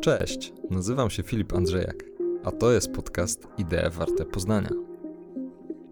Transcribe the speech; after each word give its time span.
Cześć, 0.00 0.52
nazywam 0.70 1.10
się 1.10 1.22
Filip 1.22 1.54
Andrzejak, 1.54 2.04
a 2.44 2.50
to 2.50 2.72
jest 2.72 2.92
podcast 2.92 3.46
Idee 3.58 3.90
Warte 3.90 4.24
Poznania. 4.24 4.70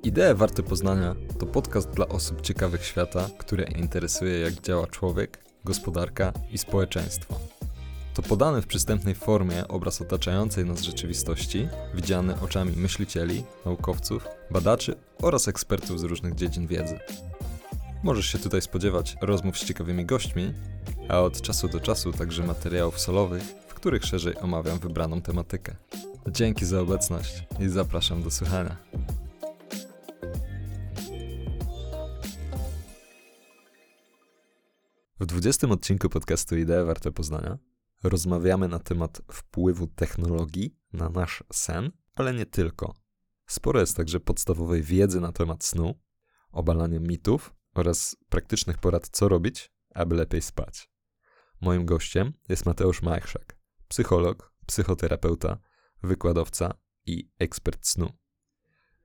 Idee 0.03 0.35
Warte 0.35 0.63
Poznania 0.63 1.17
to 1.39 1.47
podcast 1.47 1.91
dla 1.91 2.09
osób 2.09 2.41
ciekawych 2.41 2.85
świata, 2.85 3.29
które 3.39 3.65
interesuje 3.65 4.41
jak 4.41 4.55
działa 4.55 4.87
człowiek, 4.87 5.45
gospodarka 5.65 6.33
i 6.53 6.59
społeczeństwo. 6.59 7.35
To 8.15 8.23
podany 8.23 8.63
w 8.63 8.67
przystępnej 8.67 9.15
formie 9.15 9.69
obraz 9.69 10.01
otaczającej 10.01 10.65
nas 10.65 10.83
rzeczywistości, 10.83 11.69
widziany 11.95 12.41
oczami 12.41 12.73
myślicieli, 12.77 13.45
naukowców, 13.67 14.29
badaczy 14.51 14.95
oraz 15.23 15.49
ekspertów 15.49 16.01
z 16.01 16.03
różnych 16.03 16.35
dziedzin 16.35 16.67
wiedzy. 16.67 16.99
Możesz 18.03 18.27
się 18.27 18.39
tutaj 18.39 18.63
spodziewać 18.63 19.17
rozmów 19.21 19.59
z 19.59 19.65
ciekawymi 19.65 20.07
gośćmi, 20.07 20.55
a 21.11 21.21
od 21.21 21.41
czasu 21.41 21.69
do 21.69 21.81
czasu 21.81 22.13
także 22.13 22.47
materiałów 22.47 23.01
solowych, 23.01 23.43
w 23.43 23.75
których 23.75 24.05
szerzej 24.05 24.39
omawiam 24.39 24.79
wybraną 24.79 25.23
tematykę. 25.23 25.77
Dzięki 26.29 26.67
za 26.67 26.81
obecność 26.81 27.45
i 27.61 27.69
zapraszam 27.69 28.23
do 28.23 28.31
słuchania. 28.31 28.77
W 35.21 35.27
20 35.27 35.69
odcinku 35.69 36.09
podcastu 36.09 36.57
Idee 36.57 36.85
Warte 36.87 37.13
Poznania 37.13 37.59
rozmawiamy 38.03 38.69
na 38.69 38.79
temat 38.79 39.23
wpływu 39.33 39.87
technologii 39.87 40.77
na 40.93 41.09
nasz 41.09 41.45
sen, 41.53 41.91
ale 42.15 42.35
nie 42.35 42.47
tylko. 42.47 42.95
Sporo 43.47 43.81
jest 43.81 43.97
także 43.97 44.21
podstawowej 44.21 44.83
wiedzy 44.83 45.21
na 45.21 45.33
temat 45.33 45.65
snu, 45.65 45.95
obalania 46.53 47.01
mitów 47.01 47.55
oraz 47.75 48.17
praktycznych 48.29 48.79
porad, 48.79 49.09
co 49.09 49.29
robić, 49.29 49.73
aby 49.95 50.17
lepiej 50.17 50.43
spać. 50.43 50.91
Moim 51.61 51.87
gościem 51.87 52.33
jest 52.49 52.67
Mateusz 52.67 53.03
Majchrzak, 53.03 53.59
psycholog, 53.89 54.55
psychoterapeuta, 54.67 55.59
wykładowca 56.03 56.75
i 57.07 57.31
ekspert 57.39 57.87
snu. 57.87 58.13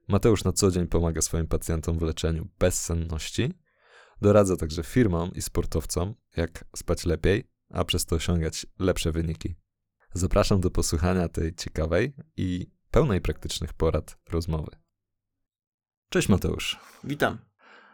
Mateusz 0.07 0.43
na 0.43 0.53
co 0.53 0.71
dzień 0.71 0.87
pomaga 0.87 1.21
swoim 1.21 1.47
pacjentom 1.47 1.99
w 1.99 2.01
leczeniu 2.01 2.47
bezsenności, 2.59 3.53
doradza 4.21 4.57
także 4.57 4.83
firmom 4.83 5.31
i 5.33 5.41
sportowcom, 5.41 6.15
jak 6.37 6.65
spać 6.75 7.05
lepiej, 7.05 7.51
a 7.69 7.83
przez 7.83 8.05
to 8.05 8.15
osiągać 8.15 8.65
lepsze 8.79 9.11
wyniki. 9.11 9.55
Zapraszam 10.13 10.61
do 10.61 10.71
posłuchania 10.71 11.29
tej 11.29 11.55
ciekawej 11.55 12.13
i 12.37 12.71
pełnej 12.91 13.21
praktycznych 13.21 13.73
porad 13.73 14.17
rozmowy. 14.29 14.71
Cześć 16.09 16.29
Mateusz. 16.29 16.79
Witam. 17.03 17.37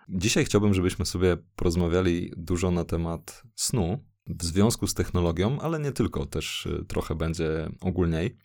Dzisiaj 0.09 0.45
chciałbym, 0.45 0.73
żebyśmy 0.73 1.05
sobie 1.05 1.37
porozmawiali 1.55 2.33
dużo 2.37 2.71
na 2.71 2.85
temat 2.85 3.43
snu 3.55 4.10
w 4.27 4.43
związku 4.43 4.87
z 4.87 4.93
technologią, 4.93 5.59
ale 5.61 5.79
nie 5.79 5.91
tylko, 5.91 6.25
też 6.25 6.65
y, 6.65 6.85
trochę 6.87 7.15
będzie 7.15 7.69
ogólniej. 7.81 8.37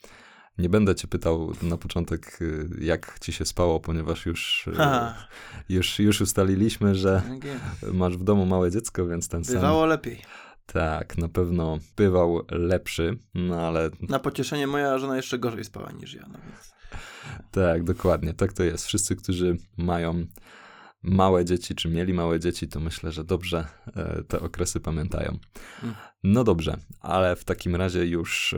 Nie 0.58 0.68
będę 0.68 0.94
cię 0.94 1.08
pytał 1.08 1.52
na 1.62 1.76
początek, 1.76 2.38
y, 2.42 2.68
jak 2.80 3.18
ci 3.20 3.32
się 3.32 3.44
spało, 3.44 3.80
ponieważ 3.80 4.26
już, 4.26 4.66
y, 4.66 4.72
już, 5.68 5.98
już 5.98 6.20
ustaliliśmy, 6.20 6.94
że 6.94 7.22
tak 7.40 7.92
masz 7.92 8.16
w 8.16 8.24
domu 8.24 8.46
małe 8.46 8.70
dziecko, 8.70 9.06
więc 9.06 9.28
ten 9.28 9.44
sam. 9.44 9.54
Bywało 9.54 9.86
lepiej. 9.86 10.22
Tak, 10.66 11.18
na 11.18 11.28
pewno 11.28 11.78
bywał 11.96 12.40
lepszy, 12.50 13.18
no 13.34 13.60
ale... 13.60 13.90
Na 14.00 14.18
pocieszenie 14.18 14.66
moja 14.66 14.98
żona 14.98 15.16
jeszcze 15.16 15.38
gorzej 15.38 15.64
spała 15.64 15.92
niż 15.92 16.14
ja, 16.14 16.26
no 16.32 16.38
więc... 16.48 16.74
Tak, 17.50 17.84
dokładnie, 17.84 18.34
tak 18.34 18.52
to 18.52 18.62
jest. 18.62 18.86
Wszyscy, 18.86 19.16
którzy 19.16 19.56
mają 19.76 20.26
małe 21.02 21.44
dzieci, 21.44 21.74
czy 21.74 21.88
mieli 21.88 22.14
małe 22.14 22.40
dzieci, 22.40 22.68
to 22.68 22.80
myślę, 22.80 23.12
że 23.12 23.24
dobrze 23.24 23.66
e, 23.86 24.22
te 24.22 24.40
okresy 24.40 24.80
pamiętają. 24.80 25.38
Mm. 25.82 25.94
No 26.22 26.44
dobrze, 26.44 26.76
ale 27.00 27.36
w 27.36 27.44
takim 27.44 27.76
razie 27.76 28.06
już 28.06 28.54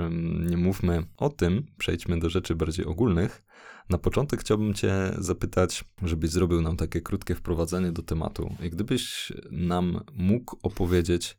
nie 0.50 0.56
mówmy 0.56 1.02
o 1.16 1.28
tym, 1.28 1.66
przejdźmy 1.78 2.18
do 2.18 2.30
rzeczy 2.30 2.54
bardziej 2.54 2.86
ogólnych. 2.86 3.44
Na 3.90 3.98
początek 3.98 4.40
chciałbym 4.40 4.74
Cię 4.74 4.92
zapytać, 5.18 5.84
żebyś 6.02 6.30
zrobił 6.30 6.62
nam 6.62 6.76
takie 6.76 7.00
krótkie 7.00 7.34
wprowadzenie 7.34 7.92
do 7.92 8.02
tematu. 8.02 8.54
I 8.62 8.70
gdybyś 8.70 9.32
nam 9.50 10.04
mógł 10.12 10.56
opowiedzieć, 10.62 11.38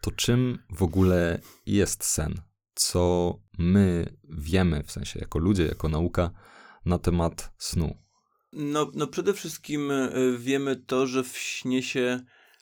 to 0.00 0.10
czym 0.10 0.58
w 0.70 0.82
ogóle 0.82 1.40
jest 1.66 2.04
sen? 2.04 2.40
Co 2.74 3.34
my 3.58 4.16
wiemy, 4.28 4.82
w 4.82 4.90
sensie 4.90 5.20
jako 5.20 5.38
ludzie, 5.38 5.66
jako 5.66 5.88
nauka, 5.88 6.30
na 6.84 6.98
temat 6.98 7.54
snu? 7.58 7.96
No, 8.52 8.90
no 8.94 9.06
przede 9.06 9.34
wszystkim 9.34 9.90
y, 9.90 10.38
wiemy 10.38 10.76
to, 10.76 11.06
że 11.06 11.24
w 11.24 11.38
śnie 11.38 11.82
się 11.82 12.20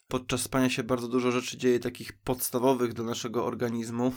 podczas 0.09 0.43
spania 0.43 0.71
się 0.71 0.83
bardzo 0.83 1.09
dużo 1.09 1.31
rzeczy 1.33 1.57
dzieje 1.57 1.81
takich 1.81 2.13
podstawowych 2.13 2.93
dla 2.93 3.05
naszego 3.05 3.45
organizmu, 3.45 4.13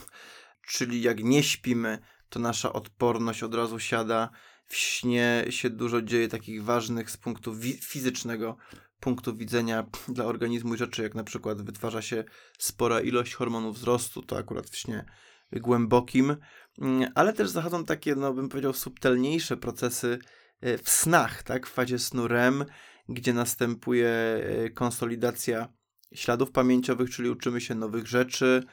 czyli 0.67 1.01
jak 1.01 1.23
nie 1.23 1.43
śpimy, 1.43 1.99
to 2.29 2.39
nasza 2.39 2.73
odporność 2.73 3.43
od 3.43 3.55
razu 3.55 3.79
siada. 3.79 4.29
W 4.65 4.75
śnie 4.75 5.45
się 5.49 5.69
dużo 5.69 6.01
dzieje 6.01 6.27
takich 6.27 6.63
ważnych 6.63 7.11
z 7.11 7.17
punktu 7.17 7.55
fizycznego 7.81 8.57
punktu 8.99 9.35
widzenia 9.35 9.85
dla 10.07 10.25
organizmu 10.25 10.77
rzeczy, 10.77 11.01
jak 11.01 11.15
na 11.15 11.23
przykład 11.23 11.61
wytwarza 11.61 12.01
się 12.01 12.23
spora 12.59 13.01
ilość 13.01 13.33
hormonów 13.33 13.77
wzrostu, 13.77 14.21
to 14.21 14.37
akurat 14.37 14.69
w 14.69 14.77
śnie 14.77 15.05
głębokim, 15.51 16.35
mm, 16.81 17.11
ale 17.15 17.33
też 17.33 17.49
zachodzą 17.49 17.85
takie, 17.85 18.15
no 18.15 18.33
bym 18.33 18.49
powiedział, 18.49 18.73
subtelniejsze 18.73 19.57
procesy 19.57 20.19
E, 20.19 20.38
w 20.61 20.89
snach, 20.89 21.43
tak, 21.43 21.67
w 21.67 21.71
fazie 21.71 21.99
snu 21.99 22.27
REM, 22.27 22.65
gdzie 23.09 23.33
następuje 23.33 24.09
e, 24.09 24.69
konsolidacja 24.69 25.67
śladów 26.13 26.51
pamięciowych, 26.51 27.09
czyli 27.09 27.29
uczymy 27.29 27.61
się 27.61 27.75
nowych 27.75 28.07
rzeczy. 28.07 28.63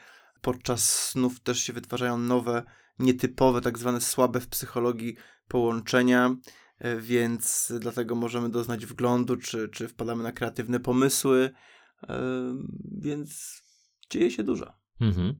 Podczas 0.40 1.08
snów 1.08 1.40
też 1.40 1.60
się 1.60 1.72
wytwarzają 1.72 2.18
nowe, 2.18 2.62
nietypowe, 2.98 3.60
tak 3.60 3.78
zwane 3.78 4.00
słabe 4.00 4.40
w 4.40 4.48
psychologii 4.48 5.16
połączenia, 5.48 6.36
e, 6.78 6.96
więc 6.96 7.72
dlatego 7.80 8.14
możemy 8.14 8.48
doznać 8.48 8.86
wglądu, 8.86 9.36
czy, 9.36 9.68
czy 9.68 9.88
wpadamy 9.88 10.22
na 10.22 10.32
kreatywne 10.32 10.80
pomysły, 10.80 11.50
więc 12.98 13.62
dzieje 14.10 14.30
się 14.30 14.42
dużo. 14.42 14.72
Mhm. 15.00 15.34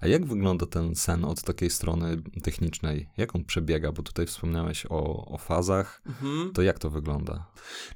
A 0.00 0.06
jak 0.06 0.26
wygląda 0.26 0.66
ten 0.66 0.94
sen 0.94 1.24
od 1.24 1.42
takiej 1.42 1.70
strony 1.70 2.22
technicznej? 2.42 3.08
Jak 3.16 3.34
on 3.34 3.44
przebiega? 3.44 3.92
Bo 3.92 4.02
tutaj 4.02 4.26
wspomniałeś 4.26 4.86
o, 4.86 5.26
o 5.26 5.38
fazach. 5.38 6.02
Mhm. 6.06 6.52
To 6.52 6.62
jak 6.62 6.78
to 6.78 6.90
wygląda? 6.90 7.46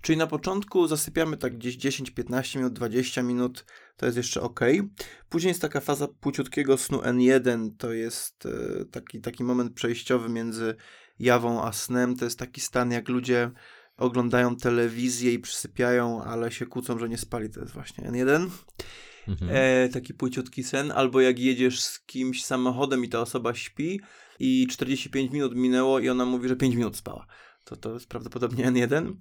Czyli 0.00 0.18
na 0.18 0.26
początku 0.26 0.86
zasypiamy 0.86 1.36
tak 1.36 1.58
gdzieś 1.58 1.76
10, 1.76 2.10
15 2.10 2.58
minut, 2.58 2.74
20 2.74 3.22
minut, 3.22 3.64
to 3.96 4.06
jest 4.06 4.18
jeszcze 4.18 4.42
ok. 4.42 4.60
Później 5.28 5.48
jest 5.48 5.62
taka 5.62 5.80
faza 5.80 6.08
płciutkiego 6.08 6.76
snu 6.76 6.98
N1, 6.98 7.70
to 7.78 7.92
jest 7.92 8.46
e, 8.46 8.84
taki, 8.84 9.20
taki 9.20 9.44
moment 9.44 9.74
przejściowy 9.74 10.28
między 10.28 10.74
jawą 11.18 11.62
a 11.62 11.72
snem. 11.72 12.16
To 12.16 12.24
jest 12.24 12.38
taki 12.38 12.60
stan, 12.60 12.90
jak 12.90 13.08
ludzie 13.08 13.50
oglądają 13.96 14.56
telewizję 14.56 15.32
i 15.32 15.38
przysypiają, 15.38 16.22
ale 16.24 16.52
się 16.52 16.66
kłócą, 16.66 16.98
że 16.98 17.08
nie 17.08 17.18
spali. 17.18 17.50
To 17.50 17.60
jest 17.60 17.72
właśnie 17.72 18.04
N1 18.04 18.48
mhm. 19.28 19.50
e, 19.54 19.88
taki 19.88 20.14
płyciutki 20.14 20.62
sen, 20.62 20.92
albo 20.92 21.20
jak 21.20 21.38
jedziesz 21.38 21.80
z 21.80 22.00
kimś 22.00 22.44
samochodem 22.44 23.04
i 23.04 23.08
ta 23.08 23.20
osoba 23.20 23.54
śpi 23.54 24.00
i 24.38 24.66
45 24.66 25.32
minut 25.32 25.54
minęło 25.54 25.98
i 25.98 26.08
ona 26.08 26.24
mówi, 26.24 26.48
że 26.48 26.56
5 26.56 26.74
minut 26.74 26.96
spała. 26.96 27.26
To 27.64 27.76
to 27.76 27.94
jest 27.94 28.08
prawdopodobnie 28.08 28.64
N1, 28.72 29.14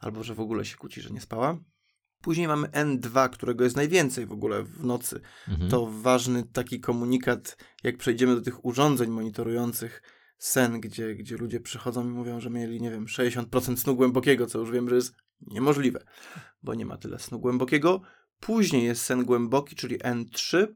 albo 0.00 0.22
że 0.22 0.34
w 0.34 0.40
ogóle 0.40 0.64
się 0.64 0.76
kłóci, 0.76 1.00
że 1.00 1.10
nie 1.10 1.20
spała. 1.20 1.58
Później 2.22 2.48
mamy 2.48 2.68
N2, 2.68 3.30
którego 3.30 3.64
jest 3.64 3.76
najwięcej 3.76 4.26
w 4.26 4.32
ogóle 4.32 4.62
w 4.62 4.84
nocy. 4.84 5.20
Mhm. 5.48 5.70
To 5.70 5.86
ważny 5.86 6.44
taki 6.52 6.80
komunikat, 6.80 7.56
jak 7.84 7.96
przejdziemy 7.96 8.34
do 8.34 8.40
tych 8.40 8.64
urządzeń 8.64 9.10
monitorujących 9.10 10.02
sen, 10.38 10.80
gdzie, 10.80 11.14
gdzie 11.14 11.36
ludzie 11.36 11.60
przychodzą 11.60 12.04
i 12.04 12.10
mówią, 12.10 12.40
że 12.40 12.50
mieli, 12.50 12.80
nie 12.80 12.90
wiem, 12.90 13.06
60% 13.06 13.76
snu 13.76 13.96
głębokiego, 13.96 14.46
co 14.46 14.58
już 14.58 14.70
wiem, 14.70 14.88
że 14.88 14.94
jest 14.94 15.14
niemożliwe, 15.40 16.04
bo 16.62 16.74
nie 16.74 16.86
ma 16.86 16.96
tyle 16.96 17.18
snu 17.18 17.40
głębokiego. 17.40 18.00
Później 18.40 18.84
jest 18.84 19.02
sen 19.02 19.24
głęboki, 19.24 19.76
czyli 19.76 19.98
N3 19.98 20.66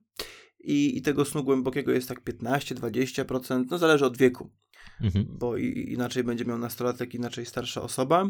i, 0.60 0.98
i 0.98 1.02
tego 1.02 1.24
snu 1.24 1.44
głębokiego 1.44 1.92
jest 1.92 2.08
tak 2.08 2.24
15-20%, 2.24 3.64
no 3.70 3.78
zależy 3.78 4.06
od 4.06 4.16
wieku, 4.16 4.50
mhm. 5.00 5.26
bo 5.28 5.56
i, 5.56 5.92
inaczej 5.92 6.24
będzie 6.24 6.44
miał 6.44 6.58
nastolatek, 6.58 7.14
inaczej 7.14 7.46
starsza 7.46 7.82
osoba. 7.82 8.24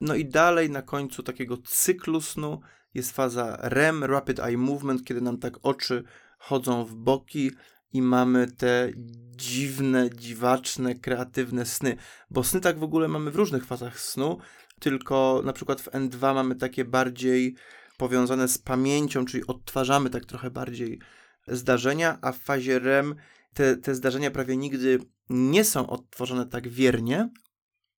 No 0.00 0.14
i 0.14 0.24
dalej 0.24 0.70
na 0.70 0.82
końcu 0.82 1.22
takiego 1.22 1.56
cyklu 1.56 2.20
snu 2.20 2.60
jest 2.94 3.12
faza 3.12 3.58
REM, 3.62 4.04
Rapid 4.04 4.40
Eye 4.40 4.58
Movement, 4.58 5.04
kiedy 5.04 5.20
nam 5.20 5.38
tak 5.38 5.58
oczy 5.62 6.04
chodzą 6.38 6.84
w 6.84 6.94
boki 6.94 7.50
i 7.92 8.02
mamy 8.02 8.46
te 8.52 8.92
dziwne, 9.36 10.10
dziwaczne, 10.14 10.94
kreatywne 10.94 11.66
sny. 11.66 11.96
Bo 12.30 12.44
sny 12.44 12.60
tak 12.60 12.78
w 12.78 12.82
ogóle 12.82 13.08
mamy 13.08 13.30
w 13.30 13.36
różnych 13.36 13.66
fazach 13.66 14.00
snu, 14.00 14.38
tylko 14.80 15.42
na 15.44 15.52
przykład 15.52 15.80
w 15.80 15.90
N2 15.90 16.34
mamy 16.34 16.54
takie 16.54 16.84
bardziej 16.84 17.54
powiązane 17.96 18.48
z 18.48 18.58
pamięcią, 18.58 19.24
czyli 19.24 19.46
odtwarzamy 19.46 20.10
tak 20.10 20.24
trochę 20.24 20.50
bardziej 20.50 21.00
zdarzenia, 21.48 22.18
a 22.22 22.32
w 22.32 22.38
fazie 22.38 22.78
REM 22.78 23.14
te, 23.54 23.76
te 23.76 23.94
zdarzenia 23.94 24.30
prawie 24.30 24.56
nigdy 24.56 24.98
nie 25.30 25.64
są 25.64 25.86
odtworzone 25.86 26.46
tak 26.46 26.68
wiernie, 26.68 27.30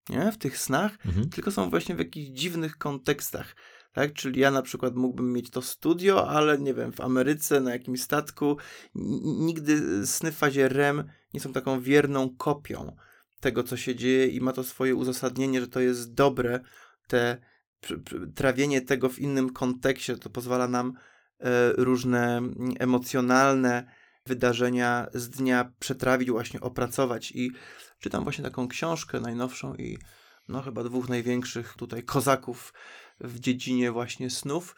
nie? 0.09 0.33
w 0.33 0.39
tych 0.39 0.59
snach, 0.59 1.07
mhm. 1.07 1.29
tylko 1.29 1.51
są 1.51 1.71
właśnie 1.71 1.95
w 1.95 1.99
jakichś 1.99 2.29
dziwnych 2.29 2.79
kontekstach. 2.79 3.57
Tak? 3.93 4.13
Czyli 4.13 4.41
ja 4.41 4.51
na 4.51 4.63
przykład 4.63 4.95
mógłbym 4.95 5.33
mieć 5.33 5.51
to 5.51 5.63
studio, 5.63 6.29
ale 6.29 6.59
nie 6.59 6.75
wiem, 6.75 6.93
w 6.93 7.01
Ameryce, 7.01 7.61
na 7.61 7.73
jakimś 7.73 8.03
statku, 8.03 8.57
nigdy 9.25 10.07
sny 10.07 10.33
w 10.33 10.37
fazie 10.37 10.69
REM 10.69 11.05
nie 11.35 11.41
są 11.41 11.53
taką 11.53 11.81
wierną 11.81 12.37
kopią 12.37 12.97
tego, 13.41 13.63
co 13.63 13.77
się 13.77 13.95
dzieje 13.95 14.27
i 14.27 14.41
ma 14.41 14.53
to 14.53 14.65
swoje 14.65 14.95
uzasadnienie, 14.95 15.61
że 15.61 15.69
to 15.69 15.81
jest 15.81 16.15
dobre, 16.15 16.61
te 17.09 17.39
trawienie 18.35 18.81
tego 18.81 19.09
w 19.09 19.19
innym 19.19 19.53
kontekście, 19.53 20.17
to 20.17 20.31
pozwala 20.31 20.69
nam 20.69 20.93
e, 21.41 21.73
różne 21.73 22.41
emocjonalne 22.79 23.99
wydarzenia 24.27 25.07
z 25.15 25.31
dnia 25.31 25.73
przetrawić, 25.79 26.31
właśnie 26.31 26.61
opracować. 26.61 27.33
I 27.33 27.51
czytam 27.99 28.25
właśnie 28.25 28.45
taką 28.45 28.69
książkę 28.69 29.21
najnowszą 29.21 29.75
i 29.75 29.99
no 30.49 30.63
chyba 30.63 30.85
dwóch 30.85 31.09
największych 31.09 31.75
tutaj 31.75 32.03
kozaków 32.03 32.75
w 33.21 33.41
dziedzinie 33.41 33.93
właśnie 33.93 34.31
snów. 34.31 34.77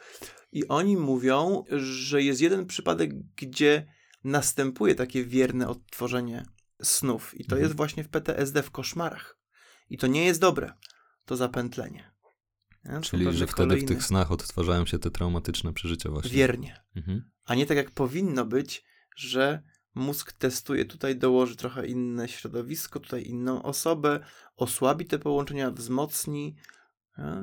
I 0.52 0.68
oni 0.68 0.96
mówią, 0.96 1.64
że 1.70 2.22
jest 2.22 2.40
jeden 2.40 2.66
przypadek, 2.66 3.10
gdzie 3.36 3.86
następuje 4.24 4.94
takie 4.94 5.24
wierne 5.24 5.68
odtworzenie 5.68 6.44
snów. 6.82 7.34
I 7.34 7.44
to 7.44 7.56
mhm. 7.56 7.62
jest 7.62 7.76
właśnie 7.76 8.04
w 8.04 8.08
PTSD, 8.08 8.62
w 8.62 8.70
koszmarach. 8.70 9.38
I 9.90 9.98
to 9.98 10.06
nie 10.06 10.24
jest 10.24 10.40
dobre, 10.40 10.72
to 11.24 11.36
zapętlenie. 11.36 12.09
Nie? 12.84 13.00
Czyli, 13.00 13.32
że 13.32 13.46
wtedy 13.46 13.76
w 13.76 13.84
tych 13.84 14.04
snach 14.04 14.32
odtwarzają 14.32 14.86
się 14.86 14.98
te 14.98 15.10
traumatyczne 15.10 15.72
przeżycia 15.72 16.10
właśnie. 16.10 16.30
Wiernie. 16.30 16.84
Mhm. 16.96 17.30
A 17.44 17.54
nie 17.54 17.66
tak 17.66 17.76
jak 17.76 17.90
powinno 17.90 18.44
być, 18.44 18.84
że 19.16 19.62
mózg 19.94 20.32
testuje, 20.32 20.84
tutaj 20.84 21.16
dołoży 21.16 21.56
trochę 21.56 21.86
inne 21.86 22.28
środowisko, 22.28 23.00
tutaj 23.00 23.24
inną 23.24 23.62
osobę, 23.62 24.20
osłabi 24.56 25.06
te 25.06 25.18
połączenia, 25.18 25.70
wzmocni, 25.70 26.56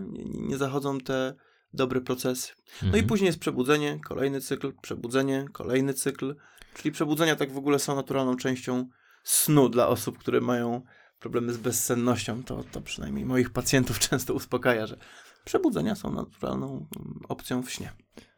nie, 0.07 0.23
nie 0.23 0.57
zachodzą 0.57 0.99
te 0.99 1.35
dobre 1.73 2.01
procesy. 2.01 2.53
No 2.81 2.87
mhm. 2.87 3.05
i 3.05 3.07
później 3.07 3.27
jest 3.27 3.39
przebudzenie, 3.39 3.99
kolejny 4.05 4.41
cykl, 4.41 4.73
przebudzenie, 4.81 5.45
kolejny 5.53 5.93
cykl, 5.93 6.35
czyli 6.73 6.91
przebudzenia 6.91 7.35
tak 7.35 7.51
w 7.51 7.57
ogóle 7.57 7.79
są 7.79 7.95
naturalną 7.95 8.35
częścią 8.35 8.89
snu 9.23 9.69
dla 9.69 9.87
osób, 9.87 10.17
które 10.17 10.41
mają 10.41 10.81
problemy 11.19 11.53
z 11.53 11.57
bezsennością. 11.57 12.43
To, 12.43 12.63
to 12.71 12.81
przynajmniej 12.81 13.25
moich 13.25 13.49
pacjentów 13.49 13.99
często 14.09 14.33
uspokaja, 14.33 14.87
że 14.87 14.97
przebudzenia 15.47 15.95
są 15.95 16.13
naturalną 16.13 16.67
mm, 16.99 17.19
opcją 17.29 17.63
w 17.63 17.71
śnie. 17.71 17.91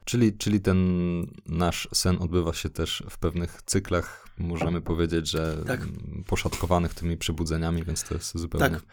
Czyli, 0.06 0.38
czyli 0.38 0.61
ten 0.61 0.79
nasz 1.45 1.88
sen 1.94 2.17
odbywa 2.19 2.53
się 2.53 2.69
też 2.69 3.03
w 3.09 3.17
pewnych 3.17 3.61
cyklach, 3.65 4.27
możemy 4.38 4.81
powiedzieć, 4.81 5.29
że 5.29 5.63
tak. 5.67 5.88
poszatkowanych 6.27 6.94
tymi 6.94 7.17
przebudzeniami, 7.17 7.83
więc 7.83 8.03
to 8.03 8.13
jest 8.13 8.38
zupełnie 8.38 8.69
tak. 8.69 8.85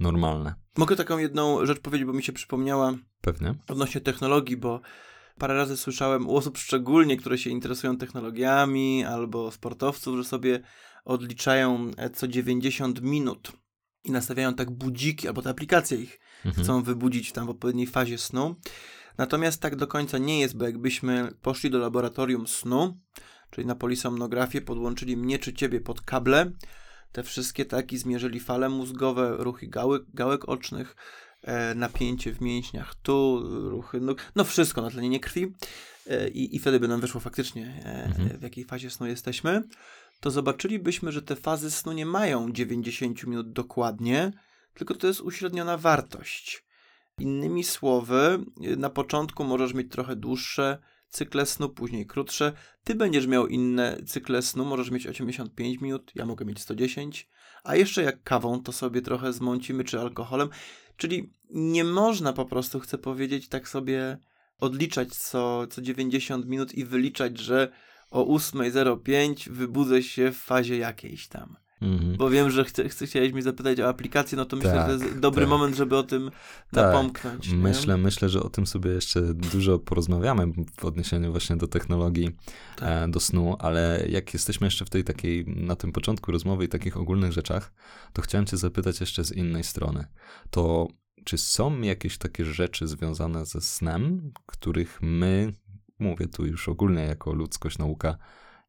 normalne. 0.00 0.54
Mogę 0.76 0.96
taką 0.96 1.18
jedną 1.18 1.66
rzecz 1.66 1.80
powiedzieć, 1.80 2.06
bo 2.06 2.12
mi 2.12 2.22
się 2.22 2.32
przypomniała. 2.32 2.94
Pewnie. 3.20 3.54
Odnośnie 3.68 4.00
technologii, 4.00 4.56
bo 4.56 4.80
parę 5.38 5.54
razy 5.54 5.76
słyszałem 5.76 6.28
u 6.28 6.36
osób 6.36 6.58
szczególnie, 6.58 7.16
które 7.16 7.38
się 7.38 7.50
interesują 7.50 7.96
technologiami 7.96 9.04
albo 9.04 9.50
sportowców, 9.50 10.16
że 10.16 10.24
sobie 10.24 10.60
odliczają 11.04 11.90
e, 11.96 12.10
co 12.10 12.28
90 12.28 13.02
minut 13.02 13.52
i 14.04 14.10
nastawiają 14.10 14.54
tak 14.54 14.70
budziki, 14.70 15.28
albo 15.28 15.42
te 15.42 15.50
aplikacje 15.50 15.98
ich 15.98 16.20
mhm. 16.44 16.64
chcą 16.64 16.82
wybudzić 16.82 17.32
tam 17.32 17.46
w 17.46 17.50
odpowiedniej 17.50 17.86
fazie 17.86 18.18
snu. 18.18 18.56
Natomiast 19.18 19.62
tak 19.62 19.76
do 19.76 19.86
końca 19.86 20.18
nie 20.18 20.40
jest, 20.40 20.56
bo 20.56 20.64
jakbyśmy 20.64 21.32
poszli 21.42 21.70
do 21.70 21.78
laboratorium 21.78 22.46
snu, 22.46 22.98
czyli 23.50 23.66
na 23.66 23.74
polisomnografię, 23.74 24.60
podłączyli 24.60 25.16
mnie 25.16 25.38
czy 25.38 25.54
ciebie 25.54 25.80
pod 25.80 26.00
kable, 26.00 26.52
te 27.12 27.22
wszystkie 27.22 27.64
taki 27.64 27.98
zmierzyli 27.98 28.40
fale 28.40 28.68
mózgowe, 28.68 29.36
ruchy 29.38 29.66
gałek, 29.66 30.02
gałek 30.14 30.48
ocznych, 30.48 30.96
e, 31.42 31.74
napięcie 31.74 32.32
w 32.32 32.40
mięśniach 32.40 32.94
tu, 32.94 33.42
ruchy 33.70 34.00
nóg, 34.00 34.32
no 34.36 34.44
wszystko 34.44 34.82
na 34.82 34.90
tlenie 34.90 35.20
krwi 35.20 35.54
e, 36.06 36.28
i, 36.28 36.56
i 36.56 36.58
wtedy 36.58 36.80
by 36.80 36.88
nam 36.88 37.00
wyszło 37.00 37.20
faktycznie 37.20 37.82
e, 37.84 38.04
mhm. 38.04 38.38
w 38.38 38.42
jakiej 38.42 38.64
fazie 38.64 38.90
snu 38.90 39.06
jesteśmy, 39.06 39.62
to 40.20 40.30
zobaczylibyśmy, 40.30 41.12
że 41.12 41.22
te 41.22 41.36
fazy 41.36 41.70
snu 41.70 41.92
nie 41.92 42.06
mają 42.06 42.52
90 42.52 43.26
minut 43.26 43.52
dokładnie, 43.52 44.32
tylko 44.74 44.94
to 44.94 45.06
jest 45.06 45.20
uśredniona 45.20 45.76
wartość. 45.76 46.64
Innymi 47.18 47.64
słowy, 47.64 48.44
na 48.76 48.90
początku 48.90 49.44
możesz 49.44 49.74
mieć 49.74 49.92
trochę 49.92 50.16
dłuższe 50.16 50.78
cykle 51.08 51.46
snu, 51.46 51.68
później 51.68 52.06
krótsze. 52.06 52.52
Ty 52.84 52.94
będziesz 52.94 53.26
miał 53.26 53.46
inne 53.46 53.98
cykle 54.06 54.42
snu, 54.42 54.64
możesz 54.64 54.90
mieć 54.90 55.06
85 55.06 55.80
minut, 55.80 56.12
ja 56.14 56.26
mogę 56.26 56.44
mieć 56.44 56.60
110. 56.60 57.28
A 57.64 57.76
jeszcze 57.76 58.02
jak 58.02 58.22
kawą, 58.22 58.62
to 58.62 58.72
sobie 58.72 59.02
trochę 59.02 59.32
zmącimy, 59.32 59.84
czy 59.84 60.00
alkoholem. 60.00 60.48
Czyli 60.96 61.32
nie 61.50 61.84
można 61.84 62.32
po 62.32 62.44
prostu, 62.44 62.80
chcę 62.80 62.98
powiedzieć, 62.98 63.48
tak 63.48 63.68
sobie 63.68 64.18
odliczać 64.58 65.14
co, 65.14 65.66
co 65.66 65.82
90 65.82 66.46
minut 66.46 66.74
i 66.74 66.84
wyliczać, 66.84 67.38
że 67.38 67.72
o 68.10 68.24
8.05 68.24 69.50
wybudzę 69.50 70.02
się 70.02 70.32
w 70.32 70.36
fazie 70.36 70.78
jakiejś 70.78 71.28
tam. 71.28 71.56
Mhm. 71.82 72.16
Bo 72.16 72.30
wiem, 72.30 72.50
że 72.50 72.64
chce, 72.64 72.88
chce, 72.88 73.06
chciałeś 73.06 73.32
mi 73.32 73.42
zapytać 73.42 73.80
o 73.80 73.88
aplikację, 73.88 74.36
no 74.36 74.44
to 74.44 74.56
myślę, 74.56 74.72
tak, 74.72 74.90
że 74.90 74.98
to 74.98 75.04
jest 75.04 75.18
dobry 75.18 75.42
tak. 75.42 75.50
moment, 75.50 75.76
żeby 75.76 75.96
o 75.96 76.02
tym 76.02 76.30
tak. 76.70 76.84
napomknąć. 76.86 77.48
Myślę, 77.52 77.96
myślę, 77.96 78.28
że 78.28 78.42
o 78.42 78.50
tym 78.50 78.66
sobie 78.66 78.90
jeszcze 78.90 79.34
dużo 79.34 79.78
porozmawiamy 79.78 80.46
w 80.80 80.84
odniesieniu 80.84 81.30
właśnie 81.30 81.56
do 81.56 81.68
technologii, 81.68 82.36
tak. 82.76 83.08
e, 83.08 83.08
do 83.08 83.20
snu, 83.20 83.56
ale 83.58 84.04
jak 84.08 84.34
jesteśmy 84.34 84.66
jeszcze 84.66 84.84
w 84.84 84.90
tej 84.90 85.04
takiej, 85.04 85.44
na 85.46 85.76
tym 85.76 85.92
początku 85.92 86.32
rozmowy 86.32 86.64
i 86.64 86.68
takich 86.68 86.96
ogólnych 86.96 87.32
rzeczach, 87.32 87.72
to 88.12 88.22
chciałem 88.22 88.46
cię 88.46 88.56
zapytać 88.56 89.00
jeszcze 89.00 89.24
z 89.24 89.32
innej 89.32 89.64
strony. 89.64 90.06
To 90.50 90.88
czy 91.24 91.38
są 91.38 91.80
jakieś 91.80 92.18
takie 92.18 92.44
rzeczy 92.44 92.86
związane 92.86 93.46
ze 93.46 93.60
snem, 93.60 94.32
których 94.46 94.98
my, 95.02 95.52
mówię 95.98 96.28
tu 96.28 96.46
już 96.46 96.68
ogólnie 96.68 97.02
jako 97.02 97.32
ludzkość, 97.32 97.78
nauka, 97.78 98.18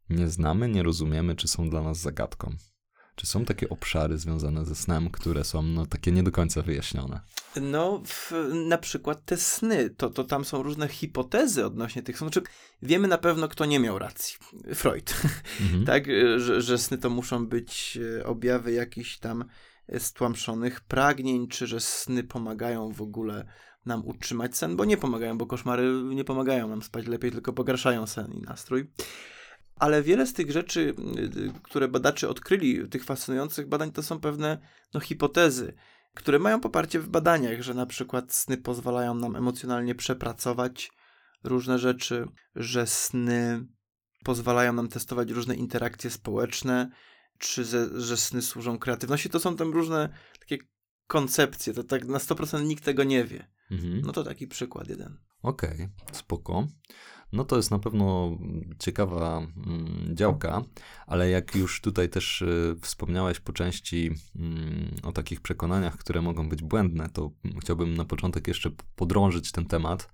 nie 0.10 0.28
znamy, 0.28 0.70
nie 0.70 0.84
rozumiemy, 0.84 1.36
czy 1.36 1.48
są 1.48 1.70
dla 1.70 1.82
nas 1.82 1.98
zagadką? 1.98 2.56
Czy 3.20 3.28
są 3.28 3.46
takie 3.46 3.70
obszary 3.70 4.18
związane 4.18 4.66
ze 4.66 4.76
snem, 4.76 5.10
które 5.10 5.44
są 5.44 5.62
no, 5.62 5.86
takie 5.86 6.12
nie 6.12 6.24
do 6.24 6.32
końca 6.32 6.62
wyjaśnione? 6.62 7.22
No, 7.62 8.02
w, 8.06 8.32
na 8.54 8.78
przykład 8.78 9.26
te 9.26 9.38
sny, 9.38 9.90
to, 9.90 10.10
to 10.10 10.24
tam 10.24 10.46
są 10.46 10.64
różne 10.64 10.88
hipotezy 10.88 11.66
odnośnie 11.66 12.04
tych 12.04 12.18
snów. 12.18 12.34
Znaczy, 12.34 12.48
wiemy 12.82 13.08
na 13.08 13.18
pewno, 13.18 13.48
kto 13.48 13.66
nie 13.66 13.80
miał 13.80 14.00
racji. 14.00 14.38
Freud. 14.76 15.16
Mhm. 15.62 15.86
tak, 15.92 16.06
że, 16.38 16.62
że 16.62 16.78
sny 16.78 16.98
to 16.98 17.10
muszą 17.10 17.48
być 17.48 18.00
e, 18.20 18.26
objawy 18.26 18.72
jakichś 18.72 19.18
tam 19.18 19.46
stłamszonych 19.98 20.82
pragnień, 20.82 21.48
czy 21.48 21.68
że 21.68 21.80
sny 21.80 22.24
pomagają 22.24 22.92
w 22.92 23.02
ogóle 23.02 23.46
nam 23.86 24.08
utrzymać 24.08 24.58
sen, 24.58 24.76
bo 24.76 24.86
nie 24.86 24.98
pomagają, 24.98 25.38
bo 25.38 25.46
koszmary 25.46 26.04
nie 26.04 26.24
pomagają 26.24 26.68
nam 26.68 26.84
spać 26.84 27.08
lepiej, 27.08 27.32
tylko 27.32 27.54
pogarszają 27.54 28.08
sen 28.08 28.34
i 28.34 28.42
nastrój 28.42 28.92
ale 29.80 30.04
wiele 30.04 30.28
z 30.28 30.34
tych 30.34 30.52
rzeczy, 30.52 30.96
y, 31.38 31.54
które 31.64 31.88
badacze 31.88 32.30
odkryli, 32.30 32.90
tych 32.90 33.04
fascynujących 33.04 33.68
badań, 33.68 33.92
to 33.92 34.04
są 34.04 34.20
pewne 34.20 34.58
no, 34.94 35.00
hipotezy, 35.00 35.74
które 36.16 36.40
mają 36.40 36.60
poparcie 36.60 37.00
w 37.00 37.10
badaniach, 37.10 37.62
że 37.62 37.74
na 37.74 37.86
przykład 37.86 38.34
sny 38.34 38.58
pozwalają 38.58 39.16
nam 39.16 39.36
emocjonalnie 39.36 39.96
przepracować 39.96 40.92
różne 41.44 41.80
rzeczy, 41.80 42.26
że 42.56 42.88
sny 42.88 43.66
pozwalają 44.24 44.74
nam 44.74 44.88
testować 44.88 45.32
różne 45.32 45.56
interakcje 45.56 46.10
społeczne, 46.10 46.90
czy 47.38 47.66
że, 47.66 48.02
że 48.02 48.18
sny 48.18 48.42
służą 48.42 48.80
kreatywności. 48.80 49.30
To 49.30 49.40
są 49.40 49.56
tam 49.56 49.72
różne 49.74 50.10
takie 50.40 50.58
koncepcje, 51.08 51.74
to 51.74 51.84
tak 51.84 52.06
na 52.06 52.18
100% 52.18 52.64
nikt 52.64 52.84
tego 52.84 53.04
nie 53.04 53.26
wie. 53.26 53.48
Mhm. 53.72 54.02
No 54.06 54.12
to 54.12 54.24
taki 54.24 54.48
przykład 54.48 54.90
jeden. 54.90 55.18
Okej, 55.42 55.74
okay, 55.74 55.90
spoko. 56.12 56.68
No 57.34 57.44
to 57.44 57.58
jest 57.58 57.72
na 57.72 57.80
pewno 57.80 58.38
ciekawa 58.80 59.38
mm, 59.38 60.16
działka, 60.16 60.64
ale 61.08 61.30
jak 61.30 61.56
już 61.56 61.82
tutaj 61.82 62.10
też 62.10 62.42
y, 62.42 62.76
wspomniałeś 62.82 63.40
po 63.40 63.54
części 63.54 64.12
mm, 64.36 64.96
o 65.04 65.12
takich 65.12 65.42
przekonaniach, 65.42 65.98
które 65.98 66.22
mogą 66.22 66.50
być 66.50 66.64
błędne, 66.64 67.10
to 67.10 67.32
chciałbym 67.62 67.94
na 67.94 68.06
początek 68.06 68.48
jeszcze 68.48 68.72
podrążyć 68.96 69.52
ten 69.52 69.66
temat 69.66 70.10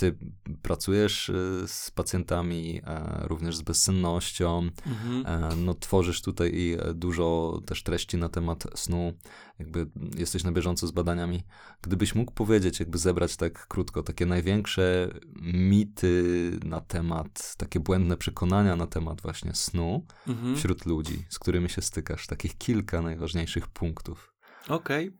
ty 0.00 0.16
pracujesz 0.62 1.28
y, 1.28 1.64
z 1.66 1.90
pacjentami, 1.90 2.80
e, 2.86 3.28
również 3.28 3.56
z 3.56 3.62
bezsennością, 3.62 4.70
mhm. 4.86 5.26
E, 5.26 5.56
no 5.56 5.74
tworzysz 5.74 6.22
tutaj 6.22 6.78
dużo 6.94 7.60
też 7.66 7.82
treści 7.82 8.16
na 8.16 8.28
temat 8.28 8.66
snu, 8.74 9.12
jakby 9.58 9.86
jesteś 10.16 10.44
na 10.44 10.52
bieżąco 10.52 10.86
z 10.86 10.90
badaniami. 10.90 11.42
Gdybyś 11.82 12.14
mógł 12.14 12.32
powiedzieć, 12.32 12.80
jakby 12.80 12.98
zebrać 12.98 13.36
tak 13.36 13.66
krótko, 13.66 14.02
takie 14.02 14.26
największe 14.26 15.10
mity 15.42 16.24
na 16.64 16.80
temat, 16.80 17.56
takie 17.56 17.80
błędne 17.80 18.16
przekonania 18.16 18.76
na 18.76 18.86
temat 18.86 19.20
właśnie 19.20 19.54
snu 19.54 20.06
mhm. 20.28 20.56
wśród 20.56 20.86
ludzi, 20.86 21.24
z 21.28 21.38
którymi 21.38 21.70
się 21.70 21.82
stykasz, 21.82 22.26
takich 22.26 22.58
kilka 22.58 23.02
najważniejszych 23.02 23.68
punktów. 23.68 24.34
Okej. 24.68 25.08
Okay. 25.08 25.18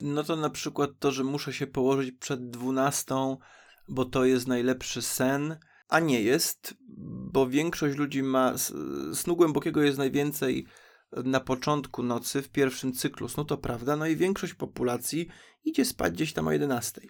No 0.00 0.24
to 0.24 0.36
na 0.36 0.50
przykład 0.50 0.90
to, 0.98 1.12
że 1.12 1.24
muszę 1.24 1.52
się 1.52 1.66
położyć 1.66 2.12
przed 2.12 2.50
dwunastą, 2.50 3.38
bo 3.88 4.04
to 4.04 4.24
jest 4.24 4.46
najlepszy 4.46 5.02
sen, 5.02 5.56
a 5.88 6.00
nie 6.00 6.22
jest, 6.22 6.74
bo 7.32 7.48
większość 7.48 7.96
ludzi 7.96 8.22
ma 8.22 8.54
snu 9.14 9.36
głębokiego 9.36 9.82
jest 9.82 9.98
najwięcej 9.98 10.66
na 11.12 11.40
początku 11.40 12.02
nocy, 12.02 12.42
w 12.42 12.48
pierwszym 12.48 12.92
cyklu 12.92 13.28
snu, 13.28 13.44
to 13.44 13.58
prawda, 13.58 13.96
no 13.96 14.06
i 14.06 14.16
większość 14.16 14.54
populacji 14.54 15.28
idzie 15.64 15.84
spać 15.84 16.12
gdzieś 16.12 16.32
tam 16.32 16.48
o 16.48 16.52
11. 16.52 17.00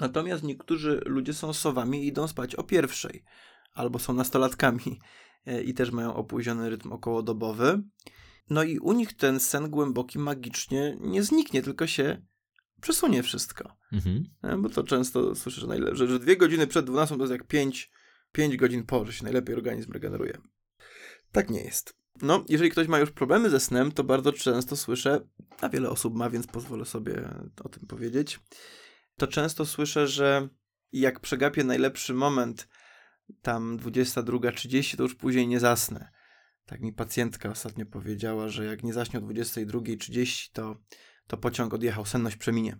Natomiast 0.00 0.42
niektórzy 0.42 1.02
ludzie 1.06 1.34
są 1.34 1.52
sowami 1.52 2.04
i 2.04 2.06
idą 2.06 2.28
spać 2.28 2.54
o 2.54 2.62
pierwszej, 2.62 3.24
albo 3.74 3.98
są 3.98 4.12
nastolatkami 4.12 5.00
e, 5.46 5.62
i 5.62 5.74
też 5.74 5.90
mają 5.90 6.14
opóźniony 6.14 6.70
rytm 6.70 6.92
okołodobowy. 6.92 7.82
No 8.50 8.62
i 8.62 8.78
u 8.78 8.92
nich 8.92 9.12
ten 9.12 9.40
sen 9.40 9.70
głęboki 9.70 10.18
magicznie 10.18 10.96
nie 11.00 11.22
zniknie, 11.22 11.62
tylko 11.62 11.86
się 11.86 12.22
przesunie 12.82 13.22
wszystko. 13.22 13.76
Mhm. 13.92 14.24
E, 14.42 14.58
bo 14.58 14.68
to 14.68 14.84
często 14.84 15.34
słyszę, 15.34 15.60
że, 15.60 15.66
najlepsze, 15.66 16.06
że 16.06 16.18
dwie 16.18 16.36
godziny 16.36 16.66
przed 16.66 16.86
12 16.86 17.16
to 17.16 17.22
jest 17.22 17.32
jak 17.32 17.46
5, 17.46 17.90
5 18.32 18.56
godzin 18.56 18.86
po, 18.86 19.04
że 19.04 19.12
się 19.12 19.24
najlepiej 19.24 19.54
organizm 19.54 19.92
regeneruje. 19.92 20.38
Tak 21.32 21.50
nie 21.50 21.64
jest. 21.64 21.96
No, 22.22 22.44
jeżeli 22.48 22.70
ktoś 22.70 22.88
ma 22.88 22.98
już 22.98 23.10
problemy 23.10 23.50
ze 23.50 23.60
snem, 23.60 23.92
to 23.92 24.04
bardzo 24.04 24.32
często 24.32 24.76
słyszę, 24.76 25.20
a 25.60 25.68
wiele 25.68 25.90
osób 25.90 26.14
ma, 26.14 26.30
więc 26.30 26.46
pozwolę 26.46 26.84
sobie 26.84 27.28
o 27.64 27.68
tym 27.68 27.86
powiedzieć, 27.86 28.40
to 29.16 29.26
często 29.26 29.66
słyszę, 29.66 30.06
że 30.06 30.48
jak 30.92 31.20
przegapię 31.20 31.64
najlepszy 31.64 32.14
moment, 32.14 32.68
tam 33.42 33.78
22.30, 33.78 34.96
to 34.96 35.02
już 35.02 35.14
później 35.14 35.48
nie 35.48 35.60
zasnę. 35.60 36.10
Tak 36.66 36.80
mi 36.80 36.92
pacjentka 36.92 37.50
ostatnio 37.50 37.86
powiedziała, 37.86 38.48
że 38.48 38.64
jak 38.64 38.82
nie 38.82 38.92
zaśnie 38.92 39.18
o 39.18 39.22
22.30, 39.22 40.50
to, 40.52 40.76
to 41.32 41.36
pociąg 41.36 41.74
odjechał, 41.74 42.06
senność 42.06 42.36
przeminie. 42.36 42.78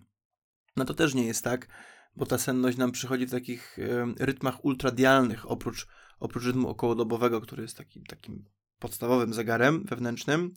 No 0.75 0.85
to 0.85 0.93
też 0.93 1.13
nie 1.13 1.25
jest 1.25 1.43
tak, 1.43 1.67
bo 2.15 2.25
ta 2.25 2.37
senność 2.37 2.77
nam 2.77 2.91
przychodzi 2.91 3.25
w 3.25 3.31
takich 3.31 3.77
rytmach 4.19 4.65
ultradialnych, 4.65 5.51
oprócz, 5.51 5.87
oprócz 6.19 6.45
rytmu 6.45 6.69
okołodobowego, 6.69 7.41
który 7.41 7.63
jest 7.63 7.77
taki, 7.77 8.03
takim 8.03 8.45
podstawowym 8.79 9.33
zegarem 9.33 9.85
wewnętrznym, 9.85 10.53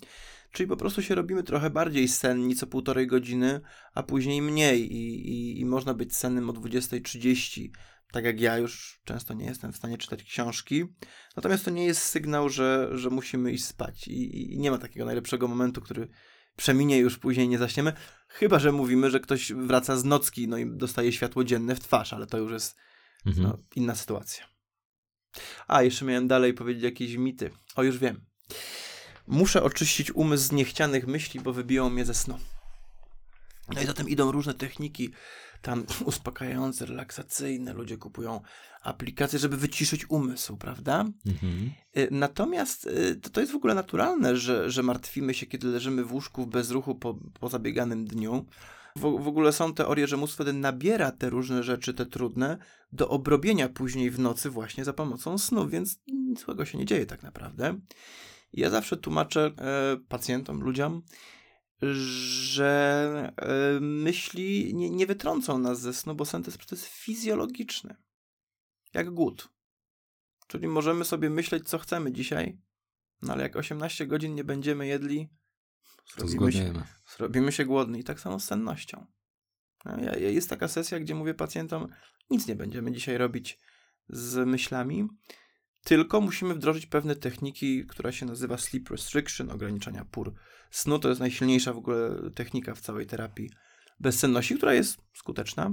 czyli 0.52 0.68
po 0.68 0.76
prostu 0.76 1.02
się 1.02 1.14
robimy 1.14 1.42
trochę 1.42 1.70
bardziej 1.70 2.08
senni 2.08 2.56
co 2.56 2.66
półtorej 2.66 3.06
godziny, 3.06 3.60
a 3.94 4.02
później 4.02 4.42
mniej 4.42 4.92
i, 4.92 5.30
i, 5.30 5.60
i 5.60 5.64
można 5.64 5.94
być 5.94 6.16
sennym 6.16 6.50
o 6.50 6.52
20.30, 6.52 7.68
tak 8.12 8.24
jak 8.24 8.40
ja 8.40 8.58
już 8.58 9.00
często 9.04 9.34
nie 9.34 9.46
jestem 9.46 9.72
w 9.72 9.76
stanie 9.76 9.98
czytać 9.98 10.22
książki. 10.22 10.84
Natomiast 11.36 11.64
to 11.64 11.70
nie 11.70 11.84
jest 11.86 12.02
sygnał, 12.02 12.48
że, 12.48 12.88
że 12.92 13.10
musimy 13.10 13.52
iść 13.52 13.64
spać 13.64 14.08
i, 14.08 14.54
i 14.54 14.58
nie 14.58 14.70
ma 14.70 14.78
takiego 14.78 15.06
najlepszego 15.06 15.48
momentu, 15.48 15.80
który 15.80 16.08
przeminie 16.56 16.98
już 16.98 17.18
później 17.18 17.48
nie 17.48 17.58
zaśniemy, 17.58 17.92
chyba 18.28 18.58
że 18.58 18.72
mówimy, 18.72 19.10
że 19.10 19.20
ktoś 19.20 19.52
wraca 19.52 19.96
z 19.96 20.04
nocki 20.04 20.48
no 20.48 20.58
i 20.58 20.66
dostaje 20.66 21.12
światło 21.12 21.44
dzienne 21.44 21.74
w 21.74 21.80
twarz, 21.80 22.12
ale 22.12 22.26
to 22.26 22.38
już 22.38 22.52
jest 22.52 22.76
mhm. 23.26 23.46
no, 23.46 23.58
inna 23.76 23.94
sytuacja. 23.94 24.44
A, 25.66 25.82
jeszcze 25.82 26.04
miałem 26.04 26.28
dalej 26.28 26.54
powiedzieć 26.54 26.84
jakieś 26.84 27.16
mity. 27.16 27.50
O, 27.76 27.82
już 27.82 27.98
wiem. 27.98 28.20
Muszę 29.26 29.62
oczyścić 29.62 30.10
umysł 30.10 30.44
z 30.44 30.52
niechcianych 30.52 31.06
myśli, 31.06 31.40
bo 31.40 31.52
wybiją 31.52 31.90
mnie 31.90 32.04
ze 32.04 32.14
snu. 32.14 32.38
No 33.74 33.82
i 33.82 33.86
zatem 33.86 34.08
idą 34.08 34.32
różne 34.32 34.54
techniki 34.54 35.10
tam 35.62 35.86
uspokajające, 36.04 36.86
relaksacyjne. 36.86 37.72
Ludzie 37.72 37.96
kupują 37.96 38.40
aplikacje, 38.82 39.38
żeby 39.38 39.56
wyciszyć 39.56 40.10
umysł, 40.10 40.56
prawda? 40.56 41.04
Mhm. 41.26 41.70
Y, 41.96 42.08
natomiast 42.10 42.86
y, 42.86 43.16
to, 43.16 43.30
to 43.30 43.40
jest 43.40 43.52
w 43.52 43.56
ogóle 43.56 43.74
naturalne, 43.74 44.36
że, 44.36 44.70
że 44.70 44.82
martwimy 44.82 45.34
się, 45.34 45.46
kiedy 45.46 45.66
leżymy 45.66 46.04
w 46.04 46.12
łóżku 46.12 46.42
w 46.42 46.48
bezruchu 46.48 46.94
po, 46.94 47.18
po 47.40 47.48
zabieganym 47.48 48.06
dniu. 48.06 48.46
W, 48.96 49.00
w 49.00 49.28
ogóle 49.28 49.52
są 49.52 49.74
teorie, 49.74 50.06
że 50.06 50.16
mózg 50.16 50.34
wtedy 50.34 50.52
nabiera 50.52 51.12
te 51.12 51.30
różne 51.30 51.62
rzeczy, 51.62 51.94
te 51.94 52.06
trudne, 52.06 52.58
do 52.92 53.08
obrobienia 53.08 53.68
później 53.68 54.10
w 54.10 54.18
nocy 54.18 54.50
właśnie 54.50 54.84
za 54.84 54.92
pomocą 54.92 55.38
snu, 55.38 55.68
więc 55.68 56.00
nic 56.06 56.44
złego 56.44 56.64
się 56.64 56.78
nie 56.78 56.84
dzieje 56.84 57.06
tak 57.06 57.22
naprawdę. 57.22 57.80
Ja 58.52 58.70
zawsze 58.70 58.96
tłumaczę 58.96 59.50
e, 59.58 59.96
pacjentom, 60.08 60.60
ludziom, 60.60 61.02
że 61.82 63.32
e, 63.36 63.80
myśli 63.80 64.74
nie, 64.74 64.90
nie 64.90 65.06
wytrącą 65.06 65.58
nas 65.58 65.80
ze 65.80 65.94
snu, 65.94 66.14
bo 66.14 66.24
sen 66.24 66.42
to 66.42 66.48
jest 66.48 66.58
proces 66.58 66.86
fizjologiczny. 66.86 67.96
Jak 68.94 69.10
głód. 69.10 69.48
Czyli 70.46 70.68
możemy 70.68 71.04
sobie 71.04 71.30
myśleć, 71.30 71.68
co 71.68 71.78
chcemy 71.78 72.12
dzisiaj, 72.12 72.60
no 73.22 73.32
ale 73.32 73.42
jak 73.42 73.56
18 73.56 74.06
godzin 74.06 74.34
nie 74.34 74.44
będziemy 74.44 74.86
jedli, 74.86 75.28
zrobimy, 76.16 76.52
się, 76.52 76.72
zrobimy 77.16 77.52
się 77.52 77.64
głodni. 77.64 78.00
I 78.00 78.04
tak 78.04 78.20
samo 78.20 78.40
z 78.40 78.44
sennością. 78.44 79.06
No, 79.84 80.00
ja, 80.00 80.16
jest 80.16 80.50
taka 80.50 80.68
sesja, 80.68 81.00
gdzie 81.00 81.14
mówię 81.14 81.34
pacjentom, 81.34 81.88
nic 82.30 82.46
nie 82.46 82.56
będziemy 82.56 82.92
dzisiaj 82.92 83.18
robić 83.18 83.60
z 84.08 84.48
myślami, 84.48 85.08
tylko 85.86 86.20
musimy 86.20 86.54
wdrożyć 86.54 86.86
pewne 86.86 87.16
techniki, 87.16 87.86
która 87.86 88.12
się 88.12 88.26
nazywa 88.26 88.58
sleep 88.58 88.90
restriction, 88.90 89.50
ograniczania 89.50 90.04
pór 90.04 90.34
snu. 90.70 90.98
To 90.98 91.08
jest 91.08 91.20
najsilniejsza 91.20 91.72
w 91.72 91.78
ogóle 91.78 92.30
technika 92.34 92.74
w 92.74 92.80
całej 92.80 93.06
terapii 93.06 93.50
bezsenności, 94.00 94.56
która 94.56 94.74
jest 94.74 94.98
skuteczna. 95.14 95.70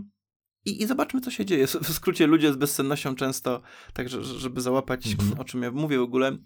I, 0.65 0.82
I 0.82 0.88
zobaczmy, 0.88 1.22
co 1.22 1.32
się 1.32 1.46
dzieje. 1.46 1.67
W 1.88 1.93
skrócie, 1.93 2.27
ludzie 2.27 2.53
z 2.53 2.55
bezsennością 2.55 3.15
często, 3.15 3.62
tak 3.93 4.10
żeby 4.10 4.62
załapać, 4.62 5.08
mhm. 5.08 5.39
o 5.39 5.43
czym 5.43 5.63
ja 5.63 5.72
mówię 5.72 6.00
w 6.00 6.01
ogóle, 6.01 6.38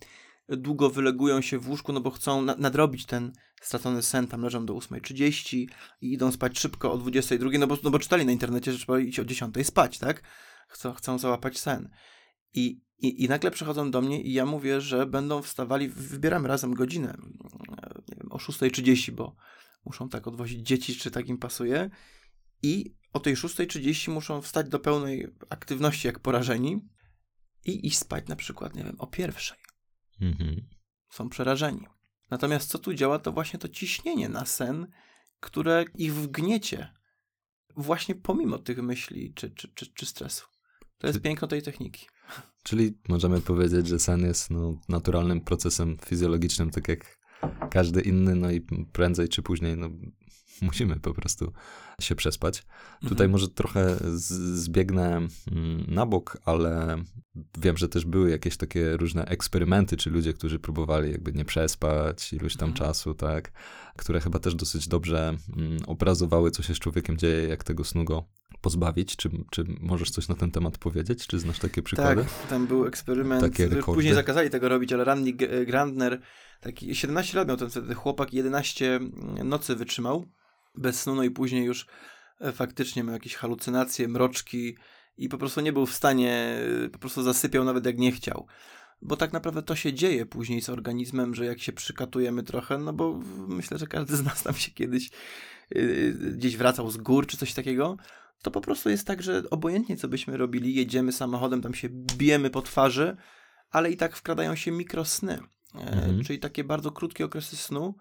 długo 0.50 0.90
wylegują 0.90 1.42
się 1.42 1.60
w 1.60 1.70
łóżku, 1.70 1.94
no 1.94 2.02
bo 2.02 2.12
chcą 2.12 2.42
na 2.42 2.56
nadrobić 2.56 3.06
ten 3.06 3.32
stracony 3.62 4.02
sen, 4.02 4.28
tam 4.28 4.42
leżą 4.42 4.66
do 4.66 4.74
8.30 4.74 5.68
i 6.02 6.14
idą 6.14 6.32
spać 6.32 6.60
szybko 6.60 6.92
o 6.92 6.98
22.00, 6.98 7.60
no 7.60 7.68
bo, 7.68 7.78
no 7.84 7.90
bo 7.90 8.00
czytali 8.00 8.26
na 8.26 8.32
internecie, 8.32 8.72
że 8.72 8.78
trzeba 8.78 9.00
iść 9.00 9.20
o 9.20 9.24
10.00 9.24 9.64
spać, 9.64 10.00
tak? 10.00 10.24
Chcą, 10.68 10.94
chcą 10.94 11.18
załapać 11.18 11.60
sen. 11.60 11.90
I, 12.54 12.87
i, 13.00 13.24
I 13.24 13.28
nagle 13.28 13.52
przychodzą 13.52 13.92
do 13.92 14.02
mnie 14.02 14.22
i 14.22 14.34
ja 14.34 14.46
mówię, 14.46 14.82
że 14.82 15.06
będą 15.06 15.42
wstawali, 15.42 15.90
wybieramy 15.90 16.48
razem 16.48 16.74
godzinę, 16.74 17.18
nie 18.10 18.16
wiem, 18.18 18.32
o 18.32 18.38
6.30, 18.38 19.12
bo 19.12 19.36
muszą 19.86 20.10
tak 20.10 20.28
odwozić 20.28 20.68
dzieci, 20.68 20.96
czy 20.96 21.12
tak 21.12 21.28
im 21.28 21.38
pasuje. 21.38 21.90
I 22.64 22.96
o 23.14 23.20
tej 23.20 23.36
6.30 23.36 24.12
muszą 24.12 24.42
wstać 24.42 24.70
do 24.70 24.80
pełnej 24.80 25.28
aktywności 25.50 26.08
jak 26.08 26.20
porażeni 26.20 26.82
i 27.66 27.88
iść 27.88 27.98
spać 27.98 28.28
na 28.28 28.36
przykład, 28.36 28.76
nie 28.76 28.84
wiem, 28.84 28.96
o 29.00 29.08
pierwszej. 29.08 29.58
Mhm. 30.22 30.68
Są 31.10 31.30
przerażeni. 31.30 31.88
Natomiast 32.30 32.70
co 32.70 32.80
tu 32.80 32.94
działa, 32.94 33.20
to 33.20 33.32
właśnie 33.32 33.60
to 33.60 33.70
ciśnienie 33.70 34.30
na 34.30 34.46
sen, 34.46 34.88
które 35.40 35.86
ich 35.96 36.14
wgniecie 36.14 36.94
właśnie 37.76 38.16
pomimo 38.16 38.58
tych 38.58 38.78
myśli 38.78 39.34
czy, 39.34 39.50
czy, 39.50 39.68
czy, 39.74 39.94
czy 39.94 40.06
stresu. 40.06 40.46
To 40.98 41.08
jest 41.08 41.22
piękno 41.22 41.48
tej 41.48 41.62
techniki. 41.62 42.08
Czyli 42.64 42.98
możemy 43.10 43.42
powiedzieć, 43.42 43.88
że 43.88 44.00
sen 44.00 44.26
jest 44.26 44.52
no, 44.52 44.80
naturalnym 44.90 45.42
procesem 45.42 45.98
fizjologicznym, 46.06 46.72
tak 46.72 46.88
jak 46.88 47.18
każdy 47.72 48.02
inny, 48.02 48.36
no 48.36 48.52
i 48.52 48.62
prędzej 48.92 49.30
czy 49.30 49.42
później 49.42 49.78
no, 49.78 49.90
musimy 50.62 51.00
po 51.00 51.14
prostu 51.14 51.54
się 52.02 52.16
przespać. 52.16 52.64
Mhm. 52.94 53.10
Tutaj 53.10 53.30
może 53.30 53.48
trochę 53.48 53.98
zbiegnę 54.54 55.18
mm, 55.52 55.86
na 55.88 56.06
bok, 56.06 56.38
ale 56.46 57.04
wiem, 57.58 57.78
że 57.78 57.90
też 57.90 58.06
były 58.06 58.30
jakieś 58.30 58.58
takie 58.58 58.98
różne 58.98 59.26
eksperymenty, 59.26 59.98
czy 59.98 60.10
ludzie, 60.10 60.34
którzy 60.34 60.60
próbowali 60.60 61.12
jakby 61.12 61.34
nie 61.34 61.46
przespać 61.46 62.34
iluś 62.34 62.56
tam 62.56 62.70
mhm. 62.70 62.88
czasu, 62.88 63.14
tak, 63.14 63.52
które 63.98 64.22
chyba 64.22 64.40
też 64.40 64.56
dosyć 64.56 64.88
dobrze 64.88 65.38
mm, 65.58 65.78
obrazowały, 65.88 66.52
co 66.52 66.64
się 66.64 66.76
z 66.76 66.80
człowiekiem 66.80 67.18
dzieje, 67.18 67.48
jak 67.48 67.64
tego 67.64 67.84
snu 67.84 68.04
go 68.04 68.24
pozbawić. 68.62 69.16
Czy, 69.16 69.30
czy 69.52 69.66
możesz 69.80 70.12
coś 70.12 70.28
na 70.28 70.36
ten 70.36 70.52
temat 70.52 70.78
powiedzieć? 70.78 71.28
Czy 71.28 71.40
znasz 71.40 71.60
takie 71.60 71.82
przykłady? 71.82 72.24
Tak, 72.24 72.50
tam 72.50 72.68
był 72.68 72.86
eksperyment. 72.86 73.42
Takie 73.42 73.70
Później 73.70 74.14
zakazali 74.14 74.50
tego 74.50 74.70
robić, 74.70 74.94
ale 74.94 75.04
Randy 75.04 75.34
Grandner, 75.66 76.22
taki 76.62 76.96
17 76.96 77.38
lat 77.38 77.48
miał 77.48 77.58
ten 77.58 77.70
wtedy 77.70 77.94
chłopak, 77.94 78.34
11 78.34 79.00
nocy 79.44 79.76
wytrzymał 79.76 80.26
bez 80.78 81.02
snu, 81.02 81.16
no 81.16 81.24
i 81.24 81.32
później 81.32 81.66
już 81.66 81.88
e, 82.42 82.52
faktycznie 82.52 83.04
miał 83.04 83.14
jakieś 83.14 83.36
halucynacje, 83.36 84.08
mroczki 84.08 84.78
i 85.18 85.30
po 85.30 85.38
prostu 85.38 85.62
nie 85.62 85.74
był 85.74 85.86
w 85.86 85.94
stanie, 85.94 86.60
e, 86.86 86.90
po 86.90 87.00
prostu 87.00 87.24
zasypiał 87.24 87.64
nawet 87.64 87.86
jak 87.86 87.98
nie 87.98 88.12
chciał. 88.12 88.48
Bo 89.02 89.18
tak 89.18 89.34
naprawdę 89.34 89.64
to 89.64 89.76
się 89.76 89.94
dzieje 89.94 90.26
później 90.26 90.62
z 90.62 90.70
organizmem, 90.70 91.36
że 91.36 91.46
jak 91.46 91.60
się 91.60 91.74
przykatujemy 91.74 92.44
trochę, 92.44 92.78
no 92.78 92.94
bo 92.94 93.20
myślę, 93.48 93.78
że 93.78 93.88
każdy 93.88 94.18
z 94.18 94.24
nas 94.24 94.44
tam 94.44 94.54
się 94.54 94.72
kiedyś 94.72 95.10
yy, 95.70 96.14
gdzieś 96.14 96.58
wracał 96.58 96.92
z 96.92 96.98
gór 96.98 97.28
czy 97.28 97.38
coś 97.38 97.54
takiego, 97.54 97.98
to 98.42 98.52
po 98.52 98.62
prostu 98.62 98.90
jest 98.90 99.08
tak, 99.08 99.24
że 99.24 99.44
obojętnie 99.50 99.98
co 99.98 100.08
byśmy 100.08 100.38
robili, 100.38 100.76
jedziemy 100.76 101.12
samochodem, 101.12 101.62
tam 101.62 101.74
się 101.74 101.90
bijemy 101.90 102.50
po 102.50 102.62
twarzy, 102.62 103.18
ale 103.70 103.92
i 103.92 103.98
tak 103.98 104.16
wkradają 104.16 104.56
się 104.56 104.72
mikrosny, 104.72 105.40
mhm. 105.74 106.24
czyli 106.24 106.40
takie 106.40 106.64
bardzo 106.64 106.92
krótkie 106.92 107.26
okresy 107.26 107.58
snu, 107.58 107.96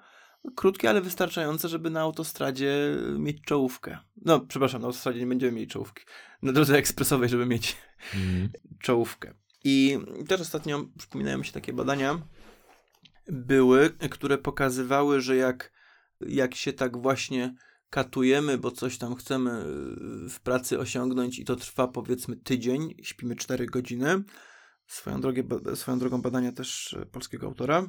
Krótkie, 0.54 0.90
ale 0.90 1.00
wystarczające, 1.00 1.68
żeby 1.68 1.90
na 1.90 2.00
autostradzie 2.00 2.96
mieć 3.18 3.42
czołówkę. 3.42 3.98
No, 4.24 4.40
przepraszam, 4.40 4.80
na 4.80 4.86
autostradzie 4.86 5.20
nie 5.20 5.26
będziemy 5.26 5.52
mieli 5.52 5.66
czołówki. 5.66 6.04
Na 6.42 6.52
drodze 6.52 6.76
ekspresowej, 6.78 7.28
żeby 7.28 7.46
mieć 7.46 7.76
mm. 8.14 8.48
czołówkę. 8.84 9.34
I 9.64 9.98
też 10.28 10.40
ostatnio 10.40 10.84
przypominają 10.98 11.38
mi 11.38 11.46
się 11.46 11.52
takie 11.52 11.72
badania, 11.72 12.22
były, 13.28 13.90
które 13.90 14.38
pokazywały, 14.38 15.20
że 15.20 15.36
jak, 15.36 15.72
jak 16.20 16.54
się 16.54 16.72
tak 16.72 16.96
właśnie 16.96 17.54
katujemy, 17.90 18.58
bo 18.58 18.70
coś 18.70 18.98
tam 18.98 19.14
chcemy 19.14 19.64
w 20.28 20.40
pracy 20.42 20.78
osiągnąć 20.78 21.38
i 21.38 21.44
to 21.44 21.56
trwa 21.56 21.88
powiedzmy 21.88 22.36
tydzień, 22.36 22.94
śpimy 23.02 23.36
4 23.36 23.66
godziny, 23.66 24.22
swoją, 24.86 25.20
drogę, 25.20 25.42
swoją 25.74 25.98
drogą 25.98 26.22
badania 26.22 26.52
też 26.52 26.96
polskiego 27.12 27.46
autora, 27.46 27.86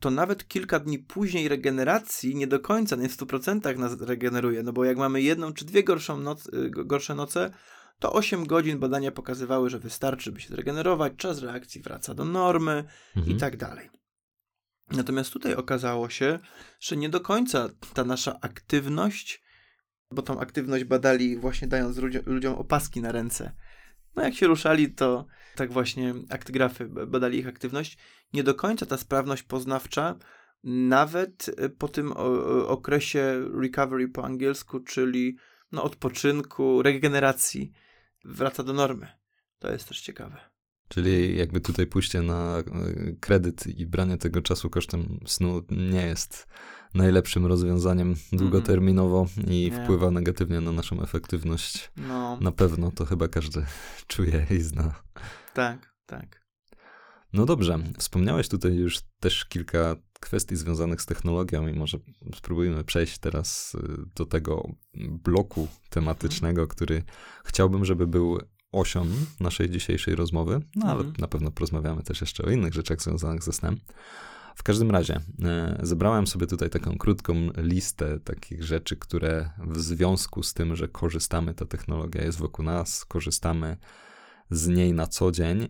to 0.00 0.10
nawet 0.10 0.48
kilka 0.48 0.78
dni 0.78 0.98
później 0.98 1.48
regeneracji 1.48 2.36
nie 2.36 2.46
do 2.46 2.60
końca, 2.60 2.96
nie 2.96 3.08
w 3.08 3.16
100% 3.16 3.78
nas 3.78 4.00
regeneruje, 4.00 4.62
no 4.62 4.72
bo 4.72 4.84
jak 4.84 4.96
mamy 4.96 5.22
jedną 5.22 5.52
czy 5.52 5.64
dwie 5.64 5.84
gorszą 5.84 6.20
noc, 6.20 6.46
y, 6.46 6.70
gorsze 6.70 7.14
noce, 7.14 7.50
to 7.98 8.12
8 8.12 8.46
godzin 8.46 8.78
badania 8.78 9.12
pokazywały, 9.12 9.70
że 9.70 9.78
wystarczy, 9.78 10.32
by 10.32 10.40
się 10.40 10.48
zregenerować, 10.48 11.12
czas 11.16 11.42
reakcji 11.42 11.82
wraca 11.82 12.14
do 12.14 12.24
normy 12.24 12.84
Mhm. 13.16 13.36
i 13.36 13.40
tak 13.40 13.56
dalej. 13.56 13.90
Natomiast 14.90 15.32
tutaj 15.32 15.54
okazało 15.54 16.10
się, 16.10 16.38
że 16.80 16.96
nie 16.96 17.08
do 17.08 17.20
końca 17.20 17.68
ta 17.94 18.04
nasza 18.04 18.38
aktywność, 18.40 19.42
bo 20.12 20.22
tą 20.22 20.40
aktywność 20.40 20.84
badali 20.84 21.36
właśnie 21.36 21.68
dając 21.68 21.96
ludziom, 22.26 22.54
opaski 22.54 23.00
na 23.00 23.12
ręce. 23.12 23.52
No 24.16 24.22
jak 24.22 24.34
się 24.34 24.46
ruszali, 24.46 24.94
to 24.94 25.26
tak 25.56 25.72
właśnie 25.72 26.14
aktgrafy 26.30 26.86
b- 26.88 27.06
badali 27.06 27.38
ich 27.38 27.46
aktywność. 27.46 27.98
Nie 28.32 28.42
do 28.42 28.54
końca 28.54 28.86
ta 28.86 28.96
sprawność 28.96 29.42
poznawcza, 29.42 30.16
nawet 30.64 31.48
y, 31.48 31.70
po 31.70 31.88
tym 31.88 32.12
okresie 32.66 33.50
recovery 33.60 34.08
po 34.08 34.24
angielsku, 34.24 34.80
czyli 34.80 35.36
no, 35.72 35.82
odpoczynku, 35.82 36.82
regeneracji, 36.82 37.72
wraca 38.24 38.62
do 38.62 38.72
normy. 38.72 39.08
To 39.58 39.72
jest 39.72 39.88
też 39.88 40.00
ciekawe. 40.00 40.57
Czyli 40.88 41.36
jakby 41.38 41.60
tutaj 41.60 41.86
pójście 41.86 42.22
na 42.22 42.58
e, 42.58 42.64
kredyt 43.20 43.66
i 43.66 43.86
branie 43.86 44.16
tego 44.18 44.42
czasu 44.42 44.70
kosztem 44.70 45.20
snu 45.26 45.62
nie 45.70 46.02
jest 46.02 46.46
najlepszym 46.94 47.46
rozwiązaniem 47.46 48.14
długoterminowo 48.32 49.26
i 49.46 49.70
Nie. 49.72 49.82
wpływa 49.84 50.10
negatywnie 50.10 50.60
na 50.60 50.72
naszą 50.72 51.02
efektywność. 51.02 51.90
No, 51.96 52.38
Na 52.40 52.52
pewno 52.52 52.90
to 52.90 53.04
chyba 53.04 53.28
każdy 53.28 53.66
czuje 54.06 54.46
i 54.50 54.60
zna. 54.60 54.94
tak, 55.54 55.94
tak. 56.06 56.48
No 57.32 57.46
dobrze, 57.46 57.78
wspomniałeś 57.98 58.48
tutaj 58.48 58.74
już 58.74 59.00
też 59.20 59.44
kilka 59.44 59.96
kwestii 60.20 60.56
związanych 60.56 61.02
z 61.02 61.06
technologią 61.06 61.68
i 61.68 61.72
może 61.72 61.98
spróbujmy 62.34 62.84
przejść 62.84 63.18
teraz 63.18 63.74
y, 63.74 63.78
do 64.14 64.26
tego 64.26 64.68
bloku 65.08 65.68
tematycznego, 65.90 66.66
który 66.66 67.02
chciałbym, 67.44 67.84
żeby 67.84 68.06
był 68.06 68.38
osią 68.72 69.06
naszej 69.40 69.70
dzisiejszej 69.70 70.14
rozmowy, 70.14 70.60
no 70.76 70.86
ale 70.86 70.98
Mhm. 71.00 71.14
na 71.18 71.28
pewno 71.28 71.50
porozmawiamy 71.50 72.02
też 72.02 72.20
jeszcze 72.20 72.44
o 72.44 72.50
innych 72.50 72.74
rzeczach 72.74 73.02
związanych 73.02 73.42
ze 73.42 73.52
snem. 73.52 73.80
W 74.54 74.62
każdym 74.62 74.90
razie, 74.90 75.20
e, 75.44 75.78
zebrałem 75.82 76.26
sobie 76.26 76.46
tutaj 76.46 76.70
taką 76.70 76.98
krótką 76.98 77.34
listę 77.56 78.20
takich 78.20 78.64
rzeczy, 78.64 78.96
które 78.96 79.50
w 79.66 79.78
związku 79.78 80.42
z 80.42 80.54
tym, 80.54 80.76
że 80.76 80.88
korzystamy, 80.88 81.54
ta 81.54 81.66
technologia 81.66 82.24
jest 82.24 82.38
wokół 82.38 82.64
nas, 82.64 83.04
korzystamy 83.04 83.76
z 84.50 84.68
niej 84.68 84.92
na 84.92 85.06
co 85.06 85.32
dzień, 85.32 85.68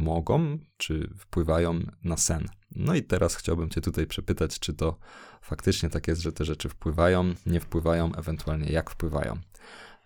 mogą 0.00 0.58
czy 0.76 1.10
wpływają 1.18 1.80
na 2.04 2.16
sen. 2.16 2.48
No 2.76 2.94
i 2.94 3.02
teraz 3.02 3.34
chciałbym 3.34 3.70
Cię 3.70 3.80
tutaj 3.80 4.06
przepytać, 4.06 4.58
czy 4.58 4.74
to 4.74 4.98
faktycznie 5.42 5.90
tak 5.90 6.08
jest, 6.08 6.20
że 6.22 6.32
te 6.32 6.44
rzeczy 6.44 6.68
wpływają, 6.68 7.34
nie 7.46 7.60
wpływają, 7.60 8.14
ewentualnie 8.14 8.72
jak 8.72 8.90
wpływają. 8.90 9.38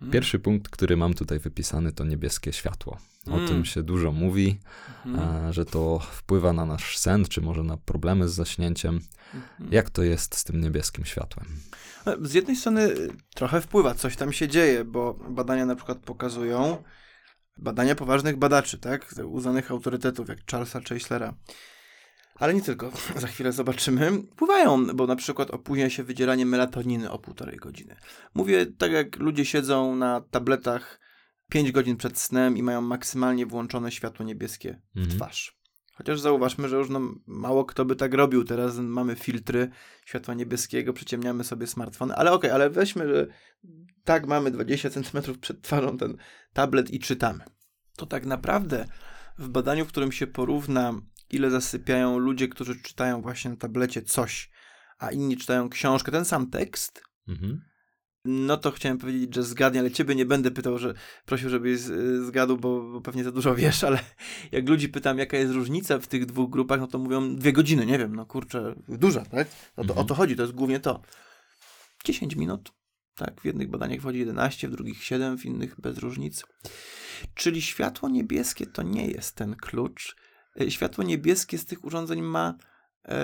Mm. 0.02 0.12
Pierwszy 0.12 0.38
punkt, 0.38 0.68
który 0.68 0.96
mam 0.96 1.14
tutaj 1.14 1.38
wypisany, 1.38 1.92
to 1.92 2.04
niebieskie 2.04 2.52
światło. 2.52 2.98
O 3.26 3.34
Mm. 3.36 3.48
tym 3.48 3.64
się 3.64 3.82
dużo 3.82 4.12
mówi, 4.12 4.58
Mhm. 5.06 5.44
e, 5.48 5.52
że 5.52 5.64
to 5.64 5.98
wpływa 5.98 6.52
na 6.52 6.66
nasz 6.66 6.98
sen, 6.98 7.24
czy 7.24 7.40
może 7.40 7.62
na 7.62 7.76
problemy 7.76 8.28
z 8.28 8.34
zaśnięciem. 8.34 9.00
Mhm. 9.34 9.72
Jak 9.72 9.90
to 9.90 10.02
jest 10.02 10.34
z 10.36 10.44
tym 10.44 10.60
niebieskim 10.60 11.04
światłem? 11.04 11.46
Z 12.22 12.34
jednej 12.34 12.56
strony 12.56 12.94
trochę 13.34 13.60
wpływa, 13.60 13.94
coś 13.94 14.16
tam 14.16 14.32
się 14.32 14.48
dzieje, 14.48 14.84
bo 14.84 15.14
badania 15.14 15.66
na 15.66 15.76
przykład 15.76 15.98
pokazują, 15.98 16.82
badania 17.56 17.94
poważnych 17.94 18.36
badaczy, 18.36 18.78
tak, 18.78 19.14
uznanych 19.24 19.70
autorytetów 19.70 20.28
jak 20.28 20.38
Charlesa 20.50 20.80
Chaslera, 20.88 21.34
ale 22.34 22.54
nie 22.54 22.62
tylko, 22.62 22.92
za 23.16 23.26
chwilę 23.26 23.52
zobaczymy, 23.52 24.12
wpływają, 24.32 24.86
bo 24.86 25.06
na 25.06 25.16
przykład 25.16 25.50
opóźnia 25.50 25.90
się 25.90 26.02
wydzielanie 26.02 26.46
melatoniny 26.46 27.10
o 27.10 27.18
półtorej 27.18 27.56
godziny. 27.56 27.96
Mówię 28.34 28.66
tak 28.66 28.92
jak 28.92 29.16
ludzie 29.18 29.44
siedzą 29.44 29.96
na 29.96 30.20
tabletach 30.20 31.00
5 31.50 31.72
godzin 31.72 31.96
przed 31.96 32.18
snem 32.18 32.56
i 32.56 32.62
mają 32.62 32.80
maksymalnie 32.80 33.46
włączone 33.46 33.92
światło 33.92 34.24
niebieskie 34.26 34.80
w 34.94 34.98
Mhm. 34.98 35.16
twarz. 35.16 35.58
Chociaż 35.94 36.20
zauważmy, 36.20 36.68
że 36.68 36.76
już 36.76 36.88
no, 36.88 37.00
mało 37.26 37.64
kto 37.64 37.84
by 37.84 37.96
tak 37.96 38.14
robił. 38.14 38.44
Teraz 38.44 38.78
mamy 38.78 39.16
filtry 39.16 39.70
światła 40.06 40.34
niebieskiego, 40.34 40.92
przyciemniamy 40.92 41.44
sobie 41.44 41.66
smartfony. 41.66 42.14
Ale 42.14 42.32
okej, 42.32 42.50
ale 42.50 42.70
weźmy, 42.70 43.08
że 43.08 43.26
tak 44.04 44.26
mamy 44.26 44.50
20 44.50 44.90
cm 44.90 45.38
przed 45.40 45.62
twarzą 45.62 45.98
ten 45.98 46.16
tablet 46.52 46.90
i 46.90 46.98
czytamy. 46.98 47.44
To 47.96 48.06
tak 48.06 48.26
naprawdę 48.26 48.86
w 49.38 49.48
badaniu, 49.48 49.84
w 49.84 49.88
którym 49.88 50.12
się 50.12 50.26
porówna, 50.26 50.94
ile 51.30 51.50
zasypiają 51.50 52.18
ludzie, 52.18 52.48
którzy 52.48 52.80
czytają 52.82 53.22
właśnie 53.22 53.50
na 53.50 53.56
tablecie 53.56 54.02
coś, 54.02 54.50
a 54.98 55.10
inni 55.10 55.36
czytają 55.36 55.68
książkę, 55.68 56.12
ten 56.12 56.24
sam 56.24 56.50
tekst, 56.50 57.02
Mhm. 57.28 57.60
no 58.24 58.56
to 58.56 58.70
chciałem 58.70 58.98
powiedzieć, 58.98 59.34
że 59.34 59.42
zgadnie, 59.42 59.80
ale 59.80 59.90
ciebie 59.90 60.14
nie 60.14 60.26
będę 60.26 60.50
pytał, 60.50 60.78
że 60.78 60.94
prosił, 61.26 61.50
żebyś 61.50 61.78
z- 61.80 62.26
zgadł, 62.26 62.56
bo, 62.56 62.92
bo 62.92 63.00
pewnie 63.00 63.24
za 63.24 63.32
dużo 63.32 63.54
wiesz, 63.54 63.84
ale 63.84 63.98
jak 64.52 64.68
ludzi 64.68 64.88
pytam, 64.88 65.18
jaka 65.18 65.36
jest 65.36 65.52
różnica 65.52 65.98
w 65.98 66.06
tych 66.06 66.26
dwóch 66.26 66.50
grupach, 66.50 66.80
no 66.80 66.86
to 66.86 66.98
mówią 66.98 67.36
dwie 67.36 67.52
godziny, 67.52 67.86
nie 67.86 67.98
wiem, 67.98 68.16
no 68.16 68.26
kurczę, 68.26 68.74
duża, 68.88 69.24
tak? 69.24 69.48
No 69.76 69.84
to 69.84 69.88
Mhm. 69.90 69.98
o 69.98 70.04
to 70.04 70.14
chodzi, 70.14 70.36
to 70.36 70.42
jest 70.42 70.54
głównie 70.54 70.80
to. 70.80 71.02
10 72.04 72.36
minut, 72.36 72.72
tak, 73.14 73.40
w 73.40 73.44
jednych 73.44 73.70
badaniach 73.70 74.00
wchodzi 74.00 74.18
11, 74.18 74.68
w 74.68 74.70
drugich 74.70 75.04
7, 75.04 75.38
w 75.38 75.44
innych 75.44 75.80
bez 75.80 75.98
różnic. 75.98 76.44
Czyli 77.34 77.62
światło 77.62 78.08
niebieskie 78.08 78.66
to 78.66 78.82
nie 78.82 79.06
jest 79.06 79.34
ten 79.36 79.56
klucz. 79.56 80.16
E, 80.60 80.70
Światło 80.70 81.04
niebieskie 81.04 81.58
z 81.58 81.64
tych 81.64 81.84
urządzeń 81.84 82.22
ma 82.22 82.54
e, 83.04 83.16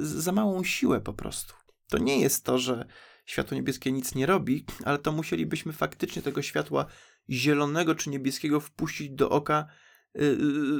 za 0.00 0.32
małą 0.32 0.64
siłę 0.64 1.00
po 1.00 1.12
prostu. 1.12 1.54
To 1.88 1.98
nie 1.98 2.20
jest 2.20 2.44
to, 2.44 2.58
że 2.58 2.86
światło 3.26 3.54
niebieskie 3.54 3.92
nic 3.92 4.14
nie 4.14 4.26
robi, 4.26 4.64
ale 4.84 4.98
to 4.98 5.12
musielibyśmy 5.12 5.72
faktycznie 5.72 6.22
tego 6.22 6.42
światła 6.42 6.86
zielonego 7.30 7.94
czy 7.94 8.10
niebieskiego 8.10 8.60
wpuścić 8.60 9.10
do 9.10 9.30
oka 9.30 9.66
y, 10.20 10.38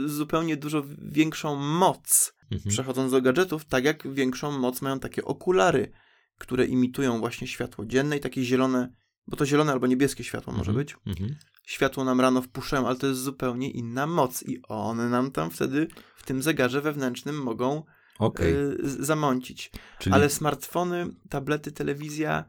zupełnie 0.08 0.56
dużo 0.56 0.84
większą 0.98 1.56
moc. 1.56 2.34
Mhm. 2.52 2.70
Przechodząc 2.70 3.12
do 3.12 3.22
gadżetów, 3.22 3.64
tak 3.64 3.84
jak 3.84 4.14
większą 4.14 4.58
moc 4.58 4.82
mają 4.82 5.00
takie 5.00 5.24
okulary, 5.24 5.92
które 6.38 6.66
imitują 6.66 7.20
właśnie 7.20 7.46
światło 7.46 7.86
dzienne 7.86 8.16
i 8.16 8.20
takie 8.20 8.44
zielone, 8.44 8.92
bo 9.26 9.36
to 9.36 9.46
zielone 9.46 9.72
albo 9.72 9.86
niebieskie 9.86 10.24
światło 10.24 10.52
może 10.52 10.70
Mhm. 10.70 10.86
być. 10.86 10.96
Mhm. 11.06 11.36
Światło 11.70 12.04
nam 12.04 12.20
rano 12.20 12.42
wpuszczają, 12.42 12.86
ale 12.86 12.96
to 12.96 13.06
jest 13.06 13.20
zupełnie 13.20 13.70
inna 13.70 14.06
moc 14.06 14.42
i 14.42 14.62
one 14.68 15.08
nam 15.08 15.30
tam 15.30 15.50
wtedy 15.50 15.88
w 16.16 16.22
tym 16.22 16.42
zegarze 16.42 16.80
wewnętrznym 16.80 17.42
mogą 17.42 17.84
Okej, 18.18 18.54
y, 18.54 19.04
zamącić. 19.04 19.72
czyli 19.98 20.14
Ale 20.14 20.30
smartfony, 20.30 21.06
tablety, 21.28 21.72
telewizja 21.72 22.44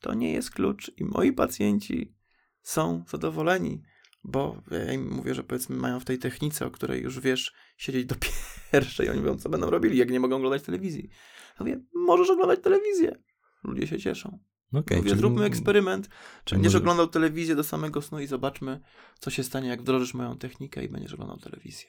to 0.00 0.14
nie 0.14 0.32
jest 0.32 0.50
klucz 0.50 0.92
i 0.96 1.04
moi 1.04 1.32
pacjenci 1.32 2.14
są 2.62 3.04
zadowoleni, 3.08 3.82
bo 4.24 4.62
ja 4.70 4.92
im 4.92 5.10
mówię, 5.10 5.34
że 5.34 5.42
powiedzmy 5.42 5.76
mają 5.76 6.00
w 6.00 6.04
tej 6.04 6.18
technice, 6.18 6.66
o 6.66 6.70
której 6.70 7.02
już 7.02 7.20
wiesz, 7.20 7.52
siedzieć 7.76 8.06
do 8.06 8.14
pierwszej, 8.72 9.10
oni 9.10 9.20
mówią, 9.20 9.38
co 9.38 9.48
będą 9.48 9.70
robili, 9.70 9.98
jak 9.98 10.10
nie 10.10 10.20
mogą 10.20 10.36
oglądać 10.36 10.62
telewizji. 10.62 11.08
Ja 11.48 11.56
mówię, 11.64 11.80
możesz 11.94 12.30
oglądać 12.30 12.60
telewizję. 12.60 13.22
Ludzie 13.62 13.86
się 13.86 13.98
cieszą. 13.98 14.38
Okej, 14.78 14.96
mówię, 14.96 15.08
czyli- 15.10 15.20
zróbmy 15.20 15.44
eksperyment. 15.44 16.08
czyli 16.44 16.62
Będziesz 16.62 16.74
oglądał 16.74 17.06
telewizję 17.06 17.56
do 17.56 17.64
samego 17.64 18.02
snu 18.02 18.20
i 18.20 18.26
zobaczmy, 18.26 18.80
co 19.18 19.30
się 19.30 19.42
stanie, 19.42 19.68
jak 19.68 19.80
wdrożysz 19.80 20.14
moją 20.14 20.38
technikę 20.38 20.84
i 20.84 20.88
będziesz 20.88 21.14
oglądał 21.14 21.36
telewizję. 21.36 21.88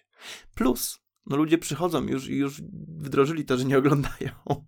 Plus, 0.56 1.00
no 1.25 1.35
ludzie 1.35 1.57
przychodzą 1.57 2.07
już 2.07 2.29
i 2.29 2.35
już 2.35 2.61
wdrożyli 2.97 3.45
to, 3.45 3.57
że 3.57 3.65
nie 3.65 3.77
oglądają 3.77 4.31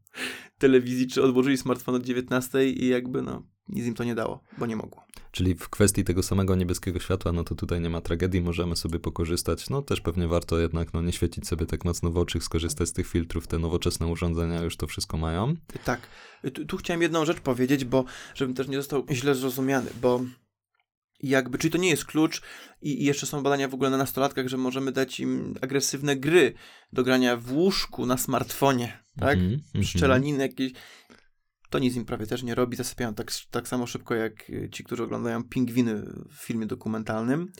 telewizji, 0.57 1.07
czy 1.07 1.23
odłożyli 1.23 1.57
smartfon 1.57 1.95
od 1.95 2.03
19 2.03 2.69
i 2.69 2.87
jakby 2.87 3.21
no 3.21 3.43
nic 3.69 3.85
im 3.85 3.93
to 3.93 4.03
nie 4.03 4.15
dało, 4.15 4.43
bo 4.57 4.65
nie 4.65 4.75
mogło. 4.75 5.03
Czyli 5.31 5.55
w 5.55 5.69
kwestii 5.69 6.03
tego 6.03 6.23
samego 6.23 6.55
niebieskiego 6.55 6.99
światła, 6.99 7.31
no 7.31 7.43
to 7.43 7.55
tutaj 7.55 7.81
nie 7.81 7.89
ma 7.89 8.01
tragedii, 8.01 8.41
możemy 8.41 8.75
sobie 8.75 8.99
pokorzystać. 8.99 9.69
No 9.69 9.81
też 9.81 10.01
pewnie 10.01 10.27
warto 10.27 10.59
jednak 10.59 10.93
no, 10.93 11.01
nie 11.01 11.11
świecić 11.11 11.47
sobie 11.47 11.65
tak 11.65 11.85
mocno 11.85 12.11
w 12.11 12.17
oczy, 12.17 12.39
skorzystać 12.39 12.89
z 12.89 12.93
tych 12.93 13.07
filtrów. 13.07 13.47
Te 13.47 13.59
nowoczesne 13.59 14.07
urządzenia 14.07 14.61
już 14.61 14.77
to 14.77 14.87
wszystko 14.87 15.17
mają. 15.17 15.55
Tak, 15.83 16.07
tu, 16.53 16.65
tu 16.65 16.77
chciałem 16.77 17.01
jedną 17.01 17.25
rzecz 17.25 17.39
powiedzieć, 17.39 17.85
bo 17.85 18.05
żebym 18.35 18.55
też 18.55 18.67
nie 18.67 18.77
został 18.77 19.05
źle 19.11 19.35
zrozumiany, 19.35 19.89
bo 20.01 20.21
jakby, 21.19 21.57
czyli 21.57 21.71
to 21.71 21.77
nie 21.77 21.89
jest 21.89 22.05
klucz 22.05 22.41
i, 22.81 23.01
i 23.01 23.05
jeszcze 23.05 23.25
są 23.25 23.43
badania 23.43 23.67
w 23.67 23.73
ogóle 23.73 23.89
na 23.89 23.97
nastolatkach, 23.97 24.47
że 24.47 24.57
możemy 24.57 24.91
dać 24.91 25.19
im 25.19 25.55
agresywne 25.61 26.15
gry 26.15 26.53
do 26.93 27.03
grania 27.03 27.37
w 27.37 27.51
łóżku 27.51 28.05
na 28.05 28.17
smartfonie, 28.17 29.03
tak? 29.19 29.37
Mhm, 29.37 29.53
mhm. 29.53 29.85
Strzelaniny 29.85 30.43
jakieś. 30.43 30.71
To 31.69 31.79
nic 31.79 31.95
im 31.95 32.05
prawie 32.05 32.27
też 32.27 32.43
nie 32.43 32.55
robi, 32.55 32.77
zasypiają 32.77 33.13
tak, 33.13 33.31
tak 33.51 33.67
samo 33.67 33.87
szybko 33.87 34.15
jak 34.15 34.49
y, 34.49 34.69
ci, 34.71 34.83
którzy 34.83 35.03
oglądają 35.03 35.43
pingwiny 35.43 35.95
w 36.29 36.35
filmie 36.35 36.65
dokumentalnym. 36.65 37.51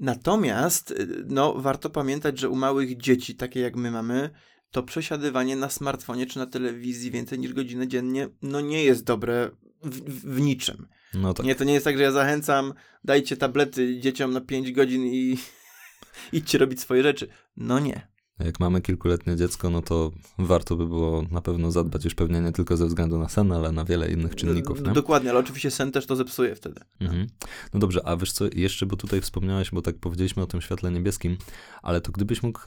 Natomiast, 0.00 0.90
y, 0.90 1.24
no, 1.26 1.54
warto 1.54 1.90
pamiętać, 1.90 2.38
że 2.38 2.48
u 2.48 2.56
małych 2.56 2.96
dzieci, 2.96 3.34
takie 3.34 3.60
jak 3.60 3.76
my 3.76 3.90
mamy, 3.90 4.30
to 4.70 4.82
przesiadywanie 4.82 5.56
na 5.56 5.70
smartfonie 5.70 6.26
czy 6.26 6.38
na 6.38 6.46
telewizji 6.46 7.10
więcej 7.10 7.38
niż 7.38 7.52
godzinę 7.52 7.88
dziennie, 7.88 8.28
no 8.42 8.60
nie 8.60 8.84
jest 8.84 9.04
dobre 9.04 9.50
w, 9.82 10.34
w, 10.34 10.40
niczym. 10.40 10.86
No 11.14 11.34
tak. 11.34 11.46
Nie, 11.46 11.54
to 11.54 11.64
nie 11.64 11.72
jest 11.72 11.84
tak, 11.84 11.96
że 11.96 12.02
ja 12.02 12.12
zachęcam, 12.12 12.74
dajcie 13.04 13.36
tablety 13.36 14.00
dzieciom 14.00 14.32
na 14.32 14.40
5 14.40 14.72
godzin 14.72 15.06
i 15.06 15.38
idźcie 16.32 16.58
robić 16.58 16.80
swoje 16.80 17.02
rzeczy. 17.02 17.28
No 17.56 17.78
nie. 17.78 18.08
Jak 18.44 18.60
mamy 18.60 18.80
kilkuletnie 18.80 19.36
dziecko, 19.36 19.70
no 19.70 19.82
to 19.82 20.10
warto 20.38 20.76
by 20.76 20.86
było 20.86 21.24
na 21.30 21.40
pewno 21.40 21.70
zadbać 21.70 22.04
już 22.04 22.14
pewnie 22.14 22.40
nie 22.40 22.52
tylko 22.52 22.76
ze 22.76 22.86
względu 22.86 23.18
na 23.18 23.28
sen, 23.28 23.52
ale 23.52 23.72
na 23.72 23.84
wiele 23.84 24.10
innych 24.10 24.34
czynników. 24.34 24.82
Nie? 24.82 24.92
Dokładnie, 24.92 25.30
ale 25.30 25.38
oczywiście 25.38 25.70
sen 25.70 25.92
też 25.92 26.06
to 26.06 26.16
zepsuje 26.16 26.54
wtedy. 26.54 26.80
Mhm. 27.00 27.26
No 27.74 27.80
dobrze, 27.80 28.06
a 28.06 28.16
wiesz 28.16 28.32
co, 28.32 28.44
jeszcze, 28.54 28.86
bo 28.86 28.96
tutaj 28.96 29.20
wspomniałeś, 29.20 29.70
bo 29.70 29.82
tak 29.82 29.98
powiedzieliśmy 29.98 30.42
o 30.42 30.46
tym 30.46 30.60
świetle 30.60 30.90
niebieskim, 30.90 31.36
ale 31.82 32.00
to 32.00 32.12
gdybyś 32.12 32.42
mógł 32.42 32.60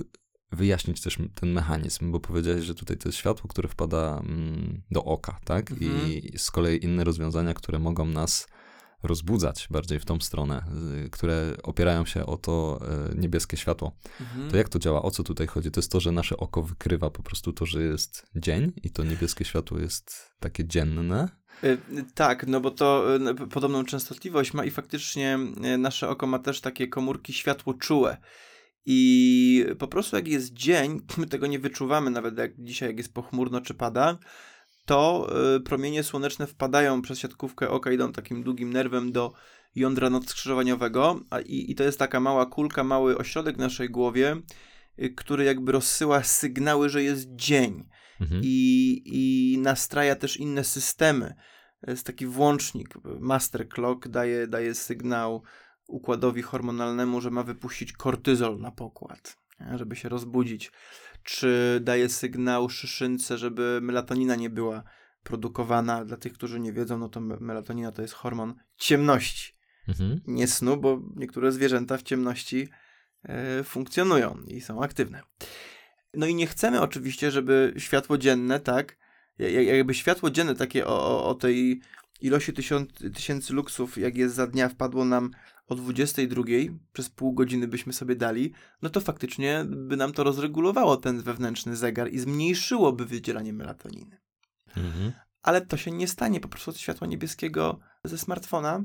wyjaśnić 0.52 1.02
też 1.02 1.18
ten 1.36 1.52
mechanizm, 1.52 2.12
bo 2.12 2.20
powiedziałeś, 2.20 2.66
że 2.66 2.76
tutaj 2.76 2.98
to 2.98 3.10
jest 3.10 3.18
światło, 3.18 3.48
które 3.48 3.70
wpada 3.70 4.22
mm, 4.26 4.82
do 4.92 5.04
oka, 5.04 5.40
tak? 5.46 5.72
Mhm. 5.72 6.12
I 6.12 6.34
z 6.38 6.52
kolei 6.52 6.86
inne 6.86 7.04
rozwiązania, 7.04 7.54
które 7.54 7.80
mogą 7.80 8.06
nas 8.06 8.48
rozbudzać 9.04 9.68
bardziej 9.70 10.00
w 10.00 10.06
tą 10.06 10.20
stronę, 10.20 10.64
y, 11.06 11.10
które 11.10 11.54
opierają 11.64 12.06
się 12.06 12.26
o 12.26 12.38
to 12.38 12.80
y, 13.14 13.18
niebieskie 13.18 13.58
światło. 13.58 13.92
Mhm. 14.22 14.52
To 14.52 14.58
jak 14.58 14.70
to 14.70 14.80
działa? 14.80 15.02
O 15.02 15.12
co 15.12 15.24
tutaj 15.24 15.48
chodzi? 15.48 15.72
To 15.72 15.80
jest 15.80 15.92
to, 15.92 16.00
że 16.00 16.12
nasze 16.12 16.38
oko 16.38 16.64
wykrywa 16.64 17.10
po 17.10 17.24
prostu 17.24 17.54
to, 17.54 17.66
że 17.66 17.84
jest 17.84 18.26
dzień 18.36 18.72
i 18.84 18.90
to 18.90 19.04
niebieskie 19.04 19.46
światło 19.46 19.80
jest 19.80 20.32
takie 20.40 20.66
dzienne. 20.66 21.30
Y, 21.64 21.78
Tak, 22.16 22.48
no 22.48 22.62
bo 22.62 22.72
to 22.72 23.06
podobną 23.52 23.86
częstotliwość 23.86 24.54
ma 24.54 24.66
i 24.66 24.72
faktycznie 24.72 25.40
nasze 25.78 26.10
oko 26.10 26.28
ma 26.28 26.40
też 26.40 26.62
takie 26.62 26.88
komórki 26.88 27.34
światłoczułe. 27.34 28.18
I 28.86 29.66
po 29.80 29.88
prostu 29.88 30.16
jak 30.16 30.28
jest 30.28 30.54
dzień, 30.54 31.02
my 31.18 31.28
tego 31.28 31.48
nie 31.48 31.60
wyczuwamy, 31.60 32.12
nawet 32.12 32.38
jak 32.38 32.52
dzisiaj, 32.58 32.90
jak 32.90 32.98
jest 32.98 33.14
pochmurno 33.14 33.62
czy 33.62 33.74
pada, 33.74 34.18
to 34.86 35.30
y, 35.56 35.60
promienie 35.60 36.04
słoneczne 36.04 36.48
wpadają 36.48 37.02
przez 37.02 37.20
siatkówkę 37.20 37.70
oka, 37.70 37.92
idą 37.92 38.12
takim 38.12 38.44
długim 38.44 38.74
nerwem 38.74 39.12
do 39.12 39.34
jądra 39.76 40.10
nadskrzyżowaniowego, 40.10 41.20
a 41.30 41.40
i, 41.40 41.72
i 41.72 41.76
to 41.76 41.84
jest 41.84 42.00
taka 42.00 42.20
mała 42.20 42.46
kulka, 42.46 42.84
mały 42.84 43.18
ośrodek 43.18 43.56
w 43.56 43.60
naszej 43.60 43.90
głowie, 43.90 44.38
y, 45.00 45.10
który 45.10 45.44
jakby 45.44 45.72
rozsyła 45.72 46.24
sygnały, 46.24 46.90
że 46.90 47.04
jest 47.04 47.36
dzień 47.36 47.84
Mhm. 48.22 48.42
i, 48.44 49.02
i 49.06 49.58
nastraja 49.58 50.16
też 50.16 50.38
inne 50.38 50.64
systemy. 50.64 51.34
Jest 51.88 52.06
taki 52.06 52.26
włącznik. 52.26 52.90
Master 53.20 53.70
Clock 53.70 54.08
daje, 54.08 54.48
daje 54.48 54.76
sygnał 54.76 55.44
układowi 55.92 56.42
hormonalnemu, 56.42 57.22
że 57.22 57.32
ma 57.32 57.44
wypuścić 57.44 57.94
kortyzol 57.94 58.60
na 58.60 58.72
pokład, 58.72 59.38
żeby 59.76 59.96
się 59.96 60.10
rozbudzić. 60.10 60.72
Czy 61.24 61.80
daje 61.84 62.10
sygnał 62.10 62.70
szyszynce, 62.70 63.38
żeby 63.38 63.80
melatonina 63.82 64.36
nie 64.36 64.50
była 64.50 64.84
produkowana. 65.24 66.06
Dla 66.06 66.18
tych, 66.18 66.34
którzy 66.34 66.60
nie 66.60 66.74
wiedzą, 66.74 66.98
no 66.98 67.10
to 67.10 67.22
me- 67.22 67.38
melatonina 67.40 67.92
to 67.92 68.02
jest 68.02 68.14
hormon 68.14 68.54
ciemności, 68.78 69.54
Mhm. 69.88 70.22
nie 70.28 70.48
snu, 70.48 70.78
bo 70.78 71.02
niektóre 71.16 71.52
zwierzęta 71.52 71.98
w 71.98 72.04
ciemności 72.04 72.68
e, 73.24 73.64
funkcjonują 73.64 74.38
i 74.48 74.62
są 74.62 74.84
aktywne. 74.84 75.22
No 76.14 76.26
i 76.26 76.36
nie 76.36 76.48
chcemy 76.48 76.82
oczywiście, 76.82 77.32
żeby 77.32 77.74
światło 77.78 78.18
dzienne, 78.18 78.60
tak, 78.60 78.98
ja- 79.38 79.50
ja- 79.50 79.76
jakby 79.76 79.94
światło 79.94 80.30
dzienne 80.30 80.56
takie 80.56 80.88
o, 80.88 81.08
o, 81.08 81.26
o 81.26 81.36
tej 81.36 81.82
ilości 82.22 82.54
tysiąc, 82.54 82.90
tysięcy 83.14 83.54
luksów, 83.54 83.98
jak 83.98 84.18
jest 84.18 84.36
za 84.36 84.48
dnia, 84.48 84.70
wpadło 84.70 85.06
nam 85.06 85.32
o 85.68 85.76
22, 85.76 86.44
przez 86.94 87.10
pół 87.10 87.34
godziny 87.34 87.68
byśmy 87.68 87.94
sobie 87.94 88.16
dali, 88.16 88.54
no 88.82 88.90
to 88.90 89.02
faktycznie 89.02 89.66
by 89.68 89.98
nam 89.98 90.14
to 90.14 90.24
rozregulowało 90.24 90.98
ten 90.98 91.22
wewnętrzny 91.22 91.76
zegar 91.76 92.12
i 92.12 92.20
zmniejszyłoby 92.20 93.06
wydzielanie 93.06 93.54
melatoniny. 93.54 94.22
Mhm. 94.78 95.12
Ale 95.42 95.66
to 95.66 95.78
się 95.78 95.92
nie 95.92 96.08
stanie 96.08 96.40
po 96.40 96.48
prostu 96.48 96.72
od 96.72 96.78
światła 96.78 97.08
niebieskiego 97.08 97.80
ze 98.04 98.18
smartfona. 98.18 98.84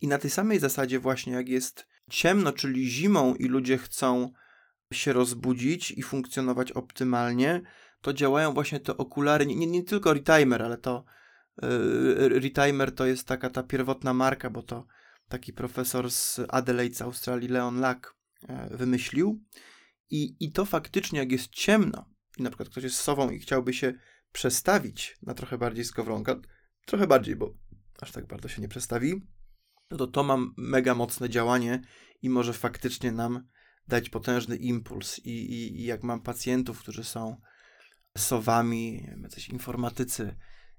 I 0.00 0.08
na 0.08 0.18
tej 0.18 0.30
samej 0.30 0.58
zasadzie 0.58 0.98
właśnie 0.98 1.32
jak 1.32 1.48
jest 1.48 1.86
ciemno, 2.10 2.52
czyli 2.52 2.90
zimą 2.90 3.34
i 3.34 3.44
ludzie 3.44 3.78
chcą 3.78 4.32
się 4.92 5.12
rozbudzić 5.12 5.90
i 5.90 6.02
funkcjonować 6.02 6.72
optymalnie, 6.72 7.62
to 8.00 8.12
działają 8.12 8.52
właśnie 8.52 8.80
te 8.80 8.96
okulary, 8.96 9.46
nie, 9.46 9.66
nie, 9.66 9.82
tylko 9.82 10.14
Retimer, 10.14 10.62
ale 10.62 10.78
to 10.78 11.04
Retimer 12.18 12.94
to 12.94 13.06
jest 13.06 13.26
taka 13.26 13.50
ta 13.50 13.62
pierwotna 13.62 14.14
marka, 14.14 14.50
bo 14.50 14.62
to 14.62 14.86
taki 15.28 15.52
profesor 15.52 16.10
z 16.10 16.40
Adelaide 16.48 16.94
z 16.94 17.02
Australii, 17.02 17.48
Leon 17.48 17.80
Lack, 17.80 18.16
e, 18.48 18.76
wymyślił. 18.76 19.44
I, 20.10 20.36
I 20.40 20.52
to 20.52 20.64
faktycznie, 20.64 21.18
jak 21.18 21.32
jest 21.32 21.48
ciemno, 21.48 22.10
i 22.38 22.42
na 22.42 22.50
przykład 22.50 22.68
ktoś 22.68 22.84
jest 22.84 22.96
sową 22.96 23.30
i 23.30 23.38
chciałby 23.38 23.72
się 23.72 23.94
przestawić 24.32 25.16
na 25.22 25.34
trochę 25.34 25.58
bardziej 25.58 25.84
skowronka, 25.84 26.36
trochę 26.86 27.06
bardziej, 27.06 27.36
bo 27.36 27.54
aż 28.00 28.12
tak 28.12 28.26
bardzo 28.26 28.48
się 28.48 28.62
nie 28.62 28.68
przestawi, 28.68 29.22
no 29.90 29.96
to 29.96 30.06
to 30.06 30.22
ma 30.22 30.36
mega 30.56 30.94
mocne 30.94 31.28
działanie 31.28 31.82
i 32.22 32.30
może 32.30 32.52
faktycznie 32.52 33.12
nam 33.12 33.46
dać 33.88 34.10
potężny 34.10 34.56
impuls. 34.56 35.18
I, 35.18 35.30
i, 35.30 35.80
i 35.80 35.84
jak 35.84 36.02
mam 36.02 36.22
pacjentów, 36.22 36.78
którzy 36.78 37.04
są 37.04 37.40
sowami, 38.18 39.08
jacyś 39.22 39.48
informatycy 39.48 40.36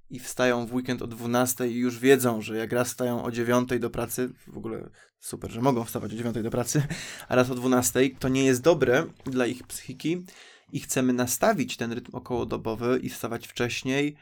i 0.10 0.20
wstają 0.20 0.66
w 0.66 0.74
weekend 0.74 1.02
o 1.02 1.08
12 1.08 1.68
i 1.68 1.76
już 1.76 2.00
wiedzą, 2.00 2.42
że 2.42 2.58
jak 2.58 2.72
raz 2.72 2.88
wstają 2.88 3.24
o 3.24 3.32
9 3.32 3.70
do 3.80 3.90
pracy, 3.90 4.30
w 4.48 4.58
ogóle 4.58 4.90
super, 5.20 5.52
że 5.52 5.62
mogą 5.62 5.84
wstawać 5.84 6.14
o 6.14 6.16
9 6.16 6.42
do 6.44 6.52
pracy, 6.52 6.84
a 7.28 7.36
raz 7.36 7.50
o 7.50 7.56
12, 7.56 8.10
to 8.20 8.30
nie 8.30 8.46
jest 8.46 8.62
dobre 8.62 9.06
dla 9.26 9.46
ich 9.46 9.68
psychiki 9.68 10.26
i 10.72 10.80
chcemy 10.80 11.14
nastawić 11.14 11.78
ten 11.78 11.92
rytm 11.92 12.16
okołodobowy 12.16 13.00
i 13.04 13.10
wstawać 13.10 13.48
wcześniej, 13.48 14.16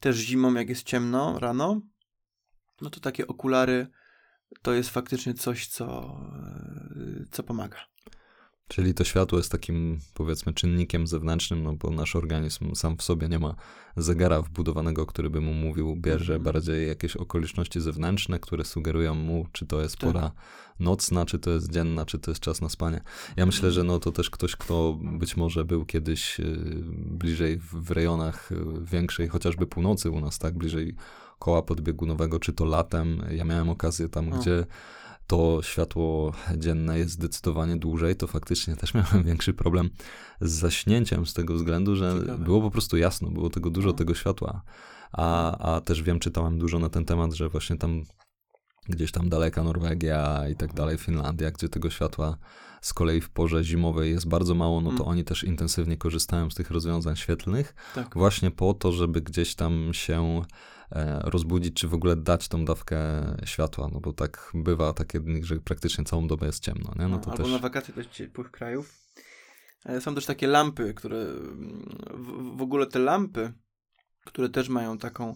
też 0.00 0.16
zimą, 0.16 0.54
jak 0.54 0.68
jest 0.68 0.82
ciemno 0.82 1.38
rano, 1.38 1.80
no 2.80 2.90
to 2.90 3.00
takie 3.00 3.26
okulary 3.26 3.86
to 4.62 4.72
jest 4.72 4.90
faktycznie 4.90 5.34
coś, 5.34 5.66
co, 5.66 6.16
e, 6.96 7.24
co 7.30 7.42
pomaga. 7.42 7.78
Czyli 8.68 8.94
to 8.94 9.04
światło 9.04 9.38
jest 9.38 9.52
takim, 9.52 9.98
powiedzmy, 10.14 10.52
czynnikiem 10.54 11.06
zewnętrznym, 11.06 11.62
no 11.62 11.72
bo 11.72 11.90
nasz 11.90 12.16
organizm 12.16 12.74
sam 12.74 12.96
w 12.96 13.02
sobie 13.02 13.28
nie 13.28 13.38
ma 13.38 13.54
zegara 13.96 14.42
wbudowanego, 14.42 15.06
który 15.06 15.30
by 15.30 15.40
mu 15.40 15.52
mówił, 15.54 15.96
bierze 15.96 16.34
Mhm. 16.34 16.42
bardziej 16.42 16.88
jakieś 16.88 17.16
okoliczności 17.16 17.80
zewnętrzne, 17.80 18.38
które 18.38 18.64
sugerują 18.64 19.14
mu, 19.14 19.46
czy 19.52 19.66
to 19.66 19.80
jest 19.82 19.96
Tak. 19.98 20.12
pora 20.12 20.30
nocna, 20.80 21.26
czy 21.26 21.38
to 21.38 21.50
jest 21.50 21.72
dzienna, 21.72 22.06
czy 22.06 22.18
to 22.18 22.30
jest 22.30 22.40
czas 22.40 22.60
na 22.60 22.68
spanie. 22.68 23.00
Ja 23.36 23.46
myślę, 23.46 23.72
że 23.72 23.84
no 23.84 23.98
to 23.98 24.12
też 24.12 24.30
ktoś, 24.30 24.56
kto 24.56 24.98
być 25.02 25.36
może 25.36 25.64
był 25.64 25.84
kiedyś 25.84 26.40
y, 26.40 26.56
bliżej 26.94 27.58
w, 27.58 27.74
w 27.74 27.90
rejonach 27.90 28.52
y, 28.52 28.56
większej, 28.80 29.28
chociażby 29.28 29.66
północy 29.66 30.10
u 30.10 30.20
nas, 30.20 30.38
tak, 30.38 30.54
bliżej 30.58 30.94
koła 31.38 31.62
podbiegunowego, 31.62 32.38
czy 32.40 32.52
to 32.52 32.64
latem. 32.64 33.22
Ja 33.30 33.44
miałem 33.44 33.68
okazję 33.68 34.08
tam, 34.08 34.32
O. 34.32 34.36
gdzie 34.38 34.66
to 35.26 35.62
światło 35.62 36.32
dzienne 36.56 36.98
jest 36.98 37.12
zdecydowanie 37.12 37.76
dłużej, 37.76 38.16
to 38.16 38.26
faktycznie 38.26 38.76
też 38.76 38.94
miałem 38.98 39.22
większy 39.24 39.54
problem 39.54 39.90
z 40.40 40.50
zaśnięciem 40.50 41.26
z 41.26 41.34
tego 41.34 41.54
względu, 41.54 41.96
że 41.96 42.14
Ciekawe. 42.20 42.44
było 42.44 42.60
po 42.60 42.70
prostu 42.70 42.96
jasno, 42.96 43.30
było 43.30 43.50
tego 43.50 43.70
dużo, 43.70 43.88
No. 43.88 43.92
tego 43.94 44.14
światła. 44.14 44.62
A, 45.12 45.58
a 45.58 45.80
też 45.80 46.02
wiem, 46.02 46.18
czytałem 46.20 46.58
dużo 46.58 46.78
na 46.78 46.88
ten 46.88 47.04
temat, 47.04 47.32
że 47.32 47.48
właśnie 47.48 47.76
tam 47.76 48.02
gdzieś 48.88 49.12
tam 49.12 49.28
daleka 49.28 49.62
Norwegia 49.62 50.48
i 50.48 50.56
tak 50.56 50.74
dalej, 50.74 50.98
Finlandia, 50.98 51.50
gdzie 51.50 51.68
tego 51.68 51.90
światła 51.90 52.36
z 52.80 52.94
kolei 52.94 53.20
w 53.20 53.30
porze 53.30 53.64
zimowej 53.64 54.10
jest 54.10 54.28
bardzo 54.28 54.54
mało, 54.54 54.80
no 54.80 54.90
to 54.90 54.96
Mm. 54.96 55.08
oni 55.08 55.24
też 55.24 55.44
intensywnie 55.44 55.96
korzystają 55.96 56.50
z 56.50 56.54
tych 56.54 56.70
rozwiązań 56.70 57.16
świetlnych, 57.16 57.74
Tak. 57.94 58.14
właśnie 58.14 58.50
po 58.50 58.74
to, 58.74 58.92
żeby 58.92 59.20
gdzieś 59.20 59.54
tam 59.54 59.88
się 59.92 60.42
rozbudzić, 61.24 61.74
czy 61.74 61.88
w 61.88 61.94
ogóle 61.94 62.16
dać 62.16 62.48
tą 62.48 62.64
dawkę 62.64 62.98
światła, 63.44 63.88
no 63.92 64.00
bo 64.00 64.12
tak 64.12 64.52
bywa 64.54 64.92
takie 64.92 65.20
dni, 65.20 65.44
że 65.44 65.56
praktycznie 65.56 66.04
całą 66.04 66.26
dobę 66.28 66.46
jest 66.46 66.62
ciemno, 66.64 66.92
nie? 66.98 67.08
No 67.08 67.18
to 67.18 67.30
Albo 67.30 67.42
też... 67.42 67.52
na 67.52 67.58
wakacje 67.58 67.94
do 67.94 68.04
ciepłych 68.04 68.50
krajów. 68.50 68.94
E, 69.84 70.00
Są 70.00 70.14
też 70.14 70.26
takie 70.26 70.46
lampy, 70.46 70.94
które 70.94 71.16
mm, 71.18 71.98
w, 72.14 72.56
w 72.58 72.62
ogóle 72.62 72.86
te 72.86 72.98
lampy, 72.98 73.52
które 74.24 74.48
też 74.48 74.68
mają 74.68 74.98
taką 74.98 75.34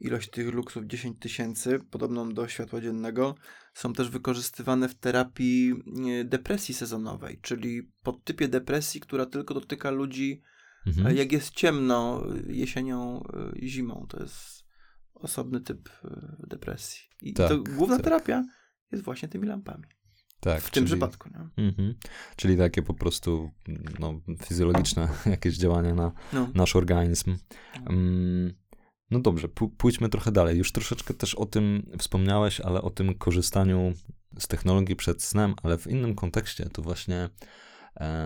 ilość 0.00 0.30
tych 0.30 0.54
luksów 0.54 0.84
10 0.86 1.18
tysięcy, 1.20 1.78
podobną 1.90 2.34
do 2.34 2.48
światła 2.48 2.80
dziennego, 2.80 3.34
są 3.74 3.92
też 3.92 4.08
wykorzystywane 4.08 4.88
w 4.88 4.94
terapii 4.94 5.72
e, 6.20 6.24
depresji 6.24 6.74
sezonowej, 6.74 7.38
czyli 7.42 7.90
podtypie 8.02 8.48
depresji, 8.48 9.00
która 9.00 9.26
tylko 9.26 9.54
dotyka 9.54 9.90
ludzi, 9.90 10.42
Mhm. 10.86 11.06
e, 11.06 11.14
jak 11.14 11.32
jest 11.32 11.50
ciemno 11.54 12.26
e, 12.48 12.52
jesienią, 12.52 13.22
e, 13.22 13.68
zimą. 13.68 14.06
To 14.08 14.22
jest 14.22 14.59
osobny 15.22 15.60
typ 15.60 15.88
e, 16.04 16.36
depresji. 16.46 17.00
I 17.22 17.32
Tak, 17.34 17.48
to 17.48 17.58
główna 17.58 17.96
tak. 17.96 18.04
terapia 18.04 18.44
jest 18.92 19.04
właśnie 19.04 19.28
tymi 19.28 19.46
lampami. 19.46 19.84
tak, 20.40 20.60
W 20.62 20.70
tym 20.70 20.70
czyli- 20.70 20.86
przypadku. 20.86 21.28
Mhm. 21.56 21.94
Czyli 22.36 22.56
takie 22.56 22.82
po 22.82 22.94
prostu 22.94 23.50
no, 23.98 24.20
fizjologiczne 24.44 25.08
jakieś 25.26 25.56
działania 25.56 25.94
na 25.94 26.12
No. 26.32 26.48
nasz 26.54 26.76
organizm. 26.76 27.36
Mm, 27.86 28.54
No 29.10 29.20
dobrze, 29.20 29.48
pó- 29.48 29.70
pójdźmy 29.76 30.08
trochę 30.08 30.32
dalej. 30.32 30.58
Już 30.58 30.72
troszeczkę 30.72 31.14
też 31.14 31.34
o 31.34 31.46
tym 31.46 31.90
wspomniałeś, 31.98 32.60
ale 32.60 32.82
o 32.82 32.90
tym 32.90 33.14
korzystaniu 33.14 33.92
z 34.38 34.48
technologii 34.48 34.96
przed 34.96 35.22
snem, 35.22 35.54
ale 35.62 35.78
w 35.78 35.86
innym 35.86 36.14
kontekście. 36.14 36.64
To 36.72 36.82
właśnie, 36.82 37.28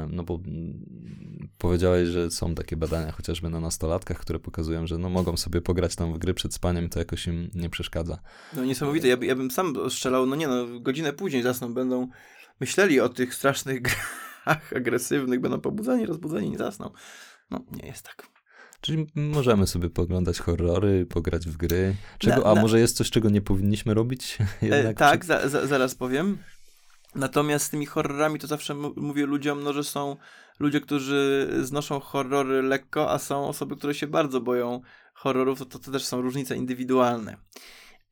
no 0.08 0.22
bo 0.22 0.34
mm, 0.46 1.48
powiedziałeś, 1.58 2.08
że 2.08 2.30
są 2.30 2.54
takie 2.54 2.76
badania 2.76 3.12
chociażby 3.12 3.50
na 3.50 3.60
nastolatkach, 3.60 4.18
które 4.18 4.38
pokazują, 4.38 4.86
że 4.86 4.98
no 4.98 5.08
mogą 5.08 5.36
sobie 5.36 5.60
pograć 5.60 5.96
tam 5.96 6.12
w 6.14 6.18
gry 6.18 6.34
przed 6.34 6.54
spaniem 6.54 6.88
to 6.88 6.98
jakoś 6.98 7.26
im 7.26 7.50
nie 7.54 7.70
przeszkadza. 7.70 8.18
No 8.56 8.64
niesamowite, 8.64 9.08
ja, 9.08 9.16
by- 9.16 9.26
ja 9.26 9.36
bym 9.36 9.50
sam 9.50 9.74
strzelał, 9.90 10.26
no 10.26 10.36
nie 10.36 10.48
no, 10.48 10.80
godzinę 10.80 11.12
później 11.12 11.42
zasną, 11.42 11.74
będą 11.74 12.08
myśleli 12.60 13.00
o 13.00 13.08
tych 13.08 13.34
strasznych 13.34 13.82
grach, 14.44 14.72
agresywnych, 14.76 15.40
będą 15.40 15.60
pobudzeni, 15.60 16.06
rozbudzeni, 16.06 16.50
nie 16.50 16.58
zasną. 16.58 16.90
No, 17.50 17.64
nie 17.82 17.86
jest 17.86 18.02
tak. 18.02 18.26
Czyli 18.80 19.06
możemy 19.14 19.66
sobie 19.66 19.90
poglądać 19.90 20.38
horrory, 20.38 21.06
pograć 21.06 21.46
w 21.48 21.56
gry. 21.56 21.94
Czego, 22.18 22.36
Na- 22.36 22.44
a 22.50 22.54
na- 22.54 22.62
może 22.62 22.80
jest 22.80 22.96
coś, 22.96 23.10
czego 23.10 23.30
nie 23.30 23.40
powinniśmy 23.40 23.94
robić? 23.94 24.38
E, 24.62 24.94
tak, 24.94 25.24
za, 25.24 25.48
za, 25.48 25.66
zaraz 25.66 25.94
powiem. 25.94 26.38
Natomiast 27.14 27.64
z 27.64 27.70
tymi 27.70 27.86
horrorami 27.86 28.38
to 28.38 28.46
zawsze 28.46 28.74
mówię 28.96 29.26
ludziom, 29.26 29.62
no, 29.62 29.72
że 29.72 29.84
są 29.84 30.16
ludzie, 30.58 30.80
którzy 30.80 31.50
znoszą 31.62 32.00
horrory 32.00 32.62
lekko, 32.62 33.10
a 33.10 33.18
są 33.18 33.48
osoby, 33.48 33.76
które 33.76 33.94
się 33.94 34.06
bardzo 34.06 34.40
boją 34.40 34.80
horrorów, 35.14 35.58
to, 35.58 35.64
to, 35.64 35.78
to 35.78 35.90
też 35.90 36.04
są 36.04 36.20
różnice 36.20 36.56
indywidualne. 36.56 37.36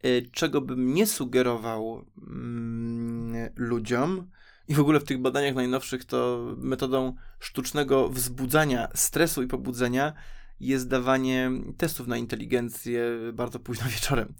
E, 0.03 0.23
Czego 0.23 0.61
bym 0.61 0.95
nie 0.95 1.07
sugerował 1.07 2.05
mm, 2.29 3.53
ludziom, 3.57 4.31
i 4.69 4.75
w 4.75 4.81
ogóle 4.81 5.01
w 5.01 5.05
tych 5.05 5.19
badaniach 5.19 5.55
najnowszych 5.55 6.05
to 6.05 6.47
metodą 6.59 7.15
sztucznego 7.41 8.09
wzbudzania 8.09 8.88
stresu 8.95 9.43
i 9.43 9.47
pobudzenia 9.47 10.12
jest 10.61 10.88
dawanie 10.88 11.51
testów 11.77 12.07
na 12.07 12.17
inteligencję 12.17 13.05
bardzo 13.33 13.59
późno 13.59 13.87
wieczorem. 13.95 14.35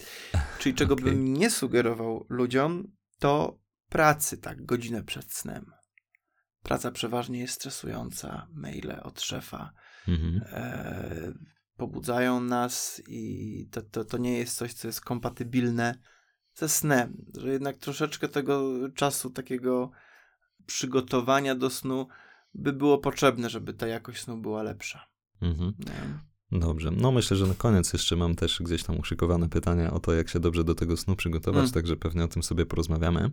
Czyli 0.59 0.75
czego 0.75 0.94
Okej. 0.94 1.05
bym 1.05 1.35
nie 1.35 1.51
sugerował 1.51 2.27
ludziom, 2.29 2.88
to 3.18 3.59
pracy 3.92 4.38
tak 4.38 4.64
godzinę 4.64 5.02
przed 5.02 5.33
snem. 5.33 5.72
Praca 6.62 6.90
przeważnie 6.90 7.38
jest 7.40 7.55
stresująca, 7.55 8.48
maile 8.52 9.00
od 9.02 9.20
szefa 9.20 9.72
Mhm. 10.09 10.40
e, 10.46 11.33
pobudzają 11.76 12.40
nas 12.40 13.02
i 13.09 13.68
to, 13.72 13.83
to, 13.83 14.05
to 14.05 14.18
nie 14.18 14.38
jest 14.38 14.57
coś, 14.57 14.72
co 14.72 14.88
jest 14.88 15.00
kompatybilne 15.00 15.94
ze 16.55 16.68
snem. 16.68 17.24
Że 17.38 17.52
jednak 17.52 17.76
troszeczkę 17.76 18.28
tego 18.28 18.72
czasu 18.94 19.31
takiego 19.31 19.90
przygotowania 20.66 21.55
do 21.55 21.70
snu 21.70 22.09
by 22.55 22.72
było 22.72 22.98
potrzebne, 22.98 23.50
żeby 23.50 23.74
ta 23.74 23.87
jakość 23.87 24.22
snu 24.22 24.37
była 24.37 24.62
lepsza. 24.62 25.07
Mhm. 25.42 25.74
Dobrze. 26.52 26.90
No 26.90 27.12
myślę, 27.12 27.36
że 27.36 27.46
na 27.46 27.54
koniec 27.54 27.92
jeszcze 27.92 28.16
mam 28.16 28.34
też 28.34 28.58
gdzieś 28.62 28.82
tam 28.82 28.98
uszykowane 29.00 29.48
pytania 29.48 29.90
o 29.92 30.00
to, 30.00 30.12
jak 30.12 30.28
się 30.28 30.40
dobrze 30.40 30.64
do 30.64 30.74
tego 30.74 30.96
snu 30.96 31.16
przygotować, 31.16 31.60
Mm. 31.60 31.72
także 31.72 31.96
pewnie 31.96 32.24
o 32.24 32.28
tym 32.28 32.42
sobie 32.42 32.66
porozmawiamy. 32.66 33.30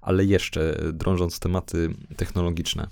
Ale 0.00 0.24
jeszcze 0.24 0.78
drążąc 0.92 1.38
tematy 1.38 1.94
technologiczne. 2.16 2.88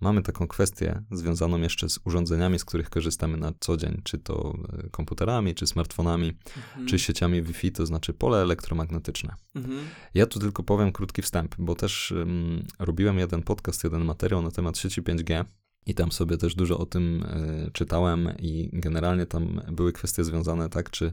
Mamy 0.00 0.22
taką 0.22 0.48
kwestię 0.48 1.02
związaną 1.10 1.58
jeszcze 1.60 1.88
z 1.88 1.98
urządzeniami, 2.04 2.58
z 2.58 2.64
których 2.64 2.90
korzystamy 2.90 3.36
na 3.36 3.52
co 3.60 3.76
dzień, 3.76 4.00
czy 4.04 4.18
to 4.18 4.54
e, 4.84 4.88
komputerami, 4.90 5.54
czy 5.54 5.66
smartfonami, 5.66 6.32
Mhm. 6.56 6.86
czy 6.86 6.98
sieciami 6.98 7.42
Wi-Fi, 7.42 7.72
to 7.72 7.86
znaczy 7.86 8.12
pole 8.12 8.38
elektromagnetyczne. 8.42 9.34
Mhm. 9.54 9.78
Ja 10.14 10.26
tu 10.26 10.38
tylko 10.38 10.62
powiem 10.62 10.92
krótki 10.92 11.22
wstęp, 11.22 11.54
bo 11.58 11.74
też 11.74 12.10
ym, 12.10 12.66
robiłem 12.78 13.18
jeden 13.18 13.42
podcast, 13.42 13.84
jeden 13.84 14.04
materiał 14.04 14.42
na 14.42 14.50
temat 14.50 14.78
sieci 14.78 15.02
5G 15.02 15.44
i 15.86 15.94
tam 15.94 16.12
sobie 16.12 16.36
też 16.36 16.54
dużo 16.54 16.78
o 16.78 16.86
tym 16.86 17.22
y, 17.22 17.70
czytałem 17.72 18.28
i 18.38 18.70
generalnie 18.72 19.26
tam 19.26 19.60
były 19.72 19.92
kwestie 19.92 20.24
związane 20.24 20.68
tak, 20.68 20.90
czy 20.90 21.12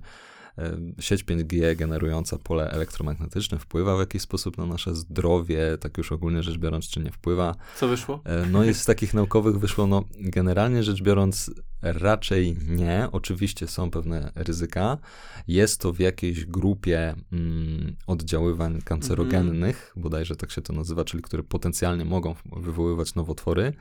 sieć 0.99 1.23
5G 1.23 1.75
generująca 1.75 2.37
pole 2.37 2.71
elektromagnetyczne 2.71 3.59
wpływa 3.59 3.95
w 3.95 3.99
jakiś 3.99 4.21
sposób 4.21 4.57
na 4.57 4.65
nasze 4.65 4.95
zdrowie, 4.95 5.77
tak 5.79 5.97
już 5.97 6.11
ogólnie 6.11 6.43
rzecz 6.43 6.57
biorąc, 6.57 6.89
czy 6.89 6.99
nie 6.99 7.11
wpływa. 7.11 7.55
Co 7.75 7.87
wyszło? 7.87 8.21
E, 8.25 8.45
No 8.45 8.63
i 8.63 8.73
z 8.73 8.85
takich 8.85 9.13
naukowych 9.13 9.59
wyszło, 9.59 9.87
no 9.87 10.03
generalnie 10.19 10.83
rzecz 10.83 11.01
biorąc 11.01 11.51
raczej 11.81 12.57
nie. 12.67 13.07
Oczywiście 13.11 13.67
są 13.67 13.91
pewne 13.91 14.31
ryzyka. 14.35 14.97
Jest 15.47 15.81
to 15.81 15.93
w 15.93 15.99
jakiejś 15.99 16.45
grupie 16.45 17.15
mm, 17.31 17.95
oddziaływań 18.07 18.81
kancerogennych, 18.81 19.93
bodajże 19.95 20.35
tak 20.35 20.51
się 20.51 20.61
to 20.61 20.73
nazywa, 20.73 21.05
czyli 21.05 21.23
które 21.23 21.43
potencjalnie 21.43 22.05
mogą 22.05 22.35
wywoływać 22.45 23.15
nowotwory. 23.15 23.73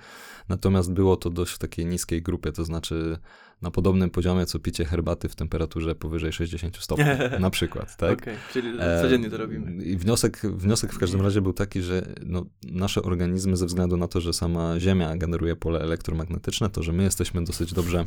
Natomiast 0.49 0.93
było 0.93 1.17
to 1.17 1.31
dość 1.31 1.53
w 1.53 1.59
takiej 1.59 1.87
niskiej 1.87 2.23
grupie, 2.23 2.53
to 2.53 2.65
znaczy 2.65 3.19
na 3.62 3.71
podobnym 3.71 4.11
poziomie, 4.11 4.47
co 4.47 4.59
picie 4.59 4.85
herbaty 4.85 5.29
w 5.29 5.35
temperaturze 5.35 5.95
powyżej 5.95 6.33
60 6.33 6.77
stopni, 6.77 7.05
na 7.40 7.51
przykład, 7.51 7.97
tak? 7.97 8.19
Okej, 8.19 8.37
czyli 8.53 8.69
E, 8.81 9.03
codziennie 9.03 9.31
to 9.31 9.37
robimy. 9.37 9.85
I 9.85 9.97
wniosek, 9.97 10.40
wniosek 10.42 10.92
w 10.92 10.99
każdym 10.99 11.21
razie 11.21 11.40
był 11.40 11.53
taki, 11.53 11.83
że 11.83 12.14
no, 12.27 12.47
nasze 12.62 13.03
organizmy, 13.03 13.57
ze 13.57 13.66
względu 13.66 13.97
na 13.97 14.09
to, 14.09 14.21
że 14.21 14.33
sama 14.33 14.81
Ziemia 14.81 15.16
generuje 15.16 15.57
pole 15.57 15.81
elektromagnetyczne, 15.81 16.71
to 16.71 16.83
że 16.83 16.92
my 16.92 17.03
jesteśmy 17.03 17.45
dosyć 17.45 17.73
dobrze 17.73 18.05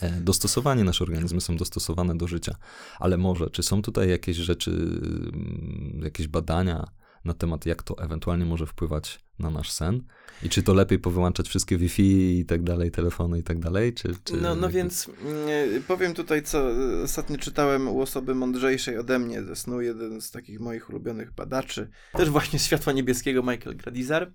e, 0.00 0.20
dostosowani, 0.20 0.84
nasze 0.84 1.04
organizmy 1.04 1.40
są 1.40 1.56
dostosowane 1.56 2.18
do 2.18 2.26
życia. 2.26 2.56
Ale 2.98 3.16
może, 3.16 3.50
czy 3.50 3.62
są 3.62 3.82
tutaj 3.82 4.10
jakieś 4.10 4.36
rzeczy, 4.36 4.70
mm, 4.70 6.00
jakieś 6.04 6.28
badania 6.28 6.88
na 7.24 7.34
temat, 7.34 7.66
jak 7.66 7.82
to 7.82 7.98
ewentualnie 7.98 8.44
może 8.44 8.66
wpływać 8.66 9.20
na 9.38 9.50
nasz 9.50 9.70
sen? 9.70 10.04
I 10.42 10.48
czy 10.48 10.62
to 10.62 10.74
lepiej 10.74 10.98
powyłączać 10.98 11.48
wszystkie 11.48 11.78
Wi-Fi 11.78 12.38
i 12.38 12.44
tak 12.44 12.62
dalej, 12.62 12.90
telefony 12.90 13.38
i 13.38 13.42
tak 13.42 13.58
dalej? 13.58 13.94
Czy, 13.94 14.08
czy 14.24 14.36
No, 14.36 14.54
no 14.54 14.68
więc 14.68 15.10
mm, 15.24 15.82
powiem 15.82 16.14
tutaj, 16.14 16.42
co 16.42 16.70
e, 16.70 17.02
ostatnio 17.02 17.38
czytałem 17.38 17.88
u 17.88 18.00
osoby 18.00 18.34
mądrzejszej 18.34 18.98
ode 18.98 19.18
mnie 19.18 19.42
ze 19.42 19.56
snu, 19.56 19.80
jeden 19.80 20.20
z 20.20 20.30
takich 20.30 20.60
moich 20.60 20.90
ulubionych 20.90 21.32
badaczy, 21.32 21.90
też 22.12 22.30
właśnie 22.30 22.58
światła 22.58 22.92
niebieskiego, 22.92 23.42
Michael 23.42 23.76
Gradizar. 23.76 24.32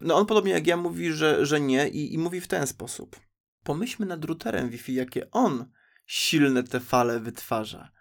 No 0.00 0.14
on 0.14 0.26
podobnie 0.26 0.52
jak 0.52 0.66
ja 0.66 0.76
mówi, 0.76 1.12
że, 1.12 1.46
że 1.46 1.60
nie 1.60 1.88
i, 1.88 2.14
i 2.14 2.18
mówi 2.18 2.40
w 2.40 2.48
ten 2.48 2.66
sposób. 2.66 3.20
Pomyślmy 3.62 4.06
nad 4.06 4.24
routerem 4.24 4.70
Wi-Fi, 4.70 4.94
jakie 4.94 5.30
on 5.30 5.64
silne 6.06 6.62
te 6.62 6.80
fale 6.80 7.20
wytwarza. 7.20 7.93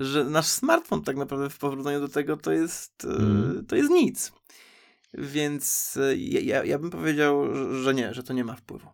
Że 0.00 0.24
nasz 0.24 0.46
smartfon 0.46 1.02
tak 1.02 1.16
naprawdę 1.16 1.50
w 1.50 1.58
porównaniu 1.58 2.00
do 2.00 2.08
tego 2.08 2.36
to 2.36 2.52
jest, 2.52 3.04
Mm. 3.04 3.66
to 3.68 3.76
jest 3.76 3.90
nic. 3.90 4.32
Więc 5.14 5.96
e, 6.02 6.16
ja, 6.16 6.40
ja, 6.40 6.64
ja 6.64 6.78
bym 6.78 6.90
powiedział, 6.90 7.54
że- 7.82 7.94
nie, 7.94 8.14
że 8.14 8.22
to 8.22 8.32
nie 8.32 8.44
ma 8.44 8.56
wpływu. 8.56 8.88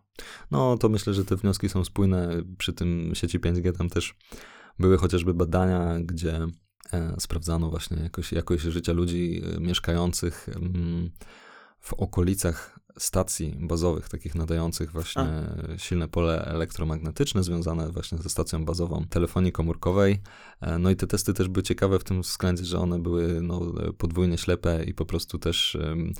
No, 0.51 0.77
to 0.77 0.89
myślę, 0.89 1.13
że 1.13 1.25
te 1.25 1.35
wnioski 1.35 1.69
są 1.69 1.83
spójne. 1.85 2.29
Przy 2.57 2.73
tym 2.73 3.11
sieci 3.13 3.39
5G 3.39 3.77
tam 3.77 3.89
też 3.89 4.15
były 4.79 4.97
chociażby 4.97 5.33
badania, 5.33 5.97
gdzie 5.99 6.47
e, 6.93 7.15
sprawdzano 7.19 7.69
właśnie 7.69 7.97
jakoś, 8.03 8.31
jakość 8.31 8.63
życia 8.63 8.93
ludzi 8.93 9.41
mieszkających 9.59 10.49
mm, 10.55 11.11
w 11.79 11.93
okolicach 11.93 12.76
stacji 12.97 13.57
bazowych, 13.59 14.09
takich 14.09 14.35
nadających 14.35 14.91
właśnie 14.91 15.23
silne 15.77 16.07
pole 16.07 16.45
elektromagnetyczne 16.45 17.43
związane 17.43 17.91
właśnie 17.91 18.17
ze 18.17 18.29
stacją 18.29 18.65
bazową 18.65 19.05
telefonii 19.09 19.51
komórkowej. 19.51 20.21
E, 20.61 20.79
No 20.79 20.89
i 20.89 20.95
te 20.95 21.07
testy 21.07 21.33
też 21.33 21.47
były 21.47 21.63
ciekawe 21.63 21.99
w 21.99 22.03
tym 22.03 22.21
względzie, 22.21 22.65
że 22.65 22.79
one 22.79 22.99
były 22.99 23.41
no, 23.41 23.61
podwójnie 23.97 24.37
ślepe 24.37 24.83
i 24.83 24.93
po 24.93 25.05
prostu 25.05 25.39
też 25.39 25.75
em, 25.75 26.13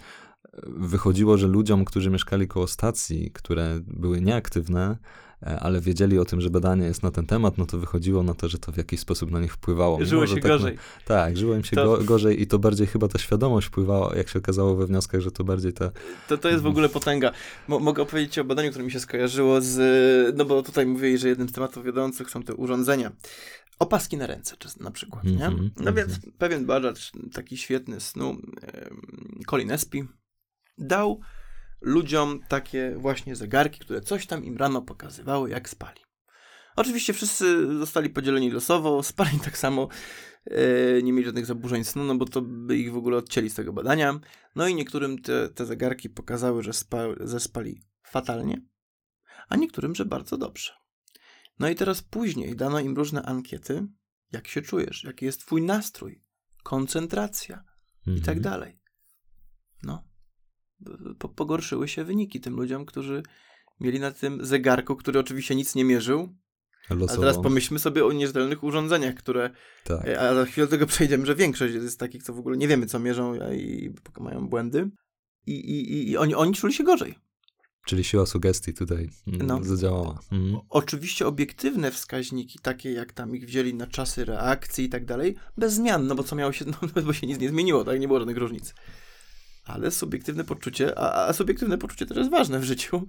wychodziło, 0.68 1.38
że 1.38 1.48
ludziom, 1.48 1.86
którzy 1.86 2.10
mieszkali 2.10 2.48
koło 2.48 2.68
stacji, 2.68 3.32
które 3.32 3.80
były 3.88 4.22
nieaktywne, 4.22 4.98
ale 5.42 5.82
wiedzieli 5.82 6.20
o 6.20 6.26
tym, 6.26 6.42
że 6.42 6.50
badanie 6.50 6.86
jest 6.86 7.04
na 7.04 7.12
ten 7.12 7.26
temat, 7.26 7.58
no 7.58 7.66
to 7.66 7.78
wychodziło 7.78 8.24
na 8.24 8.34
to, 8.34 8.50
że 8.50 8.58
to 8.60 8.72
w 8.72 8.78
jakiś 8.78 9.00
sposób 9.00 9.32
na 9.32 9.40
nich 9.40 9.54
wpływało. 9.54 9.98
Mimo, 9.98 10.10
Żyło 10.10 10.28
że 10.28 10.36
się 10.36 10.42
tak, 10.42 10.52
gorzej. 10.52 10.78
tak, 11.06 11.38
żyło 11.38 11.56
im 11.56 11.64
się 11.64 11.76
To- 11.76 11.86
go, 11.98 12.04
gorzej 12.04 12.42
i 12.42 12.48
to 12.48 12.60
bardziej 12.60 12.88
chyba 12.88 13.08
ta 13.08 13.20
świadomość 13.20 13.68
wpływała, 13.68 14.16
jak 14.16 14.30
się 14.30 14.40
okazało 14.40 14.76
we 14.76 14.86
wnioskach, 14.88 15.22
że 15.22 15.32
to 15.32 15.44
bardziej 15.44 15.74
ta... 15.74 15.92
To, 16.28 16.38
to 16.38 16.50
jest 16.50 16.64
w 16.64 16.68
ogóle 16.68 16.90
potęga. 16.90 17.32
Mo, 17.68 17.80
mogę 17.80 18.02
opowiedzieć 18.04 18.40
o 18.40 18.44
badaniu, 18.44 18.70
które 18.70 18.86
mi 18.86 18.92
się 18.92 19.00
skojarzyło 19.00 19.62
z. 19.62 20.38
No 20.38 20.46
bo 20.46 20.64
tutaj 20.64 20.86
mówili, 20.86 21.18
że 21.18 21.30
jednym 21.30 21.50
z 21.50 21.52
tematów 21.52 21.86
wiodących 21.86 22.30
są 22.30 22.44
te 22.44 22.56
urządzenia. 22.56 23.12
Opaski 23.80 24.18
na 24.18 24.28
ręce, 24.28 24.56
na 24.80 24.92
przykład. 24.92 25.24
Nie? 25.24 25.46
Mhm, 25.46 25.72
No 25.80 25.94
więc 25.94 26.14
mhm. 26.16 26.34
pewien 26.38 26.66
badacz, 26.66 27.12
taki 27.34 27.58
świetny 27.58 28.00
snu, 28.00 28.38
Colin 29.50 29.72
Espy, 29.72 30.08
dał 30.78 31.20
ludziom 31.82 32.40
takie 32.48 32.96
właśnie 32.98 33.36
zegarki, 33.36 33.80
które 33.80 34.02
coś 34.02 34.28
tam 34.28 34.44
im 34.44 34.58
rano 34.58 34.82
pokazywały, 34.82 35.50
jak 35.50 35.70
spali. 35.70 36.02
Oczywiście 36.76 37.14
wszyscy 37.14 37.78
zostali 37.78 38.10
podzieleni 38.10 38.52
losowo, 38.52 39.04
spali 39.14 39.40
tak 39.40 39.58
samo, 39.58 39.88
e, 40.46 41.02
nie 41.02 41.14
mieli 41.14 41.26
żadnych 41.26 41.46
zaburzeń 41.46 41.84
snu, 41.84 42.04
no 42.04 42.16
bo 42.16 42.26
to 42.26 42.42
by 42.42 42.78
ich 42.78 42.92
w 42.94 42.98
ogóle 42.98 43.18
odcięli 43.18 43.50
z 43.50 43.56
tego 43.56 43.74
badania. 43.74 44.20
No 44.56 44.68
i 44.68 44.76
niektórym 44.76 45.22
te, 45.22 45.50
te 45.50 45.66
zegarki 45.66 46.10
pokazały, 46.10 46.64
że 46.64 46.74
spa, 46.74 47.04
zespali 47.20 47.82
fatalnie, 48.04 48.62
a 49.50 49.56
niektórym, 49.56 49.96
że 49.96 50.06
bardzo 50.06 50.38
dobrze. 50.38 50.74
No 51.60 51.70
i 51.70 51.76
teraz 51.76 52.02
później 52.02 52.56
dano 52.56 52.80
im 52.80 52.96
różne 52.96 53.24
ankiety, 53.24 53.88
jak 54.32 54.48
się 54.48 54.62
czujesz, 54.62 55.04
jaki 55.04 55.26
jest 55.26 55.40
twój 55.42 55.62
nastrój, 55.62 56.24
koncentracja 56.64 57.64
i 58.08 58.22
tak 58.22 58.38
Mhm. 58.38 58.42
dalej. 58.42 58.80
No, 59.84 60.07
pogorszyły 61.36 61.88
się 61.88 62.04
wyniki 62.04 62.40
tym 62.40 62.56
ludziom, 62.56 62.86
którzy 62.86 63.24
mieli 63.80 64.00
na 64.00 64.12
tym 64.12 64.46
zegarku, 64.46 64.96
który 64.96 65.20
oczywiście 65.20 65.56
nic 65.56 65.76
nie 65.76 65.84
mierzył. 65.86 66.36
A 66.90 66.94
Losowo. 66.94 67.20
teraz 67.22 67.38
pomyślmy 67.44 67.80
sobie 67.80 68.06
o 68.06 68.12
nierzetelnych 68.12 68.64
urządzeniach, 68.64 69.16
które. 69.16 69.50
Tak. 69.84 70.08
A 70.08 70.36
za 70.36 70.46
chwilę 70.46 70.68
do 70.68 70.72
tego 70.72 70.86
przejdziemy, 70.88 71.26
że 71.26 71.36
większość 71.36 71.74
jest 71.74 72.00
takich, 72.00 72.24
co 72.24 72.34
w 72.34 72.40
ogóle 72.40 72.58
nie 72.58 72.68
wiemy, 72.68 72.86
co 72.86 73.00
mierzą 73.00 73.34
a 73.42 73.54
i 73.54 73.94
mają 74.20 74.48
błędy. 74.48 74.90
I, 75.46 75.52
i, 75.52 75.94
i- 75.94 76.10
i 76.12 76.18
oni, 76.18 76.36
oni 76.36 76.54
czuli 76.54 76.74
się 76.74 76.84
gorzej. 76.84 77.16
Czyli 77.86 78.04
siła 78.04 78.26
sugestii 78.26 78.74
tutaj 78.74 79.10
mm, 79.28 79.48
No. 79.48 79.64
zadziałała. 79.64 80.20
Mhm. 80.32 80.62
Oczywiście 80.70 81.28
obiektywne 81.28 81.92
wskaźniki, 81.92 82.60
takie 82.62 82.92
jak 82.92 83.14
tam 83.14 83.36
ich 83.36 83.46
wzięli 83.46 83.74
na 83.74 83.88
czasy 83.88 84.26
reakcji 84.26 84.86
i 84.86 84.90
tak 84.90 85.06
dalej, 85.06 85.36
bez 85.58 85.74
zmian, 85.74 86.08
no 86.08 86.16
bo 86.16 86.24
co 86.24 86.36
miało 86.36 86.52
się, 86.52 86.66
no 86.96 87.02
bo 87.06 87.14
się 87.14 87.28
nic 87.28 87.40
nie 87.40 87.50
zmieniło, 87.50 87.84
tak? 87.84 88.00
Nie 88.00 88.08
było 88.08 88.20
żadnych 88.20 88.38
różnic. 88.38 88.74
Ale 89.68 89.92
subiektywne 89.92 90.44
poczucie, 90.44 91.00
a, 91.00 91.28
a 91.28 91.34
subiektywne 91.34 91.78
poczucie 91.78 92.06
też 92.06 92.18
jest 92.18 92.30
ważne 92.30 92.60
w 92.60 92.64
życiu. 92.64 93.08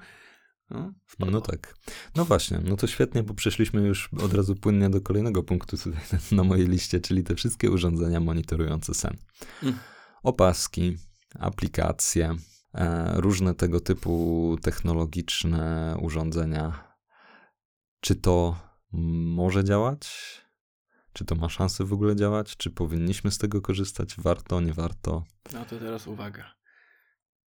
No, 0.70 0.92
no, 1.18 1.40
tak. 1.40 1.74
No 2.16 2.24
właśnie, 2.24 2.60
no 2.64 2.76
to 2.76 2.86
świetnie, 2.86 3.22
bo 3.22 3.34
przeszliśmy 3.34 3.80
już 3.80 4.10
od 4.22 4.34
razu 4.34 4.54
płynnie 4.54 4.90
do 4.90 5.00
kolejnego 5.00 5.42
punktu 5.42 5.76
tutaj 5.76 6.00
na 6.32 6.44
mojej 6.44 6.68
liście, 6.68 7.00
czyli 7.00 7.24
te 7.24 7.34
wszystkie 7.34 7.70
urządzenia 7.70 8.20
monitorujące 8.20 8.94
sen. 8.94 9.16
Mm. 9.62 9.78
Opaski, 10.22 10.96
aplikacje, 11.38 12.34
e, 12.74 13.12
różne 13.20 13.54
tego 13.54 13.80
typu 13.80 14.56
technologiczne 14.62 15.96
urządzenia. 16.02 16.94
Czy 18.00 18.14
to 18.14 18.56
może 18.92 19.64
działać? 19.64 20.08
Czy 21.18 21.24
to 21.24 21.34
ma 21.34 21.48
szansę 21.48 21.84
w 21.84 21.92
ogóle 21.92 22.16
działać? 22.16 22.56
Czy 22.56 22.70
powinniśmy 22.70 23.30
z 23.30 23.38
tego 23.38 23.60
korzystać? 23.60 24.14
Warto, 24.18 24.60
nie 24.60 24.72
warto? 24.72 25.24
No 25.52 25.64
to 25.64 25.78
teraz 25.78 26.06
uwaga. 26.06 26.54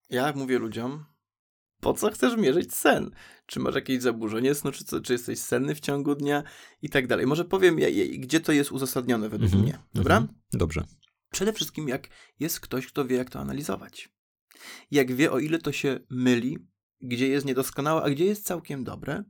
Ja 0.09 0.33
mówię 0.35 0.59
ludziom, 0.59 1.05
po 1.79 1.93
co 1.93 2.11
chcesz 2.11 2.37
mierzyć 2.37 2.73
sen? 2.73 3.11
Czy 3.45 3.59
masz 3.59 3.75
jakieś 3.75 4.01
zaburzenie 4.01 4.55
snu, 4.55 4.71
czy, 4.71 4.83
co, 4.83 5.01
czy 5.01 5.13
jesteś 5.13 5.39
senny 5.39 5.75
w 5.75 5.79
ciągu 5.79 6.15
dnia 6.15 6.43
i 6.81 6.89
tak 6.89 7.07
dalej. 7.07 7.27
Może 7.27 7.45
powiem, 7.45 7.77
gdzie 8.17 8.39
to 8.39 8.51
jest 8.51 8.71
uzasadnione 8.71 9.29
według 9.29 9.51
-hmm, 9.51 9.61
mnie. 9.61 9.79
Dobra? 9.93 10.17
Mm 10.17 10.29
-hmm. 10.29 10.57
Dobrze. 10.57 10.83
Przede 11.29 11.53
wszystkim, 11.53 11.87
jak 11.87 12.07
jest 12.39 12.59
ktoś, 12.59 12.87
kto 12.87 13.05
wie, 13.05 13.17
jak 13.17 13.29
to 13.29 13.39
analizować. 13.39 14.09
Jak 14.91 15.11
wie, 15.11 15.31
o 15.31 15.39
ile 15.39 15.59
to 15.59 15.71
się 15.71 15.99
myli, 16.09 16.57
gdzie 17.03 17.27
jest 17.27 17.45
niedoskonałe, 17.45 18.01
a 18.01 18.09
gdzie 18.09 18.25
jest 18.25 18.45
całkiem 18.45 18.83
dobre. 18.83 19.23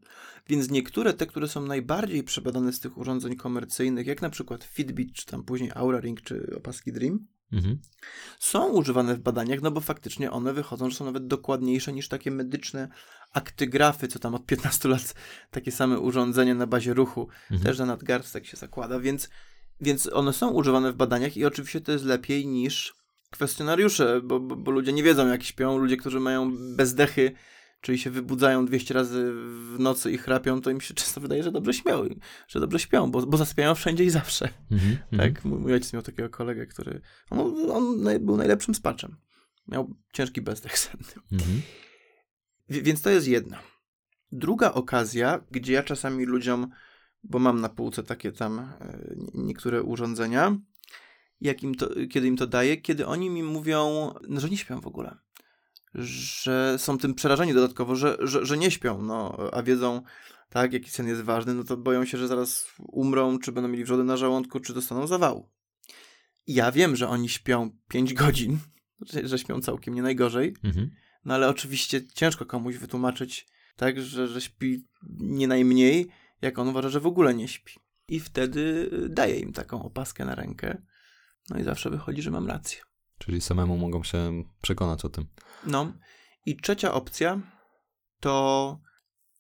Więc 0.48 0.70
niektóre 0.70 1.14
te, 1.14 1.26
które 1.26 1.48
są 1.48 1.66
najbardziej 1.66 2.24
przebadane 2.24 2.74
z 2.74 2.80
tych 2.80 2.98
urządzeń 2.98 3.36
komercyjnych, 3.36 4.08
jak 4.08 4.22
na 4.22 4.30
przykład 4.30 4.64
Fitbit, 4.64 5.14
czy 5.14 5.26
tam 5.26 5.44
później 5.44 5.72
Aura 5.76 6.00
Ring, 6.00 6.22
czy 6.22 6.56
opaski 6.58 6.92
Dream, 6.94 7.28
mhm. 7.54 7.80
są 8.40 8.70
używane 8.70 9.16
w 9.16 9.20
badaniach, 9.20 9.62
no 9.62 9.72
bo 9.72 9.82
faktycznie 9.82 10.32
one 10.32 10.54
wychodzą, 10.54 10.90
że 10.90 10.96
są 10.96 11.06
nawet 11.06 11.28
dokładniejsze 11.28 11.94
niż 11.94 12.08
takie 12.08 12.32
medyczne 12.32 12.88
aktygrafy, 13.34 14.08
co 14.08 14.20
tam 14.20 14.36
od 14.36 14.46
15 14.46 14.90
lat 14.90 15.14
takie 15.52 15.72
same 15.72 16.00
urządzenia 16.00 16.56
na 16.56 16.68
bazie 16.68 16.94
ruchu, 16.94 17.28
mhm. 17.52 17.62
też 17.62 17.80
na 17.80 17.86
nadgarstek 17.86 18.46
się 18.46 18.58
zakłada, 18.58 19.00
więc, 19.00 19.30
więc 19.82 20.10
one 20.14 20.34
są 20.34 20.50
używane 20.52 20.92
w 20.92 20.96
badaniach 20.96 21.38
i 21.38 21.46
oczywiście 21.46 21.82
to 21.82 21.92
jest 21.92 22.06
lepiej 22.06 22.48
niż 22.48 23.02
kwestionariusze, 23.32 24.22
bo, 24.24 24.40
bo, 24.40 24.56
bo 24.56 24.72
ludzie 24.72 24.94
nie 24.94 25.04
wiedzą 25.04 25.28
jak 25.28 25.44
śpią, 25.44 25.78
ludzie, 25.78 25.98
którzy 25.98 26.20
mają 26.20 26.58
bezdechy, 26.76 27.32
czyli 27.82 27.98
się 27.98 28.10
wybudzają 28.10 28.66
200 28.66 28.94
razy 28.94 29.32
w 29.34 29.76
nocy 29.80 30.12
i 30.12 30.18
chrapią, 30.18 30.62
to 30.62 30.70
im 30.70 30.82
się 30.82 30.94
często 30.94 31.22
wydaje, 31.22 31.44
że 31.44 31.52
dobrze 31.52 31.74
śpią, 31.74 32.04
że 32.48 32.60
dobrze 32.60 32.80
śpią, 32.80 33.12
bo, 33.12 33.26
bo 33.26 33.38
zasypiają 33.38 33.76
wszędzie 33.76 34.04
i 34.04 34.10
zawsze. 34.10 34.50
Mm-hmm, 34.72 35.18
tak, 35.18 35.46
mój, 35.46 35.60
mój 35.60 35.74
ojciec 35.74 35.94
miał 35.94 36.02
takiego 36.02 36.30
kolegę, 36.30 36.66
który, 36.66 37.02
on, 37.30 37.72
on 37.72 38.04
był 38.20 38.38
najlepszym 38.38 38.76
spaczem. 38.76 39.16
Miał 39.68 39.96
ciężki 40.14 40.42
bezdech 40.42 40.80
senny. 40.80 41.14
Mm-hmm. 41.32 41.62
Więc 42.70 43.02
to 43.02 43.10
jest 43.10 43.28
jedna. 43.28 43.60
Druga 44.32 44.74
okazja, 44.74 45.44
gdzie 45.52 45.74
ja 45.74 45.84
czasami 45.84 46.26
ludziom, 46.26 46.70
bo 47.24 47.40
mam 47.40 47.62
na 47.62 47.70
półce 47.70 48.04
takie 48.04 48.32
tam 48.32 48.60
e, 48.60 49.00
niektóre 49.34 49.84
urządzenia, 49.84 50.58
jak 51.42 51.64
im 51.64 51.76
to, 51.76 51.90
kiedy 52.10 52.28
im 52.28 52.38
to 52.38 52.48
daję, 52.48 52.78
kiedy 52.78 53.08
oni 53.08 53.30
mi 53.30 53.44
mówią, 53.44 54.14
no, 54.28 54.40
że 54.42 54.50
nie 54.50 54.58
śpią 54.58 54.82
w 54.82 54.88
ogóle 54.88 55.18
że 55.96 56.76
są 56.78 56.98
tym 56.98 57.14
przerażeni 57.14 57.54
dodatkowo, 57.54 57.96
że, 57.96 58.18
że, 58.20 58.46
że 58.46 58.58
nie 58.58 58.72
śpią, 58.72 59.02
no, 59.02 59.38
a 59.52 59.64
wiedzą, 59.64 60.02
tak, 60.50 60.74
jaki 60.74 60.90
sen 60.90 61.08
jest 61.08 61.22
ważny, 61.22 61.54
no 61.54 61.64
to 61.64 61.78
boją 61.78 62.06
się, 62.06 62.18
że 62.18 62.28
zaraz 62.28 62.68
umrą, 62.80 63.40
czy 63.40 63.52
będą 63.52 63.68
mieli 63.68 63.84
wrzody 63.84 64.04
na 64.04 64.18
żołądku, 64.18 64.60
czy 64.60 64.74
dostaną 64.74 65.08
zawału. 65.08 65.50
Ja 66.48 66.72
wiem, 66.72 66.96
że 66.96 67.08
oni 67.08 67.30
śpią 67.30 67.70
5 67.88 68.14
godzin, 68.14 68.60
że, 69.24 69.40
śpią 69.40 69.62
całkiem 69.62 69.94
nie 69.94 70.02
najgorzej, 70.02 70.56
mhm. 70.64 70.92
no 71.26 71.34
ale 71.34 71.50
oczywiście 71.50 72.08
ciężko 72.08 72.46
komuś 72.46 72.78
wytłumaczyć, 72.78 73.48
tak, 73.76 74.02
że, 74.02 74.28
że 74.28 74.42
śpi 74.42 74.86
nie 75.20 75.48
najmniej, 75.48 76.08
jak 76.42 76.60
on 76.60 76.68
uważa, 76.68 76.90
że 76.90 77.00
w 77.00 77.08
ogóle 77.08 77.34
nie 77.34 77.48
śpi. 77.48 77.74
I 78.08 78.20
wtedy 78.20 78.90
daję 79.10 79.40
im 79.40 79.54
taką 79.54 79.84
opaskę 79.84 80.26
na 80.26 80.36
rękę, 80.36 80.82
no 81.50 81.60
i 81.60 81.64
zawsze 81.64 81.90
wychodzi, 81.90 82.22
że 82.22 82.32
mam 82.32 82.48
rację. 82.48 82.82
Czyli 83.22 83.42
samemu 83.42 83.78
mogą 83.78 84.04
się 84.04 84.44
przekonać 84.62 85.06
o 85.06 85.10
tym. 85.10 85.26
No. 85.66 85.94
I 86.46 86.58
trzecia 86.58 86.94
opcja 86.94 87.42
to 88.20 88.80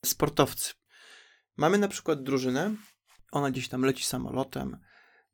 sportowcy. 0.05 0.73
Mamy 1.57 1.77
na 1.77 1.87
przykład 1.87 2.23
drużynę, 2.23 2.75
ona 3.31 3.51
gdzieś 3.51 3.69
tam 3.69 3.81
leci 3.81 4.05
samolotem, 4.05 4.77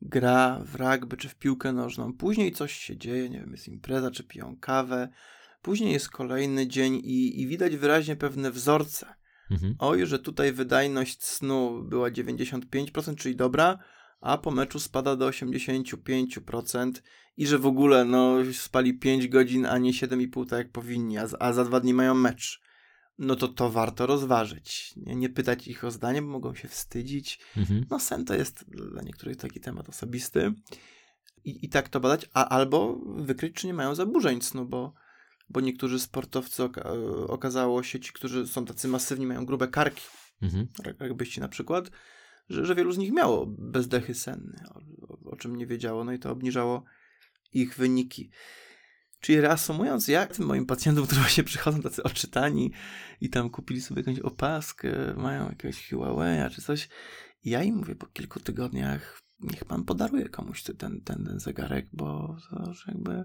gra 0.02 0.62
w 0.66 0.76
rugby 0.76 1.18
czy 1.18 1.30
w 1.30 1.36
piłkę 1.36 1.74
nożną, 1.74 2.14
później 2.14 2.52
coś 2.52 2.74
się 2.74 2.98
dzieje, 2.98 3.30
nie 3.30 3.40
wiem, 3.40 3.52
jest 3.52 3.68
impreza 3.68 4.12
czy 4.12 4.24
piją 4.24 4.58
kawę, 4.62 5.10
później 5.62 5.94
jest 5.94 6.10
kolejny 6.10 6.68
dzień 6.68 6.96
i, 6.96 7.42
i 7.42 7.48
widać 7.48 7.78
wyraźnie 7.78 8.16
pewne 8.16 8.52
wzorce. 8.52 9.16
Mhm. 9.52 9.76
Oj, 9.80 10.06
że 10.06 10.20
tutaj 10.20 10.54
wydajność 10.54 11.24
snu 11.24 11.84
była 11.84 12.10
95%, 12.10 13.16
czyli 13.16 13.36
dobra, 13.36 13.80
a 14.22 14.38
po 14.38 14.52
meczu 14.52 14.80
spada 14.80 15.16
do 15.16 15.30
85% 15.30 16.92
i 17.38 17.48
że 17.48 17.58
w 17.58 17.66
ogóle 17.66 18.06
no, 18.06 18.36
spali 18.54 18.94
5 18.94 19.28
godzin, 19.28 19.66
a 19.66 19.78
nie 19.78 19.92
7,5 19.92 20.50
tak 20.50 20.60
jak 20.60 20.72
powinni, 20.72 21.18
a, 21.18 21.28
a 21.40 21.54
za 21.54 21.66
dwa 21.66 21.80
dni 21.80 21.94
mają 21.94 22.14
mecz. 22.14 22.62
No 23.20 23.36
to 23.36 23.48
to 23.48 23.70
warto 23.70 24.06
rozważyć. 24.06 24.94
Nie, 24.96 25.16
nie 25.16 25.30
pytać 25.30 25.68
ich 25.68 25.84
o 25.84 25.92
zdanie, 25.92 26.22
bo 26.22 26.28
mogą 26.28 26.56
się 26.56 26.68
wstydzić. 26.68 27.40
Mhm. 27.58 27.86
No 27.90 28.00
sen 28.00 28.26
to 28.26 28.36
jest 28.36 28.66
dla 28.70 29.02
niektórych 29.02 29.38
taki 29.38 29.60
temat 29.60 29.90
osobisty. 29.90 30.54
I, 31.44 31.66
I 31.66 31.70
tak 31.70 31.90
to 31.90 32.00
badać, 32.00 32.30
a 32.34 32.50
albo 32.50 33.00
wykryć, 33.06 33.56
czy 33.56 33.68
nie 33.68 33.74
mają 33.74 33.96
zaburzeń 33.96 34.42
snu, 34.42 34.66
bo, 34.66 34.94
bo 35.50 35.62
niektórzy 35.62 36.00
sportowcy 36.00 36.64
oka 36.64 36.92
okazało 37.28 37.84
się, 37.84 38.00
ci, 38.00 38.14
którzy 38.14 38.48
są 38.48 38.66
tacy 38.66 38.88
masywni, 38.88 39.26
mają 39.26 39.46
grube 39.46 39.68
karki, 39.68 40.04
mhm. 40.42 40.68
jakbyście 41.00 41.42
na 41.42 41.48
przykład, 41.48 41.92
że, 42.50 42.66
że 42.66 42.76
wielu 42.76 42.92
z 42.92 42.98
nich 42.98 43.12
miało 43.12 43.46
bezdechy 43.48 44.14
senne, 44.14 44.64
o, 44.70 44.80
o, 45.14 45.32
o 45.32 45.36
czym 45.36 45.56
nie 45.56 45.68
wiedziało, 45.68 46.04
no 46.04 46.12
i 46.12 46.20
to 46.20 46.32
obniżało 46.32 46.84
ich 47.54 47.76
wyniki. 47.76 48.32
Czyli 49.20 49.42
reasumując, 49.42 50.08
jak 50.08 50.36
tym 50.36 50.46
moim 50.46 50.66
pacjentom, 50.66 51.06
którzy 51.06 51.22
właśnie 51.22 51.44
przychodzą 51.44 51.82
tacy 51.82 52.04
oczytani 52.04 52.72
i 53.22 53.30
tam 53.30 53.50
kupili 53.50 53.82
sobie 53.82 54.02
jakąś 54.02 54.20
opaskę, 54.20 55.14
mają 55.18 55.50
jakiegoś 55.50 55.90
Huawei 55.90 56.50
czy 56.52 56.62
coś, 56.62 56.90
ja 57.44 57.64
im 57.64 57.76
mówię 57.76 57.96
po 57.96 58.06
kilku 58.06 58.40
tygodniach, 58.40 59.22
niech 59.40 59.66
pan 59.66 59.84
podaruje 59.84 60.30
komuś 60.30 60.64
ten, 60.64 60.78
ten, 60.78 61.02
ten 61.04 61.40
zegarek, 61.40 61.88
bo 61.94 62.38
to 62.50 62.74
że 62.74 62.92
jakby 62.92 63.24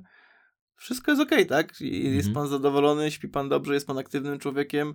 wszystko 0.76 1.10
jest 1.10 1.22
okej, 1.22 1.46
okay, 1.46 1.46
tak? 1.46 1.80
Jest 1.80 2.28
mhm. 2.28 2.34
pan 2.34 2.48
zadowolony, 2.48 3.10
śpi 3.10 3.28
pan 3.28 3.48
dobrze, 3.48 3.74
jest 3.74 3.86
pan 3.86 3.98
aktywnym 3.98 4.38
człowiekiem, 4.38 4.94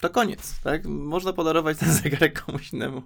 to 0.00 0.10
koniec, 0.10 0.60
tak? 0.60 0.86
Można 0.86 1.32
podarować 1.32 1.78
ten 1.78 1.92
zegarek 2.02 2.42
komuś 2.42 2.72
innemu. 2.72 3.02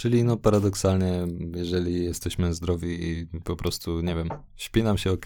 Czyli 0.00 0.24
no 0.24 0.36
paradoksalnie, 0.36 1.26
jeżeli 1.56 2.04
jesteśmy 2.04 2.54
zdrowi 2.54 3.08
i 3.08 3.26
po 3.44 3.56
prostu, 3.56 4.00
nie 4.00 4.14
wiem, 4.14 4.28
śpi 4.56 4.82
nam 4.82 4.98
się 4.98 5.12
ok, 5.12 5.24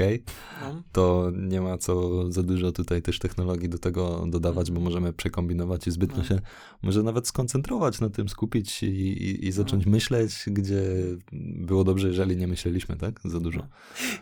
no. 0.61 0.83
to 0.93 1.33
nie 1.37 1.61
ma 1.61 1.79
co 1.79 2.25
za 2.33 2.43
dużo 2.43 2.73
tutaj 2.73 3.03
też 3.03 3.19
technologii 3.19 3.69
do 3.69 3.79
tego 3.79 4.27
dodawać, 4.27 4.71
bo 4.71 4.81
możemy 4.81 5.13
przekombinować 5.13 5.87
i 5.87 5.91
zbytnio 5.91 6.19
no. 6.19 6.25
się 6.25 6.41
może 6.83 7.03
nawet 7.03 7.29
skoncentrować 7.29 8.01
na 8.01 8.11
tym, 8.11 8.29
skupić 8.29 8.83
i, 8.83 8.87
i, 8.87 9.47
i 9.47 9.53
zacząć 9.53 9.87
no. 9.87 9.93
myśleć, 9.93 10.45
gdzie 10.47 10.83
było 11.57 11.85
dobrze, 11.85 12.09
jeżeli 12.09 12.37
nie 12.37 12.47
myśleliśmy, 12.47 12.97
tak? 12.97 13.21
Za 13.25 13.41
dużo. 13.41 13.69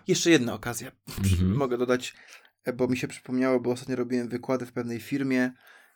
Jeszcze 0.09 0.31
jedna 0.31 0.55
okazja. 0.55 0.93
Mhm. 1.19 1.57
Mogę 1.57 1.79
dodać, 1.79 2.15
bo 2.77 2.89
mi 2.89 2.97
się 2.97 3.09
przypomniało, 3.09 3.61
bo 3.61 3.71
ostatnio 3.71 3.97
robiłem 3.97 4.29
wykłady 4.29 4.67
w 4.67 4.73
pewnej 4.73 5.01
firmie, 5.01 5.53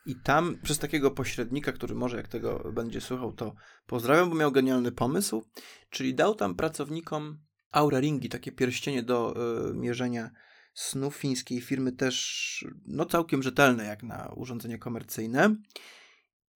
i 0.07 0.17
tam 0.17 0.59
przez 0.62 0.79
takiego 0.79 1.11
pośrednika, 1.11 1.73
który 1.73 1.95
może 1.95 2.17
jak 2.17 2.29
tego 2.29 2.73
będzie 2.73 3.01
słuchał, 3.01 3.33
to 3.33 3.55
pozdrawiam, 3.87 4.31
bo 4.31 4.37
miał 4.37 4.53
genialny 4.53 4.93
pomysł, 4.93 5.45
czyli 5.90 6.14
dał 6.14 6.35
tam 6.35 6.55
pracownikom 6.55 7.38
Aura 7.71 8.01
Ringi, 8.01 8.29
takie 8.29 8.53
pierścienie 8.53 9.03
do 9.03 9.35
y, 9.71 9.75
mierzenia 9.75 10.31
snu 10.75 11.11
fińskiej 11.11 11.61
firmy, 11.61 11.93
też 11.93 12.67
no 12.87 13.07
całkiem 13.07 13.43
rzetelne 13.43 13.85
jak 13.85 14.03
na 14.03 14.33
urządzenie 14.37 14.79
komercyjne. 14.79 15.57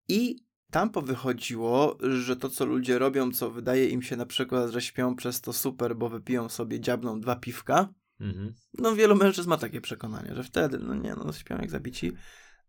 I 0.07 0.47
tam 0.71 0.89
powychodziło, 0.89 1.97
że 2.01 2.35
to, 2.35 2.49
co 2.49 2.65
ludzie 2.65 2.99
robią, 2.99 3.31
co 3.31 3.51
wydaje 3.51 3.89
im 3.89 4.01
się 4.01 4.15
na 4.15 4.25
przykład, 4.25 4.71
że 4.71 4.81
śpią 4.81 5.15
przez 5.15 5.41
to 5.41 5.53
super, 5.53 5.95
bo 5.95 6.09
wypiją 6.09 6.49
sobie 6.49 6.79
dziabną 6.79 7.21
dwa 7.21 7.35
piwka. 7.35 7.93
Mhm. 8.19 8.53
No 8.73 8.95
wielu 8.95 9.15
mężczyzn 9.15 9.49
ma 9.49 9.57
takie 9.57 9.81
przekonanie, 9.81 10.35
że 10.35 10.43
wtedy, 10.43 10.79
no 10.79 10.95
nie, 10.95 11.15
no 11.15 11.33
śpią 11.33 11.57
jak 11.57 11.71
zabici 11.71 12.13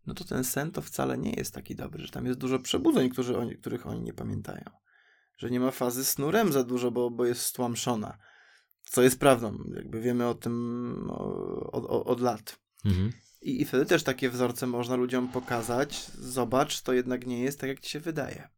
no 0.09 0.15
to 0.15 0.23
ten 0.23 0.43
sen 0.43 0.71
to 0.71 0.81
wcale 0.81 1.17
nie 1.17 1.31
jest 1.31 1.53
taki 1.53 1.75
dobry, 1.75 2.05
że 2.05 2.11
tam 2.11 2.25
jest 2.25 2.39
dużo 2.39 2.59
przebudzeń, 2.59 3.11
oni, 3.37 3.57
których 3.57 3.87
oni 3.87 4.01
nie 4.01 4.13
pamiętają. 4.13 4.63
Że 5.37 5.49
nie 5.49 5.59
ma 5.59 5.71
fazy 5.71 6.05
snurem 6.05 6.51
za 6.51 6.63
dużo, 6.63 6.91
bo, 6.91 7.09
bo 7.11 7.25
jest 7.25 7.41
stłamszona. 7.41 8.17
Co 8.83 9.01
jest 9.01 9.19
prawdą, 9.19 9.57
jakby 9.75 10.01
wiemy 10.01 10.27
o 10.27 10.33
tym 10.35 11.07
od, 11.71 11.85
od, 11.85 12.07
od 12.07 12.21
lat. 12.21 12.59
Mhm. 12.85 13.11
I, 13.41 13.61
I 13.61 13.65
wtedy 13.65 13.85
też 13.85 14.03
takie 14.03 14.29
wzorce 14.29 14.67
można 14.67 14.95
ludziom 14.95 15.27
pokazać. 15.31 16.11
Zobacz, 16.11 16.81
to 16.81 16.93
jednak 16.93 17.27
nie 17.27 17.43
jest 17.43 17.59
tak, 17.59 17.69
jak 17.69 17.79
ci 17.79 17.89
się 17.89 17.99
wydaje. 17.99 18.49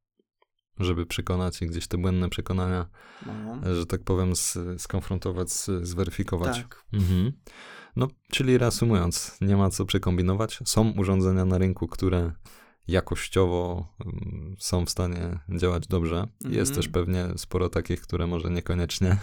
żeby 0.80 1.06
przekonać 1.06 1.62
i 1.62 1.68
gdzieś 1.68 1.88
te 1.88 1.97
błędne 1.97 2.30
przekonania, 2.30 2.89
No. 3.26 3.76
że 3.76 3.86
tak 3.86 4.04
powiem, 4.04 4.36
z, 4.36 4.58
skonfrontować, 4.78 5.52
z, 5.52 5.88
zweryfikować. 5.88 6.58
Tak. 6.58 6.86
Mhm. 6.93 7.32
No, 7.96 8.08
czyli 8.32 8.58
reasumując, 8.58 9.38
nie 9.42 9.58
ma 9.58 9.70
co 9.70 9.86
przekombinować. 9.86 10.60
Są 10.66 10.92
urządzenia 10.92 11.46
na 11.46 11.58
rynku, 11.58 11.88
które 11.88 12.32
jakościowo 12.88 13.88
mm, 14.06 14.56
są 14.60 14.86
w 14.86 14.89
stanie 14.89 15.39
działać 15.58 15.88
dobrze. 15.88 16.28
Jest 16.42 16.72
Mhm. 16.72 16.76
też 16.76 16.88
pewnie 16.88 17.26
sporo 17.38 17.70
takich, 17.70 18.02
które 18.02 18.28
może 18.28 18.50
niekoniecznie. 18.50 19.18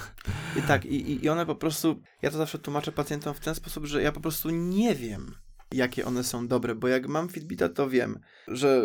I 0.58 0.62
tak, 0.62 0.84
i, 0.86 1.24
i- 1.24 1.28
one 1.28 1.46
po 1.46 1.54
prostu, 1.54 2.00
ja 2.22 2.30
to 2.30 2.36
zawsze 2.36 2.58
tłumaczę 2.58 2.92
pacjentom 2.92 3.34
w 3.34 3.40
ten 3.40 3.54
sposób, 3.54 3.84
że 3.86 4.02
ja 4.02 4.12
po 4.12 4.20
prostu 4.20 4.50
nie 4.50 4.94
wiem, 4.94 5.34
jakie 5.72 6.04
one 6.04 6.24
są 6.24 6.48
dobre, 6.48 6.74
bo 6.74 6.88
jak 6.88 7.08
mam 7.08 7.28
Fitbita, 7.28 7.68
to 7.68 7.88
wiem, 7.90 8.18
że 8.48 8.82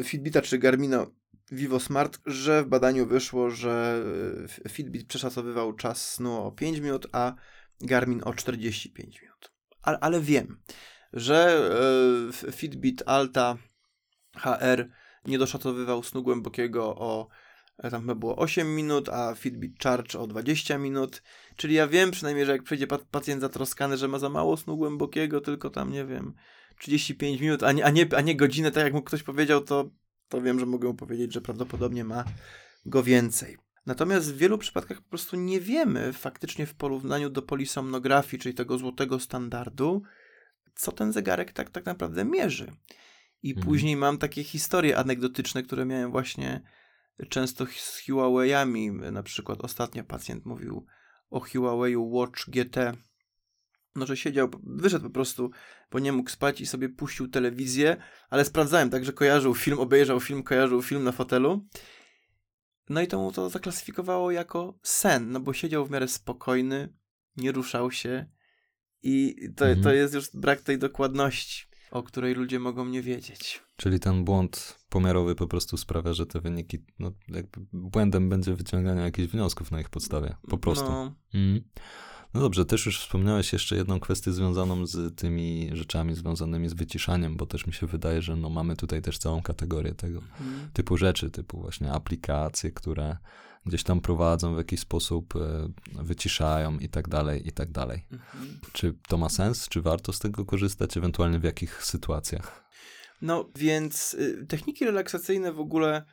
y, 0.00 0.04
Fitbita 0.04 0.42
czy 0.42 0.58
Garmino 0.58 1.06
Vivo 1.52 1.80
Smart, 1.80 2.18
że 2.26 2.62
w 2.64 2.66
badaniu 2.68 3.06
wyszło, 3.06 3.50
że 3.50 4.04
y, 4.66 4.68
Fitbit 4.68 5.06
przeszacowywał 5.08 5.72
czas 5.72 6.12
snu 6.12 6.42
o 6.46 6.52
5 6.52 6.78
minut, 6.80 7.06
a 7.12 7.34
Garmin 7.80 8.20
o 8.24 8.34
45 8.34 9.20
minut. 9.22 9.25
Ale, 9.86 10.20
wiem, 10.20 10.60
że 11.12 11.70
y, 12.48 12.52
Fitbit 12.52 13.02
Alta 13.06 13.56
HR 14.36 14.88
nie 15.24 15.38
doszacowywał 15.38 16.02
snu 16.02 16.22
głębokiego 16.22 16.96
o 16.96 17.28
e, 17.78 17.90
tam 17.90 18.00
chyba 18.00 18.14
było 18.14 18.36
8 18.36 18.76
minut, 18.76 19.08
a 19.08 19.34
Fitbit 19.34 19.82
Charge 19.82 20.16
o 20.18 20.26
20 20.26 20.78
minut. 20.78 21.22
Czyli 21.56 21.74
ja 21.74 21.86
wiem 21.86 22.10
przynajmniej, 22.10 22.46
że 22.46 22.52
jak 22.52 22.62
przyjdzie 22.62 22.86
pa- 22.86 22.98
pacjent 23.10 23.40
zatroskany, 23.40 23.96
że 23.96 24.08
ma 24.08 24.18
za 24.18 24.28
mało 24.28 24.56
snu 24.56 24.76
głębokiego, 24.76 25.40
tylko 25.40 25.70
tam, 25.70 25.92
nie 25.92 26.04
wiem, 26.04 26.34
35 26.78 27.40
minut, 27.40 27.62
a 27.62 27.72
nie, 27.72 27.84
a 27.84 27.90
nie, 27.90 28.06
a 28.16 28.20
nie 28.20 28.36
godzinę, 28.36 28.70
tak 28.70 28.84
jak 28.84 28.92
mu 28.92 29.02
ktoś 29.02 29.22
powiedział, 29.22 29.60
to, 29.64 29.90
to 30.28 30.42
wiem, 30.42 30.60
że 30.60 30.66
mogę 30.66 30.88
mu 30.88 30.94
powiedzieć, 30.94 31.32
że 31.32 31.40
prawdopodobnie 31.40 32.04
ma 32.04 32.24
go 32.86 33.02
więcej. 33.02 33.65
Natomiast 33.86 34.34
w 34.34 34.36
wielu 34.36 34.58
przypadkach 34.58 35.00
po 35.00 35.08
prostu 35.08 35.36
nie 35.36 35.60
wiemy 35.60 36.12
faktycznie 36.12 36.66
w 36.66 36.74
porównaniu 36.74 37.30
do 37.30 37.42
polisomnografii, 37.42 38.42
czyli 38.42 38.54
tego 38.54 38.78
złotego 38.78 39.20
standardu, 39.20 40.02
co 40.74 40.92
ten 40.92 41.12
zegarek 41.12 41.52
tak, 41.52 41.70
tak 41.70 41.86
naprawdę 41.86 42.24
mierzy. 42.24 42.72
I 43.42 43.50
Mhm. 43.50 43.66
później 43.66 43.96
mam 43.96 44.18
takie 44.18 44.44
historie 44.44 44.98
anegdotyczne, 44.98 45.62
które 45.62 45.84
miałem 45.84 46.10
właśnie 46.10 46.60
często 47.28 47.66
z 47.66 48.02
Huawei'ami. 48.08 49.12
Na 49.12 49.22
przykład 49.22 49.60
ostatnio 49.60 50.04
pacjent 50.04 50.46
mówił 50.46 50.86
o 51.30 51.40
Huawei 51.40 51.96
Watch 51.96 52.50
GT. 52.50 52.92
No, 53.94 54.06
że 54.06 54.16
siedział, 54.16 54.48
wyszedł 54.62 55.04
po 55.04 55.10
prostu, 55.10 55.50
bo 55.90 55.98
nie 55.98 56.12
mógł 56.12 56.30
spać 56.30 56.60
i 56.60 56.66
sobie 56.66 56.88
puścił 56.88 57.28
telewizję, 57.28 57.96
ale 58.30 58.44
sprawdzałem, 58.44 58.90
także 58.90 59.12
kojarzył 59.12 59.54
film, 59.54 59.78
obejrzał 59.78 60.20
film, 60.20 60.42
kojarzył 60.42 60.82
film 60.82 61.04
na 61.04 61.12
fotelu. 61.12 61.66
No 62.88 63.00
i 63.00 63.06
to 63.06 63.18
mu 63.18 63.32
to 63.32 63.50
zaklasyfikowało 63.50 64.30
jako 64.30 64.78
sen, 64.82 65.30
no 65.32 65.40
bo 65.40 65.52
siedział 65.52 65.86
w 65.86 65.90
miarę 65.90 66.08
spokojny, 66.08 66.88
nie 67.36 67.52
ruszał 67.52 67.90
się 67.90 68.26
i 69.02 69.36
to, 69.56 69.64
Mhm. 69.66 69.82
to 69.84 69.92
jest 69.92 70.14
już 70.14 70.30
brak 70.34 70.60
tej 70.60 70.78
dokładności, 70.78 71.66
o 71.90 72.02
której 72.02 72.34
ludzie 72.34 72.58
mogą 72.58 72.84
nie 72.86 73.02
wiedzieć. 73.02 73.62
Czyli 73.76 74.00
ten 74.00 74.24
błąd 74.24 74.78
pomiarowy 74.88 75.34
po 75.34 75.46
prostu 75.46 75.76
sprawia, 75.76 76.12
że 76.12 76.26
te 76.26 76.40
wyniki, 76.40 76.78
no 76.98 77.12
jakby 77.28 77.60
błędem 77.72 78.28
będzie 78.28 78.54
wyciąganie 78.54 79.00
jakichś 79.00 79.28
wniosków 79.32 79.70
na 79.70 79.80
ich 79.80 79.90
podstawie. 79.90 80.36
Po 80.48 80.58
prostu. 80.58 80.84
No, 80.90 81.14
Mm. 81.34 81.60
No 82.36 82.42
dobrze, 82.42 82.64
też 82.64 82.86
już 82.86 83.00
wspomniałeś 83.00 83.52
jeszcze 83.52 83.76
jedną 83.76 84.00
kwestię 84.00 84.32
związaną 84.32 84.86
z 84.86 85.16
tymi 85.16 85.70
rzeczami 85.72 86.14
związanymi 86.14 86.68
z 86.68 86.74
wyciszaniem, 86.74 87.36
bo 87.36 87.46
też 87.46 87.66
mi 87.66 87.72
się 87.72 87.86
wydaje, 87.86 88.22
że 88.22 88.36
no 88.36 88.50
mamy 88.50 88.76
tutaj 88.76 89.02
też 89.02 89.18
całą 89.18 89.42
kategorię 89.42 89.94
tego 89.94 90.18
mm, 90.40 90.70
typu 90.72 90.96
rzeczy, 90.96 91.30
typu 91.30 91.60
właśnie 91.60 91.92
aplikacje, 91.92 92.70
które 92.70 93.16
gdzieś 93.66 93.82
tam 93.82 94.00
prowadzą 94.00 94.54
w 94.54 94.58
jakiś 94.58 94.80
sposób, 94.80 95.36
e, 95.36 95.68
wyciszają 96.02 96.78
i 96.78 96.88
tak 96.88 97.08
dalej, 97.08 97.48
i 97.48 97.52
tak 97.52 97.70
dalej. 97.70 98.06
mhm. 98.12 98.60
Czy 98.72 98.94
to 99.08 99.18
ma 99.18 99.28
sens? 99.28 99.68
Czy 99.68 99.82
warto 99.82 100.12
z 100.12 100.18
tego 100.18 100.44
korzystać? 100.44 100.96
Ewentualnie 100.96 101.38
w 101.38 101.44
jakich 101.44 101.84
sytuacjach? 101.84 102.64
No 103.22 103.50
więc 103.54 104.14
y, 104.14 104.46
techniki 104.48 104.84
relaksacyjne 104.84 105.52
w 105.52 105.60
ogóle 105.60 106.04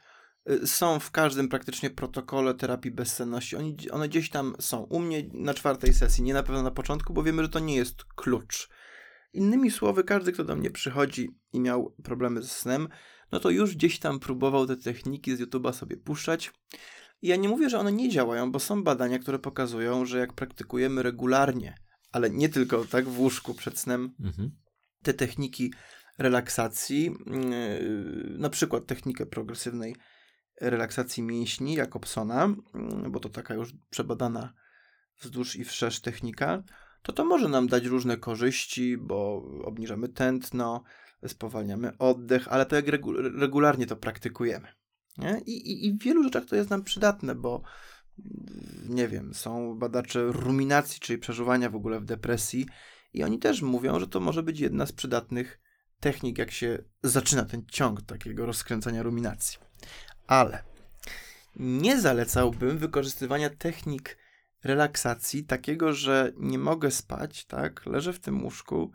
są 0.65 0.99
w 0.99 1.11
każdym 1.11 1.49
praktycznie 1.49 1.89
protokole 1.89 2.53
terapii 2.53 2.91
bezsenności. 2.91 3.55
Oni, 3.55 3.77
one 3.91 4.09
gdzieś 4.09 4.29
tam 4.29 4.55
są. 4.59 4.83
U 4.83 4.99
mnie 4.99 5.29
na 5.33 5.53
czwartej 5.53 5.93
sesji, 5.93 6.23
nie 6.23 6.33
na 6.33 6.43
pewno 6.43 6.63
na 6.63 6.71
początku, 6.71 7.13
bo 7.13 7.23
wiemy, 7.23 7.43
że 7.43 7.49
to 7.49 7.59
nie 7.59 7.75
jest 7.75 8.03
klucz. 8.15 8.69
Innymi 9.33 9.71
słowy, 9.71 10.03
każdy, 10.03 10.31
kto 10.31 10.43
do 10.43 10.55
mnie 10.55 10.71
przychodzi 10.71 11.29
i 11.53 11.59
miał 11.59 11.95
problemy 12.03 12.41
ze 12.41 12.47
snem, 12.47 12.87
no 13.31 13.39
to 13.39 13.49
już 13.49 13.75
gdzieś 13.75 13.99
tam 13.99 14.19
próbował 14.19 14.67
te 14.67 14.77
techniki 14.77 15.35
z 15.35 15.41
YouTube'a 15.41 15.73
sobie 15.73 15.97
puszczać. 15.97 16.51
I 17.21 17.27
ja 17.27 17.35
nie 17.35 17.49
mówię, 17.49 17.69
że 17.69 17.79
one 17.79 17.91
nie 17.91 18.09
działają, 18.09 18.51
bo 18.51 18.59
są 18.59 18.83
badania, 18.83 19.19
które 19.19 19.39
pokazują, 19.39 20.05
że 20.05 20.19
jak 20.19 20.33
praktykujemy 20.33 21.03
regularnie, 21.03 21.75
ale 22.11 22.29
nie 22.29 22.49
tylko 22.49 22.85
tak 22.85 23.09
w 23.09 23.19
łóżku 23.19 23.53
przed 23.53 23.79
snem, 23.79 24.15
Mhm. 24.19 24.51
te 25.03 25.13
techniki 25.13 25.73
relaksacji, 26.19 27.03
yy, 27.27 28.37
na 28.37 28.49
przykład 28.49 28.85
technikę 28.85 29.25
progresywnej 29.25 29.95
relaksacji 30.61 31.23
mięśni 31.23 31.73
Jakobsona, 31.73 32.55
yy, 33.03 33.09
bo 33.09 33.19
to 33.19 33.29
taka 33.29 33.53
już 33.53 33.73
przebadana 33.89 34.53
wzdłuż 35.21 35.55
i 35.55 35.63
wszerz 35.63 35.99
technika, 35.99 36.63
to 37.01 37.13
to 37.13 37.25
może 37.25 37.49
nam 37.49 37.67
dać 37.67 37.85
różne 37.85 38.17
korzyści, 38.17 38.97
bo 38.97 39.43
obniżamy 39.63 40.09
tętno, 40.09 40.83
spowalniamy 41.27 41.97
oddech, 41.97 42.47
ale 42.47 42.65
regu- 42.65 43.39
regularnie 43.39 43.85
to 43.85 43.95
praktykujemy. 43.95 44.67
I, 45.45 45.51
i, 45.51 45.87
I 45.87 45.93
w 45.93 46.03
wielu 46.03 46.23
rzeczach 46.23 46.45
to 46.45 46.55
jest 46.55 46.69
nam 46.69 46.83
przydatne, 46.83 47.35
bo 47.35 47.61
yy, 48.17 48.25
nie 48.89 49.07
wiem, 49.07 49.33
są 49.33 49.77
badacze 49.79 50.23
ruminacji, 50.31 50.99
czyli 50.99 51.19
przeżuwania 51.19 51.69
w 51.69 51.75
ogóle 51.75 51.99
w 51.99 52.05
depresji 52.05 52.65
i 53.13 53.23
oni 53.23 53.39
też 53.39 53.61
mówią, 53.61 53.99
że 53.99 54.07
to 54.07 54.19
może 54.19 54.43
być 54.43 54.59
jedna 54.59 54.85
z 54.85 54.91
przydatnych 54.91 55.59
technik, 55.99 56.37
jak 56.37 56.51
się 56.51 56.83
zaczyna 57.03 57.45
ten 57.45 57.65
ciąg 57.65 58.01
takiego 58.01 58.45
rozkręcania 58.45 59.03
ruminacji. 59.03 59.59
Ale 60.27 60.63
nie 61.55 62.01
zalecałbym 62.01 62.77
wykorzystywania 62.77 63.49
technik 63.49 64.17
relaksacji 64.63 65.43
takiego, 65.43 65.93
że 65.93 66.31
nie 66.37 66.57
mogę 66.59 66.91
spać, 66.91 67.45
tak? 67.45 67.85
Leżę 67.85 68.13
w 68.13 68.19
tym 68.19 68.43
łóżku 68.43 68.91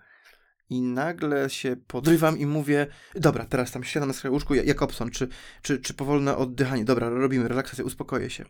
i 0.70 0.81
nagle 0.81 1.51
się 1.51 1.76
podrywam 1.87 2.39
i 2.39 2.47
mówię, 2.47 2.87
dobra, 3.14 3.45
teraz 3.47 3.72
tam 3.72 3.85
siadam 3.85 4.09
na 4.09 4.12
swoim 4.14 4.35
łóżku, 4.35 4.55
Ja- 4.55 4.62
Jakobson, 4.62 5.11
czy, 5.11 5.29
czy, 5.62 5.79
czy 5.79 5.95
powolne 5.95 6.37
oddychanie, 6.37 6.85
dobra, 6.85 7.09
robimy 7.09 7.49
relaksację, 7.49 7.85
uspokoję 7.85 8.31
się. 8.31 8.45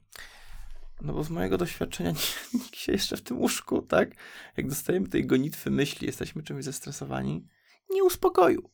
No 1.00 1.12
bo 1.12 1.24
z 1.24 1.30
mojego 1.30 1.58
doświadczenia 1.58 2.12
nikt 2.54 2.76
się 2.76 2.92
jeszcze 2.92 3.16
w 3.16 3.22
tym 3.22 3.38
łóżku, 3.38 3.82
tak? 3.82 4.10
Jak 4.56 4.68
dostajemy 4.68 5.08
tej 5.08 5.26
gonitwy 5.26 5.70
myśli, 5.70 6.06
jesteśmy 6.06 6.42
czymś 6.42 6.64
zestresowani, 6.64 7.46
nie 7.90 8.04
uspokoił. 8.04 8.70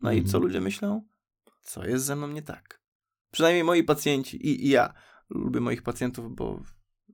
No 0.00 0.12
i 0.12 0.16
Mhm. 0.16 0.32
co 0.32 0.38
ludzie 0.38 0.60
myślą? 0.60 1.02
Co 1.62 1.84
jest 1.86 2.04
ze 2.04 2.16
mną 2.16 2.28
nie 2.28 2.42
tak? 2.42 2.77
Przynajmniej 3.30 3.64
moi 3.64 3.82
pacjenci 3.82 4.46
i, 4.46 4.66
i 4.66 4.68
ja 4.68 4.94
lubię 5.30 5.60
moich 5.60 5.82
pacjentów, 5.82 6.34
bo 6.36 6.62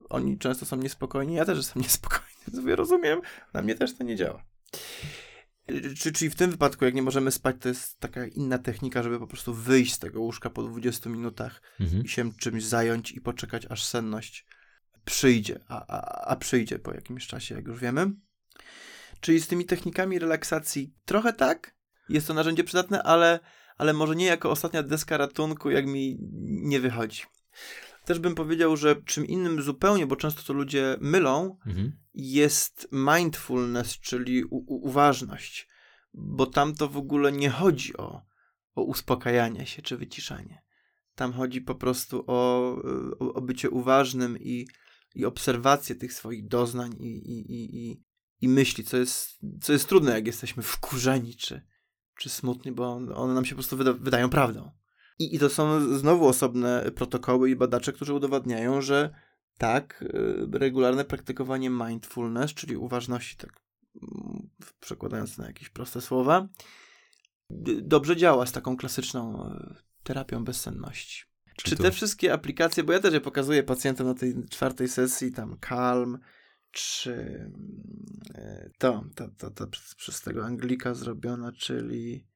oni 0.09 0.37
często 0.37 0.65
są 0.65 0.75
niespokojni, 0.75 1.35
ja 1.35 1.45
też 1.45 1.57
jestem 1.57 1.81
niespokojny, 1.87 2.61
mówię, 2.61 2.75
rozumiem, 2.75 3.21
na 3.53 3.61
mnie 3.61 3.75
też 3.75 3.97
to 3.97 4.03
nie 4.03 4.15
działa. 4.15 4.45
Czy, 5.97 6.11
czyli 6.11 6.31
w 6.31 6.35
tym 6.35 6.51
wypadku, 6.51 6.85
jak 6.85 6.93
nie 6.93 7.01
możemy 7.01 7.31
spać, 7.31 7.55
to 7.59 7.69
jest 7.69 7.99
taka 7.99 8.25
inna 8.25 8.57
technika, 8.57 9.03
żeby 9.03 9.19
po 9.19 9.27
prostu 9.27 9.53
wyjść 9.53 9.93
z 9.93 9.99
tego 9.99 10.21
łóżka 10.21 10.49
po 10.49 10.63
20 10.63 11.09
minutach 11.09 11.61
Mhm. 11.79 12.03
i 12.03 12.07
się 12.07 12.33
czymś 12.33 12.63
zająć 12.63 13.11
i 13.11 13.21
poczekać, 13.21 13.65
aż 13.69 13.85
senność 13.85 14.45
przyjdzie, 15.05 15.59
a, 15.67 15.85
a, 15.87 16.27
a 16.27 16.35
przyjdzie 16.35 16.79
po 16.79 16.93
jakimś 16.93 17.27
czasie, 17.27 17.55
jak 17.55 17.67
już 17.67 17.79
wiemy. 17.79 18.11
Czyli 19.19 19.39
z 19.41 19.47
tymi 19.47 19.65
technikami 19.65 20.19
relaksacji 20.19 20.93
trochę 21.05 21.33
tak, 21.33 21.75
jest 22.09 22.27
to 22.27 22.33
narzędzie 22.33 22.63
przydatne, 22.63 23.03
ale, 23.03 23.39
ale 23.77 23.93
może 23.93 24.15
nie 24.15 24.25
jako 24.25 24.51
ostatnia 24.51 24.83
deska 24.83 25.17
ratunku, 25.17 25.69
jak 25.69 25.85
mi 25.87 26.17
nie 26.43 26.79
wychodzi. 26.79 27.21
Też 28.05 28.19
bym 28.19 28.35
powiedział, 28.35 28.77
że 28.77 28.95
czym 28.95 29.25
innym 29.25 29.61
zupełnie, 29.61 30.07
bo 30.07 30.15
często 30.15 30.43
to 30.43 30.53
ludzie 30.53 30.97
mylą, 31.01 31.57
Mhm. 31.67 31.91
jest 32.13 32.87
mindfulness, 32.91 33.99
czyli 33.99 34.43
u- 34.43 34.57
u- 34.57 34.87
uważność, 34.87 35.67
bo 36.13 36.45
tam 36.45 36.75
to 36.75 36.87
w 36.89 36.97
ogóle 36.97 37.31
nie 37.31 37.49
chodzi 37.49 37.97
o, 37.97 38.21
o 38.75 38.83
uspokajanie 38.83 39.65
się 39.65 39.81
czy 39.81 39.97
wyciszanie. 39.97 40.61
Tam 41.15 41.33
chodzi 41.33 41.61
po 41.61 41.75
prostu 41.75 42.23
o, 42.27 42.71
o, 43.19 43.33
o 43.33 43.41
bycie 43.41 43.69
uważnym 43.69 44.37
i, 44.39 44.67
i 45.15 45.25
obserwację 45.25 45.95
tych 45.95 46.13
swoich 46.13 46.47
doznań 46.47 46.93
i, 46.99 47.07
i, 47.17 47.51
i, 47.51 47.89
i, 47.89 48.01
i 48.41 48.47
myśli, 48.49 48.83
co 48.83 48.97
jest, 48.97 49.39
co 49.61 49.73
jest 49.73 49.87
trudne, 49.89 50.11
jak 50.11 50.27
jesteśmy 50.27 50.63
wkurzeni 50.63 51.35
czy, 51.35 51.61
czy 52.17 52.29
smutni, 52.29 52.71
bo 52.71 52.93
one 52.95 53.33
nam 53.33 53.45
się 53.45 53.55
po 53.55 53.55
prostu 53.55 53.77
wyda, 53.77 53.93
wydają 53.93 54.29
prawdą. 54.29 54.71
I, 55.19 55.35
I 55.35 55.39
to 55.39 55.49
są 55.49 55.95
znowu 55.97 56.27
osobne 56.27 56.91
protokoły 56.95 57.49
i 57.49 57.55
badacze, 57.55 57.93
którzy 57.93 58.13
udowadniają, 58.13 58.81
że 58.81 59.09
tak, 59.57 60.01
y, 60.01 60.59
regularne 60.59 61.05
praktykowanie 61.05 61.69
mindfulness, 61.69 62.53
czyli 62.53 62.77
uważności, 62.77 63.37
tak 63.37 63.59
przekładając 64.79 65.37
na 65.37 65.47
jakieś 65.47 65.69
proste 65.69 66.01
słowa, 66.01 66.47
dobrze 67.81 68.15
działa 68.15 68.45
z 68.45 68.51
taką 68.51 68.77
klasyczną 68.77 69.49
y, 69.51 69.75
terapią 70.03 70.43
bezsenności. 70.43 71.23
Czy, 71.57 71.69
Czy 71.69 71.75
te 71.75 71.91
wszystkie 71.91 72.33
aplikacje, 72.33 72.83
bo 72.83 72.93
ja 72.93 72.99
też 72.99 73.13
je 73.13 73.21
pokazuję 73.21 73.63
pacjentom 73.63 74.07
na 74.07 74.13
tej 74.13 74.35
czwartej 74.49 74.87
sesji, 74.87 75.31
tam 75.31 75.57
Calm, 75.69 76.19
czy 76.75 77.11
e, 78.35 78.69
to, 78.77 79.03
to, 79.15 79.29
to, 79.37 79.51
to 79.51 79.67
przez, 79.67 79.95
przez 79.95 80.21
tego 80.21 80.45
Anglika 80.45 80.93
zrobiona, 80.93 81.51
czyli 81.51 82.27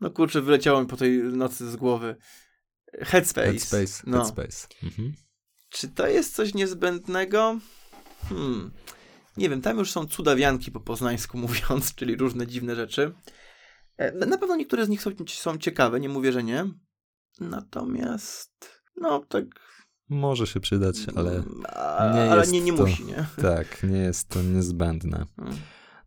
no 0.00 0.10
kurczę, 0.10 0.40
wyleciało 0.40 0.80
mi 0.80 0.86
po 0.86 0.96
tej 0.96 1.22
nocy 1.22 1.70
z 1.70 1.76
głowy. 1.76 2.16
Headspace. 2.92 3.46
Headspace, 3.46 4.02
no. 4.06 4.16
Headspace. 4.18 4.68
Mhm. 4.82 5.12
Czy 5.68 5.88
to 5.88 6.06
jest 6.06 6.34
coś 6.34 6.54
niezbędnego? 6.54 7.58
Hmm. 8.28 8.70
Nie 9.36 9.50
wiem, 9.50 9.60
tam 9.60 9.78
już 9.78 9.90
są 9.90 10.06
cudawianki 10.06 10.70
po 10.72 10.80
poznańsku 10.80 11.38
mówiąc, 11.48 11.94
czyli 11.94 12.16
różne 12.16 12.46
dziwne 12.46 12.76
rzeczy. 12.76 13.14
E, 13.96 14.12
Na 14.12 14.26
na 14.26 14.38
pewno 14.38 14.56
niektóre 14.56 14.86
z 14.86 14.88
nich 14.88 15.02
są, 15.02 15.10
są 15.28 15.58
ciekawe, 15.58 16.00
nie 16.00 16.08
mówię, 16.08 16.32
że 16.32 16.42
nie. 16.42 16.64
Natomiast, 17.40 18.82
no 18.96 19.24
tak. 19.28 19.44
Może 20.08 20.46
się 20.46 20.60
przydać, 20.60 20.96
ale 21.16 21.30
mm, 21.32 21.62
a, 21.76 22.12
nie 22.14 22.30
ale 22.30 22.40
jest 22.40 22.52
nie, 22.52 22.60
nie 22.60 22.72
to- 22.72 22.82
musi, 22.86 23.04
nie? 23.04 23.26
tak, 23.42 23.82
nie 23.82 23.98
jest 23.98 24.28
to 24.28 24.42
niezbędne. 24.42 25.26
Mm. 25.38 25.56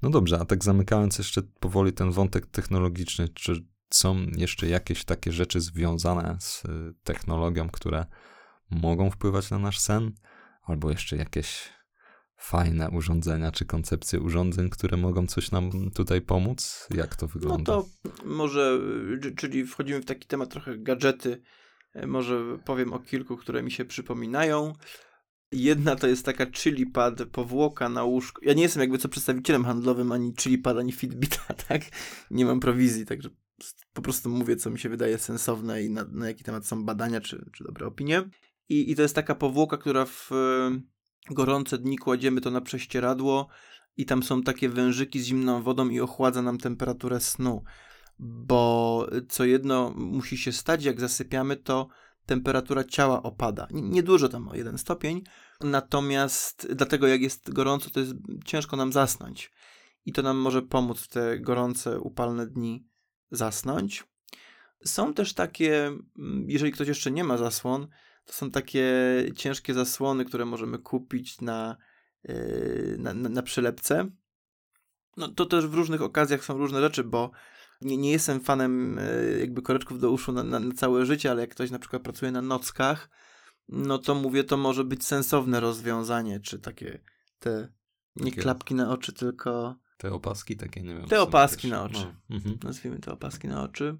No 0.02 0.10
dobrze, 0.10 0.40
a 0.40 0.46
tak 0.46 0.64
zamykając 0.64 1.18
jeszcze 1.18 1.42
powoli 1.60 1.94
ten 1.94 2.12
wątek 2.12 2.46
technologiczny, 2.46 3.30
czy 3.30 3.66
są 3.90 4.18
jeszcze 4.36 4.68
jakieś 4.68 5.06
takie 5.06 5.32
rzeczy 5.32 5.62
związane 5.62 6.38
z 6.40 6.66
y, 6.66 6.70
technologią, 7.04 7.70
które 7.70 8.06
mogą 8.72 9.12
wpływać 9.12 9.50
na 9.52 9.60
nasz 9.60 9.80
sen? 9.80 10.12
Albo 10.64 10.90
jeszcze 10.92 11.16
jakieś 11.18 11.70
fajne 12.38 12.90
urządzenia, 12.90 13.52
czy 13.52 13.66
koncepcje 13.66 14.20
urządzeń, 14.20 14.70
które 14.70 14.98
mogą 14.98 15.28
coś 15.28 15.52
nam 15.52 15.92
tutaj 15.92 16.22
pomóc? 16.22 16.88
Jak 16.96 17.16
to 17.16 17.26
No 17.26 17.32
wygląda? 17.34 17.74
to 17.74 17.86
może, 18.26 18.80
y, 19.26 19.36
czyli 19.36 19.66
wchodzimy 19.66 20.00
w 20.02 20.06
taki 20.06 20.28
temat 20.28 20.50
trochę 20.50 20.78
gadżety. 20.78 21.42
E, 21.96 22.08
Może 22.08 22.58
powiem 22.66 22.94
o 22.94 23.00
kilku, 23.00 23.38
które 23.38 23.64
mi 23.64 23.72
się 23.72 23.86
przypominają. 23.86 24.74
Jedna 25.52 25.96
to 25.96 26.08
jest 26.08 26.26
taka 26.26 26.46
chilipad, 26.52 27.24
powłoka 27.32 27.90
na 27.90 28.04
łóżku. 28.04 28.42
Ja 28.46 28.54
nie 28.54 28.64
jestem 28.64 28.82
jakby 28.82 28.98
co 28.98 29.10
przedstawicielem 29.10 29.66
handlowym 29.66 30.12
ani 30.12 30.34
chilipad, 30.40 30.78
ani 30.78 30.92
fitbita, 30.92 31.54
tak? 31.68 31.82
Nie 32.32 32.46
mam 32.46 32.60
prowizji, 32.60 33.06
także 33.06 33.30
po 33.94 34.02
prostu 34.02 34.30
mówię, 34.30 34.56
co 34.56 34.70
mi 34.70 34.80
się 34.80 34.90
wydaje 34.90 35.18
sensowne 35.18 35.84
i 35.84 35.90
na, 35.90 36.06
na 36.12 36.28
jaki 36.28 36.44
temat 36.44 36.68
są 36.68 36.86
badania, 36.86 37.22
czy, 37.22 37.46
czy 37.54 37.64
dobre 37.64 37.88
opinie. 37.88 38.24
I, 38.70 38.92
I 38.92 38.96
to 38.96 39.02
jest 39.02 39.16
taka 39.16 39.36
powłoka, 39.36 39.78
która 39.78 40.06
w 40.06 40.32
e, 40.32 40.80
gorące 41.32 41.78
dni 41.78 41.98
kładziemy 41.98 42.42
to 42.42 42.52
na 42.52 42.62
prześcieradło 42.62 43.48
i 43.98 44.06
tam 44.06 44.24
są 44.24 44.44
takie 44.44 44.70
wężyki 44.70 45.20
z 45.20 45.26
zimną 45.26 45.62
wodą 45.62 45.90
i 45.90 46.00
ochładza 46.00 46.42
nam 46.42 46.58
temperaturę 46.58 47.20
snu. 47.20 47.64
Bo 48.20 49.08
co 49.30 49.46
jedno 49.46 49.94
musi 49.96 50.38
się 50.38 50.52
stać, 50.52 50.86
jak 50.86 51.00
zasypiamy, 51.00 51.56
to 51.56 51.88
temperatura 52.26 52.84
ciała 52.84 53.24
opada. 53.24 53.68
Niedużo 53.72 54.30
tam 54.30 54.48
o 54.48 54.56
jeden 54.56 54.78
stopień, 54.78 55.24
natomiast 55.62 56.68
dlatego 56.76 57.08
jak 57.08 57.22
jest 57.22 57.54
gorąco, 57.54 57.90
to 57.90 58.00
jest 58.00 58.14
ciężko 58.46 58.78
nam 58.78 58.94
zasnąć. 58.94 59.52
I 60.06 60.14
to 60.14 60.22
nam 60.22 60.38
może 60.38 60.62
pomóc 60.62 61.02
w 61.02 61.08
te 61.08 61.40
gorące, 61.40 62.00
upalne 62.00 62.48
dni 62.48 62.88
zasnąć. 63.32 64.04
Są 64.86 65.14
też 65.14 65.34
takie, 65.34 65.88
mm, 65.88 66.46
jeżeli 66.48 66.72
ktoś 66.72 66.88
jeszcze 66.88 67.12
nie 67.12 67.24
ma 67.24 67.38
zasłon, 67.38 67.88
to 68.26 68.34
są 68.34 68.52
takie 68.52 68.86
ciężkie 69.36 69.74
zasłony, 69.74 70.26
które 70.26 70.46
możemy 70.46 70.80
kupić 70.80 71.42
na, 71.42 71.78
yy, 72.24 72.96
na, 73.00 73.14
na, 73.14 73.30
na 73.30 73.42
przylepce. 73.42 74.10
No 75.18 75.28
to 75.28 75.46
też 75.46 75.68
w 75.68 75.74
różnych 75.74 76.02
okazjach 76.02 76.46
są 76.46 76.58
różne 76.58 76.82
rzeczy, 76.82 77.04
bo 77.04 77.32
nie, 77.86 77.98
nie 77.98 78.12
jestem 78.12 78.40
fanem 78.40 79.00
e, 79.00 79.40
jakby 79.40 79.62
koreczków 79.62 80.00
do 80.00 80.12
uszu 80.12 80.32
na, 80.32 80.44
na, 80.44 80.60
na 80.60 80.74
całe 80.74 81.06
życie, 81.06 81.32
ale 81.32 81.42
jak 81.42 81.52
ktoś 81.52 81.72
na 81.72 81.80
przykład 81.80 82.02
pracuje 82.02 82.32
na 82.32 82.42
nockach, 82.42 83.10
no 83.70 83.98
to 83.98 84.16
mówię, 84.16 84.44
to 84.44 84.58
może 84.58 84.84
być 84.84 85.06
sensowne 85.06 85.60
rozwiązanie, 85.60 86.40
czy 86.40 86.60
takie 86.60 87.00
te 87.40 87.70
nie 88.16 88.32
Takie- 88.32 88.42
klapki 88.42 88.76
na 88.76 88.92
oczy, 88.92 89.14
tylko 89.14 89.76
Te 89.98 90.14
opaski 90.14 90.58
takie, 90.58 90.82
nie 90.82 90.96
wiem. 90.96 91.08
Te 91.08 91.22
opaski 91.22 91.68
na 91.68 91.84
oczy. 91.84 92.14
No, 92.30 92.36
mhm. 92.36 92.58
nazwijmy 92.64 93.00
to 93.00 93.14
opaski 93.14 93.48
na 93.48 93.64
oczy. 93.64 93.98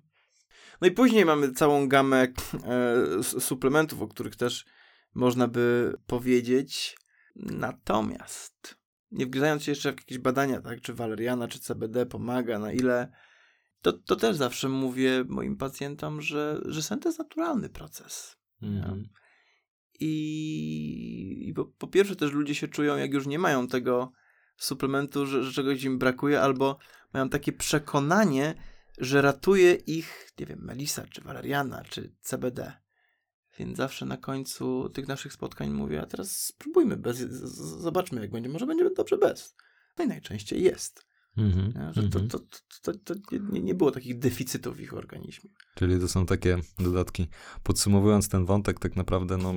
No 0.82 0.88
i 0.88 0.92
później 0.92 1.26
mamy 1.26 1.52
całą 1.52 1.88
gamę 1.88 2.28
e, 2.64 3.24
suplementów, 3.24 4.02
o 4.02 4.08
których 4.08 4.36
też 4.36 4.66
można 5.14 5.48
by 5.48 5.94
powiedzieć. 6.08 6.98
Natomiast, 7.36 8.78
nie 9.12 9.26
wgryzając 9.26 9.64
się 9.64 9.72
jeszcze 9.72 9.94
w 9.94 9.96
jakieś 9.96 10.18
badania, 10.18 10.62
tak, 10.62 10.82
czy 10.82 10.94
waleriana, 10.94 11.48
czy 11.48 11.60
CBD 11.60 12.06
pomaga, 12.06 12.60
na 12.60 12.72
ile, 12.72 13.12
to, 13.86 13.94
to 13.94 14.16
też 14.16 14.36
zawsze 14.36 14.70
mówię 14.70 15.24
moim 15.28 15.58
pacjentom, 15.58 16.22
że, 16.22 16.62
że 16.66 16.84
sen 16.84 17.00
to 17.00 17.10
jest 17.10 17.20
naturalny 17.20 17.70
proces. 17.70 18.38
Mhm. 18.62 19.10
I, 20.00 21.46
i 21.50 21.54
po, 21.54 21.66
po 21.66 21.88
pierwsze 21.88 22.16
też 22.16 22.32
ludzie 22.32 22.56
się 22.56 22.68
czują, 22.68 22.98
jak 22.98 23.14
już 23.14 23.28
nie 23.28 23.40
mają 23.40 23.68
tego 23.68 24.12
suplementu, 24.58 25.26
że, 25.26 25.44
że 25.44 25.52
czegoś 25.54 25.84
im 25.84 25.98
brakuje, 26.00 26.42
albo 26.42 26.78
mają 27.14 27.30
takie 27.30 27.52
przekonanie, 27.54 28.56
że 28.98 29.22
ratuje 29.22 29.74
ich, 29.74 30.32
nie 30.40 30.46
wiem, 30.46 30.60
melisa, 30.62 31.06
czy 31.08 31.22
waleriana, 31.22 31.84
czy 31.90 32.16
CBD. 32.22 32.74
Więc 33.60 33.78
zawsze 33.78 34.06
na 34.06 34.18
końcu 34.18 34.90
tych 34.90 35.08
naszych 35.08 35.34
spotkań 35.34 35.70
mówię, 35.70 36.02
a 36.02 36.06
teraz 36.06 36.38
spróbujmy 36.38 36.98
bez, 36.98 37.18
z- 37.18 37.56
z- 37.56 37.82
zobaczmy 37.82 38.22
jak 38.22 38.32
będzie, 38.32 38.50
może 38.50 38.66
będzie 38.66 38.90
dobrze 38.90 39.18
bez. 39.18 39.56
No 39.98 40.06
i 40.06 40.08
najczęściej 40.08 40.64
jest. 40.64 41.06
Mhm. 41.38 41.94
Że 41.94 42.02
to, 42.02 42.20
Mhm. 42.20 42.28
to, 42.30 42.40
to, 42.84 42.94
to, 42.94 43.16
to 43.16 43.36
nie, 43.52 43.60
nie 43.62 43.76
było 43.76 43.92
takich 43.92 44.20
deficytów 44.20 44.78
w 44.78 44.80
ich 44.80 44.94
organizmie. 44.94 45.50
Czyli 45.76 46.00
to 46.00 46.08
są 46.08 46.26
takie 46.26 46.58
dodatki. 46.80 47.28
Podsumowując 47.64 48.30
ten 48.30 48.46
wątek, 48.46 48.80
tak 48.80 48.96
naprawdę 48.96 49.38
no, 49.38 49.54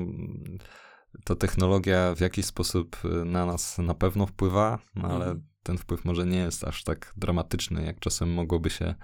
ta 1.24 1.34
technologia 1.36 2.14
w 2.14 2.20
jakiś 2.20 2.44
sposób 2.46 2.96
y, 3.04 3.24
na 3.24 3.46
nas 3.46 3.78
na 3.78 3.94
pewno 3.94 4.26
wpływa, 4.26 4.78
no, 4.94 5.08
ale 5.08 5.24
Mhm. 5.24 5.42
ten 5.62 5.78
wpływ 5.78 6.04
może 6.04 6.26
nie 6.26 6.38
jest 6.38 6.64
aż 6.64 6.84
tak 6.84 7.12
dramatyczny, 7.16 7.84
jak 7.84 8.00
czasem 8.00 8.32
mogłoby 8.32 8.70
się 8.70 8.94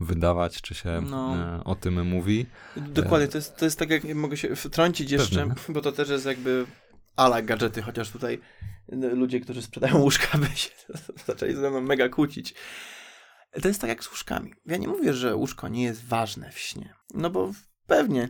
wydawać, 0.00 0.62
czy 0.62 0.74
się 0.74 1.02
No. 1.10 1.36
e, 1.36 1.64
o 1.64 1.74
tym 1.74 2.06
mówi. 2.06 2.46
Dokładnie, 2.76 3.28
to 3.28 3.38
jest, 3.38 3.56
to 3.56 3.64
jest 3.64 3.78
tak, 3.78 3.90
jak 3.90 4.14
mogę 4.14 4.36
się 4.36 4.56
wtrącić 4.56 5.10
jeszcze, 5.10 5.36
Pewnie. 5.46 5.54
bo 5.74 5.80
to 5.80 5.92
też 5.92 6.08
jest 6.08 6.26
jakby 6.26 6.66
ala 7.20 7.42
gadżety, 7.42 7.82
chociaż 7.82 8.10
tutaj 8.10 8.40
ludzie, 8.92 9.40
którzy 9.40 9.62
sprzedają 9.62 9.98
łóżka, 10.04 10.38
by 10.38 10.46
się 10.46 10.70
zaczęli 11.26 11.54
ze 11.54 11.70
mną 11.70 11.80
mega 11.80 12.08
kłócić. 12.08 12.54
To 13.62 13.68
jest 13.68 13.80
tak 13.80 13.90
jak 13.90 14.04
z 14.04 14.10
łóżkami. 14.10 14.54
Ja 14.66 14.76
nie 14.76 14.88
mówię, 14.88 15.14
że 15.14 15.36
łóżko 15.36 15.68
nie 15.68 15.82
jest 15.82 16.04
ważne 16.04 16.50
w 16.50 16.58
śnie, 16.58 16.94
no 17.14 17.30
bo 17.30 17.52
pewnie, 17.86 18.28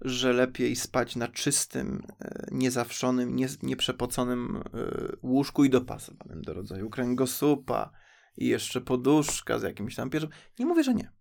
że 0.00 0.32
lepiej 0.32 0.76
spać 0.76 1.16
na 1.16 1.28
czystym, 1.28 2.02
e, 2.20 2.46
niezawszonym, 2.50 3.36
nie, 3.36 3.48
nieprzepoconym 3.62 4.56
e, 4.56 4.62
łóżku 5.22 5.64
i 5.64 5.70
dopasowanym 5.70 6.42
do 6.42 6.54
rodzaju 6.54 6.90
kręgosłupa 6.90 7.90
i 8.36 8.46
jeszcze 8.46 8.80
poduszka 8.80 9.58
z 9.58 9.62
jakimś 9.62 9.94
tam 9.94 10.10
pierwszym. 10.10 10.30
Nie 10.58 10.66
mówię, 10.66 10.84
że 10.84 10.94
nie. 10.94 11.12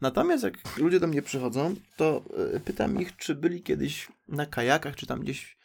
Natomiast 0.00 0.44
jak 0.44 0.78
ludzie 0.78 1.00
do 1.00 1.06
mnie 1.06 1.22
przychodzą, 1.22 1.74
to 1.96 2.24
y, 2.56 2.60
pytam 2.60 3.00
ich, 3.00 3.16
czy 3.16 3.34
byli 3.34 3.62
kiedyś 3.62 4.08
na 4.28 4.46
kajakach, 4.46 4.96
czy 4.96 5.06
tam 5.06 5.20
gdzieś 5.20 5.56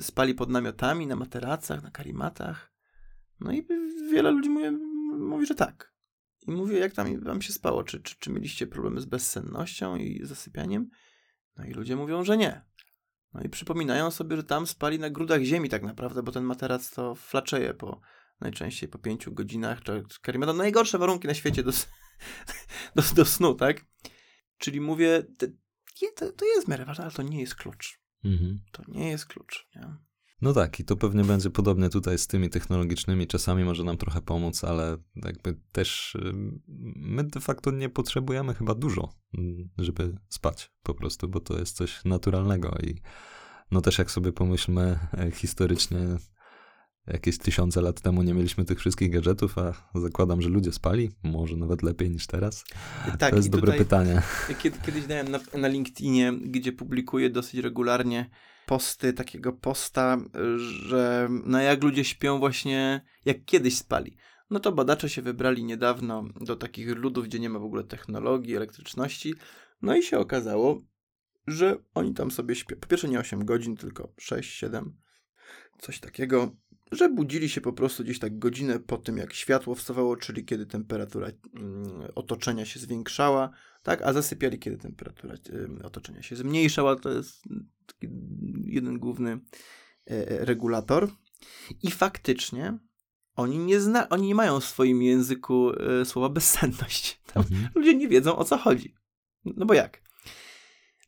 spali 0.00 0.34
pod 0.34 0.50
namiotami, 0.50 1.06
na 1.06 1.16
materacach, 1.16 1.82
na 1.82 1.90
karimatach. 1.90 2.72
No 3.40 3.52
i 3.52 3.66
wiele 4.12 4.30
ludzi 4.30 4.50
mówi, 4.50 4.70
mówi 5.18 5.46
że 5.46 5.54
tak. 5.54 5.92
I 6.46 6.50
mówię, 6.50 6.78
jak 6.78 6.92
tam 6.92 7.20
wam 7.20 7.42
się 7.42 7.52
spało, 7.52 7.84
czy, 7.84 8.00
czy, 8.00 8.16
czy 8.18 8.30
mieliście 8.30 8.66
problemy 8.66 9.00
z 9.00 9.04
bezsennością 9.04 9.96
i 9.96 10.20
zasypianiem? 10.24 10.90
No 11.56 11.64
i 11.64 11.70
ludzie 11.70 11.96
mówią, 11.96 12.24
że 12.24 12.36
nie. 12.36 12.64
No 13.34 13.42
i 13.42 13.48
przypominają 13.48 14.10
sobie, 14.10 14.36
że 14.36 14.44
tam 14.44 14.66
spali 14.66 14.98
na 14.98 15.10
grudach 15.10 15.42
ziemi 15.42 15.68
tak 15.68 15.82
naprawdę, 15.82 16.22
bo 16.22 16.32
ten 16.32 16.44
materac 16.44 16.90
to 16.90 17.14
flaczeje 17.14 17.74
po 17.74 18.00
najczęściej 18.40 18.88
po 18.88 18.98
pięciu 18.98 19.32
godzinach, 19.32 19.80
karimata. 20.22 20.52
Najgorsze 20.52 20.98
warunki 20.98 21.28
na 21.28 21.34
świecie 21.34 21.62
do, 21.62 21.72
do, 22.96 23.02
do 23.14 23.24
snu, 23.24 23.54
tak? 23.54 23.84
Czyli 24.58 24.80
mówię, 24.80 25.22
to, 26.16 26.32
to 26.32 26.44
jest 26.44 26.66
w 26.66 26.68
miarę 26.68 26.84
ważne, 26.84 27.04
ale 27.04 27.12
to 27.12 27.22
nie 27.22 27.40
jest 27.40 27.54
klucz. 27.54 28.01
Mhm. 28.24 28.60
To 28.72 28.82
nie 28.88 29.08
jest 29.08 29.26
klucz, 29.26 29.68
nie? 29.76 29.96
No 30.42 30.52
tak, 30.52 30.80
i 30.80 30.84
to 30.84 30.96
pewnie 30.96 31.24
będzie 31.24 31.50
podobnie 31.50 31.88
tutaj 31.88 32.18
z 32.18 32.26
tymi 32.26 32.50
technologicznymi. 32.50 33.26
Czasami 33.26 33.64
może 33.64 33.84
nam 33.84 33.96
trochę 33.96 34.22
pomóc, 34.22 34.64
ale 34.64 34.96
jakby 35.16 35.60
też 35.72 36.14
y, 36.14 36.32
my 36.96 37.24
de 37.24 37.40
facto 37.40 37.70
nie 37.70 37.88
potrzebujemy 37.88 38.54
chyba 38.54 38.74
dużo, 38.74 39.14
mm, 39.38 39.68
żeby 39.78 40.18
spać 40.28 40.72
po 40.82 40.94
prostu, 40.94 41.28
bo 41.28 41.40
to 41.40 41.58
jest 41.58 41.76
coś 41.76 42.04
naturalnego 42.04 42.78
i 42.82 43.00
no 43.70 43.80
też 43.80 43.98
jak 43.98 44.10
sobie 44.10 44.32
pomyślmy 44.32 44.98
e, 45.12 45.30
historycznie, 45.30 45.98
jakieś 47.06 47.38
tysiące 47.38 47.80
lat 47.80 48.00
temu 48.00 48.22
nie 48.22 48.34
mieliśmy 48.34 48.64
tych 48.64 48.78
wszystkich 48.78 49.10
gadżetów, 49.10 49.58
a 49.58 49.72
zakładam, 49.94 50.42
że 50.42 50.48
ludzie 50.48 50.72
spali, 50.72 51.10
może 51.22 51.56
nawet 51.56 51.82
lepiej 51.82 52.10
niż 52.10 52.26
teraz. 52.26 52.64
Tak, 53.18 53.30
to 53.30 53.36
jest 53.36 53.50
dobre 53.50 53.72
tutaj- 53.72 53.78
pytanie. 53.78 54.22
Kiedy, 54.62 54.78
kiedyś 54.86 55.06
dałem 55.06 55.28
na, 55.28 55.40
na 55.58 55.68
LinkedInie, 55.68 56.32
gdzie 56.32 56.72
publikuję 56.72 57.30
dosyć 57.30 57.60
regularnie 57.60 58.30
posty, 58.66 59.12
takiego 59.12 59.52
posta, 59.52 60.18
że 60.66 61.28
no 61.46 61.60
jak 61.60 61.82
ludzie 61.82 62.04
śpią 62.04 62.38
właśnie, 62.38 63.04
jak 63.24 63.44
kiedyś 63.44 63.76
spali. 63.76 64.16
No 64.50 64.60
to 64.60 64.72
badacze 64.72 65.08
się 65.08 65.22
wybrali 65.22 65.64
niedawno 65.64 66.24
do 66.40 66.56
takich 66.56 66.88
ludów, 66.96 67.24
gdzie 67.24 67.40
nie 67.40 67.50
ma 67.50 67.58
w 67.58 67.64
ogóle 67.64 67.84
technologii, 67.84 68.56
elektryczności. 68.56 69.34
No 69.82 69.96
i 69.96 70.02
się 70.02 70.18
okazało, 70.18 70.82
że 71.46 71.76
oni 71.94 72.14
tam 72.14 72.30
sobie 72.30 72.54
śpią. 72.54 72.76
Po 72.76 72.86
pierwsze 72.86 73.08
nie 73.08 73.18
8 73.18 73.44
godzin, 73.44 73.76
tylko 73.76 74.12
6, 74.18 74.54
7, 74.54 74.96
coś 75.78 76.00
takiego, 76.00 76.56
że 76.92 77.08
budzili 77.08 77.48
się 77.48 77.60
po 77.60 77.72
prostu 77.72 78.04
gdzieś 78.04 78.18
tak 78.18 78.38
godzinę 78.38 78.80
po 78.80 78.98
tym, 78.98 79.16
jak 79.16 79.32
światło 79.32 79.74
wstawało, 79.74 80.16
czyli 80.16 80.44
kiedy 80.44 80.66
temperatura 80.66 81.28
mm, 81.54 82.02
otoczenia 82.14 82.64
się 82.64 82.80
zwiększała, 82.80 83.50
tak, 83.82 84.02
a 84.02 84.12
zasypiali, 84.12 84.58
kiedy 84.58 84.78
temperatura 84.78 85.34
y, 85.34 85.84
otoczenia 85.84 86.22
się 86.22 86.36
zmniejszała. 86.36 86.96
To 86.96 87.10
jest 87.10 87.42
jeden 88.64 88.98
główny 88.98 89.30
e, 89.30 89.40
e, 90.10 90.44
regulator. 90.44 91.08
I 91.82 91.90
faktycznie 91.90 92.78
oni 93.34 93.58
nie, 93.58 93.80
zna, 93.80 94.08
oni 94.08 94.26
nie 94.26 94.34
mają 94.34 94.60
w 94.60 94.64
swoim 94.64 95.02
języku 95.02 95.70
słowa 96.04 96.28
bezsenność. 96.28 97.12
Mhm. 97.34 97.68
Ludzie 97.74 97.94
nie 97.94 98.08
wiedzą 98.08 98.36
o 98.36 98.44
co 98.44 98.58
chodzi. 98.58 98.94
No 99.44 99.66
bo 99.66 99.74
jak? 99.74 100.02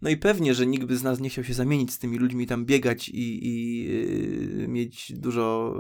No 0.05 0.11
i 0.11 0.17
pewnie, 0.17 0.55
że 0.55 0.67
nikt 0.67 0.85
by 0.85 0.97
z 0.97 1.03
nas 1.03 1.21
nie 1.21 1.31
chciał 1.31 1.45
się 1.45 1.55
zamienić 1.55 1.93
z 1.93 1.99
tymi 1.99 2.19
ludźmi, 2.19 2.47
tam 2.47 2.65
biegać 2.65 3.09
i, 3.09 3.47
i 3.47 3.85
yy, 4.59 4.69
mieć 4.69 5.13
dużo 5.13 5.75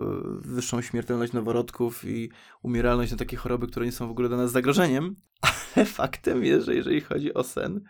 yy, 0.44 0.54
wyższą 0.54 0.82
śmiertelność 0.82 1.32
noworodków 1.32 2.04
i 2.04 2.30
umieralność 2.62 3.12
na 3.12 3.18
takie 3.18 3.36
choroby, 3.36 3.66
które 3.66 3.86
nie 3.86 3.92
są 3.92 4.08
w 4.08 4.10
ogóle 4.10 4.28
dla 4.28 4.36
nas 4.36 4.52
zagrożeniem. 4.52 5.16
Ale 5.76 5.86
faktem 5.86 6.44
jest, 6.44 6.66
że 6.66 6.74
jeżeli 6.74 7.00
chodzi 7.00 7.34
o 7.34 7.42
sen, 7.42 7.84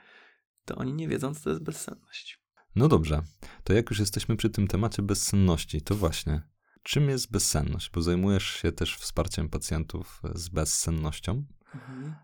to 0.65 0.77
oni 0.77 0.95
nie 0.95 1.09
wiedzą, 1.09 1.35
co 1.35 1.45
to 1.45 1.51
jest 1.51 1.63
bezsenność. 1.63 2.41
No 2.77 2.89
dobrze, 2.89 3.23
to 3.65 3.73
jak 3.73 3.91
już 3.91 3.99
jesteśmy 3.99 4.37
przy 4.37 4.51
tym 4.51 4.69
temacie 4.69 5.03
bezsenności, 5.03 5.83
to 5.83 5.95
właśnie, 5.95 6.43
czym 6.83 7.09
jest 7.09 7.33
bezsenność? 7.33 7.91
Bo 7.91 8.03
zajmujesz 8.03 8.47
się 8.47 8.73
też 8.73 8.97
wsparciem 8.97 9.49
pacjentów 9.49 10.23
z 10.35 10.49
bezsennością. 10.49 11.45
Mhm. 11.75 12.15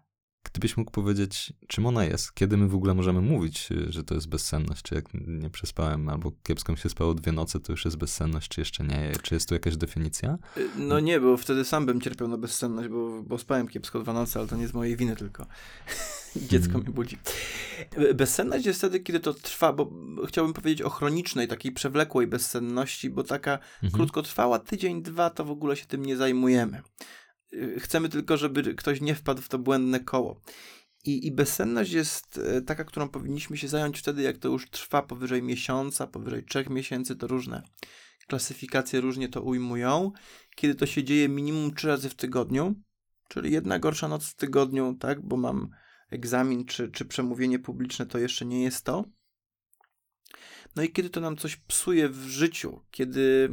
Gdybyś 0.43 0.77
mógł 0.77 0.91
powiedzieć, 0.91 1.53
czym 1.67 1.87
ona 1.87 2.05
jest, 2.05 2.35
kiedy 2.35 2.57
my 2.57 2.69
w 2.69 2.75
ogóle 2.75 2.95
możemy 2.95 3.21
mówić, 3.21 3.69
że 3.89 4.05
to 4.05 4.15
jest 4.15 4.29
bezsenność, 4.29 4.83
czy 4.83 4.95
jak 4.95 5.05
nie 5.15 5.51
przespałem, 5.51 6.09
albo 6.09 6.33
kiepsko 6.43 6.73
mi 6.73 6.79
się 6.79 6.89
spało 6.89 7.15
dwie 7.15 7.33
noce, 7.33 7.61
to 7.61 7.73
już 7.73 7.85
jest 7.85 7.97
bezsenność, 7.97 8.49
czy 8.49 8.61
jeszcze 8.61 8.85
nie, 8.85 9.13
czy 9.23 9.35
jest 9.35 9.49
tu 9.49 9.55
jakaś 9.55 9.77
definicja? 9.77 10.39
Y, 10.57 10.69
no 10.77 11.01
nie, 11.01 11.21
bo 11.21 11.37
wtedy 11.37 11.65
sam 11.65 11.87
bym 11.87 12.01
cierpiał 12.01 12.29
na 12.29 12.37
bezsenność, 12.37 12.89
bo, 12.89 13.23
bo 13.23 13.39
spałem 13.39 13.69
kiepsko 13.69 14.01
dwa 14.01 14.13
noce, 14.13 14.39
ale 14.39 14.49
to 14.49 14.57
nie 14.57 14.69
z 14.69 14.75
mojej 14.75 14.97
winy 14.97 15.17
tylko. 15.17 15.47
Dziecko 16.51 16.73
hmm. 16.73 16.83
mnie 16.83 16.95
budzi. 16.95 17.19
Bezsenność 18.15 18.67
jest 18.67 18.79
wtedy, 18.79 19.01
kiedy 19.01 19.21
to 19.21 19.35
trwa, 19.35 19.73
bo 19.73 19.91
chciałbym 20.27 20.55
powiedzieć 20.55 20.83
o 20.83 20.91
chronicznej, 20.91 21.49
takiej 21.49 21.73
przewlekłej 21.73 22.27
bezsenności, 22.27 23.11
bo 23.11 23.23
taka 23.23 23.53
mhm. 23.53 23.93
krótkotrwała, 23.93 24.59
tydzień, 24.59 25.03
dwa, 25.03 25.31
to 25.31 25.45
w 25.45 25.51
ogóle 25.51 25.77
się 25.77 25.87
tym 25.87 26.05
nie 26.05 26.17
zajmujemy. 26.17 26.83
Y, 27.55 27.81
chcemy 27.81 28.09
tylko, 28.09 28.37
żeby 28.37 28.75
ktoś 28.75 29.01
nie 29.01 29.15
wpadł 29.15 29.43
w 29.43 29.49
to 29.49 29.59
błędne 29.59 30.01
koło. 30.01 30.41
I, 31.05 31.27
I 31.27 31.33
bezsenność 31.33 31.93
jest 31.93 32.39
e, 32.39 32.63
taka, 32.63 32.85
którą 32.85 33.09
powinniśmy 33.09 33.57
się 33.57 33.69
zająć 33.69 33.99
wtedy, 33.99 34.23
jak 34.23 34.39
to 34.39 34.49
już 34.49 34.71
trwa 34.71 35.03
powyżej 35.03 35.43
miesiąca, 35.43 36.07
powyżej 36.07 36.45
trzech 36.45 36.71
miesięcy, 36.71 37.17
to 37.17 37.27
różne 37.27 37.63
klasyfikacje 38.31 39.01
różnie 39.01 39.29
to 39.29 39.43
ujmują. 39.43 40.13
Kiedy 40.57 40.75
to 40.75 40.87
się 40.87 41.05
dzieje 41.05 41.29
minimum 41.29 41.75
trzy 41.75 41.89
razy 41.89 42.09
w 42.09 42.15
tygodniu, 42.15 42.75
czyli 43.29 43.53
jedna 43.53 43.79
gorsza 43.79 44.09
noc 44.09 44.25
w 44.25 44.35
tygodniu, 44.35 44.97
tak, 45.01 45.27
bo 45.27 45.37
mam 45.37 45.71
egzamin 46.11 46.65
czy, 46.65 46.89
czy 46.89 47.05
przemówienie 47.05 47.59
publiczne, 47.59 48.07
to 48.07 48.19
jeszcze 48.19 48.47
nie 48.47 48.63
jest 48.63 48.85
to. 48.85 49.05
No 50.77 50.83
i 50.83 50.93
kiedy 50.93 51.11
to 51.11 51.21
nam 51.21 51.37
coś 51.37 51.57
psuje 51.57 52.09
w 52.09 52.27
życiu, 52.27 52.81
kiedy 52.91 53.51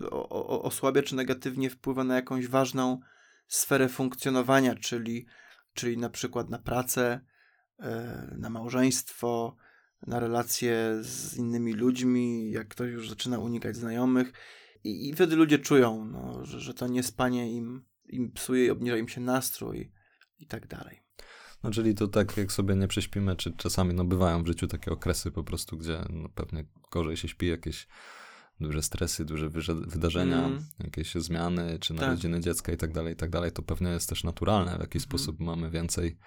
yy, 0.00 0.10
o, 0.10 0.28
o, 0.28 0.62
osłabia 0.62 1.02
czy 1.02 1.16
negatywnie 1.16 1.70
wpływa 1.70 2.04
na 2.04 2.14
jakąś 2.14 2.48
ważną 2.48 3.00
sferę 3.48 3.88
funkcjonowania, 3.88 4.74
czyli, 4.74 5.26
czyli 5.74 5.98
na 5.98 6.10
przykład 6.10 6.50
na 6.50 6.58
pracę, 6.58 7.20
yy, 7.78 7.86
na 8.38 8.50
małżeństwo, 8.50 9.56
na 10.06 10.20
relacje 10.20 10.98
z 11.00 11.36
innymi 11.36 11.72
ludźmi, 11.72 12.50
jak 12.50 12.68
ktoś 12.68 12.90
już 12.90 13.08
zaczyna 13.08 13.38
unikać 13.38 13.76
znajomych. 13.76 14.32
I, 14.84 15.08
i 15.08 15.14
wtedy 15.14 15.36
ludzie 15.36 15.58
czują, 15.58 16.04
no, 16.04 16.44
że, 16.44 16.60
że 16.60 16.74
to 16.74 16.86
niespanie 16.86 17.52
im, 17.52 17.84
im 18.08 18.32
psuje 18.32 18.66
i 18.66 18.70
obniża 18.70 18.96
im 18.96 19.08
się 19.08 19.20
nastrój 19.20 19.92
i 20.38 20.46
tak 20.46 20.66
dalej. 20.66 21.05
No 21.62 21.70
czyli 21.70 21.94
to 21.94 22.08
tak 22.08 22.36
jak 22.36 22.52
sobie 22.52 22.74
nie 22.74 22.88
prześpimy, 22.88 23.36
czy 23.36 23.52
czasami 23.52 23.94
no 23.94 24.04
bywają 24.04 24.42
w 24.42 24.46
życiu 24.46 24.66
takie 24.66 24.90
okresy 24.90 25.30
po 25.30 25.44
prostu, 25.44 25.76
gdzie 25.76 26.04
no, 26.10 26.28
pewnie 26.28 26.64
gorzej 26.90 27.16
się 27.16 27.28
śpi, 27.28 27.46
jakieś 27.46 27.86
duże 28.60 28.82
stresy, 28.82 29.24
duże 29.24 29.48
wydarzenia, 29.74 30.44
mm. 30.44 30.64
jakieś 30.84 31.14
zmiany, 31.14 31.78
czy 31.78 31.94
narodziny 31.94 32.36
tak. 32.36 32.44
dziecka 32.44 32.72
i 32.72 32.76
tak 32.76 32.92
dalej, 32.92 33.14
i 33.14 33.16
tak 33.16 33.30
dalej, 33.30 33.52
to 33.52 33.62
pewnie 33.62 33.90
jest 33.90 34.08
też 34.08 34.24
naturalne, 34.24 34.76
w 34.76 34.80
jaki 34.80 34.98
mm. 34.98 35.02
sposób 35.02 35.40
mamy 35.40 35.70
więcej 35.70 36.18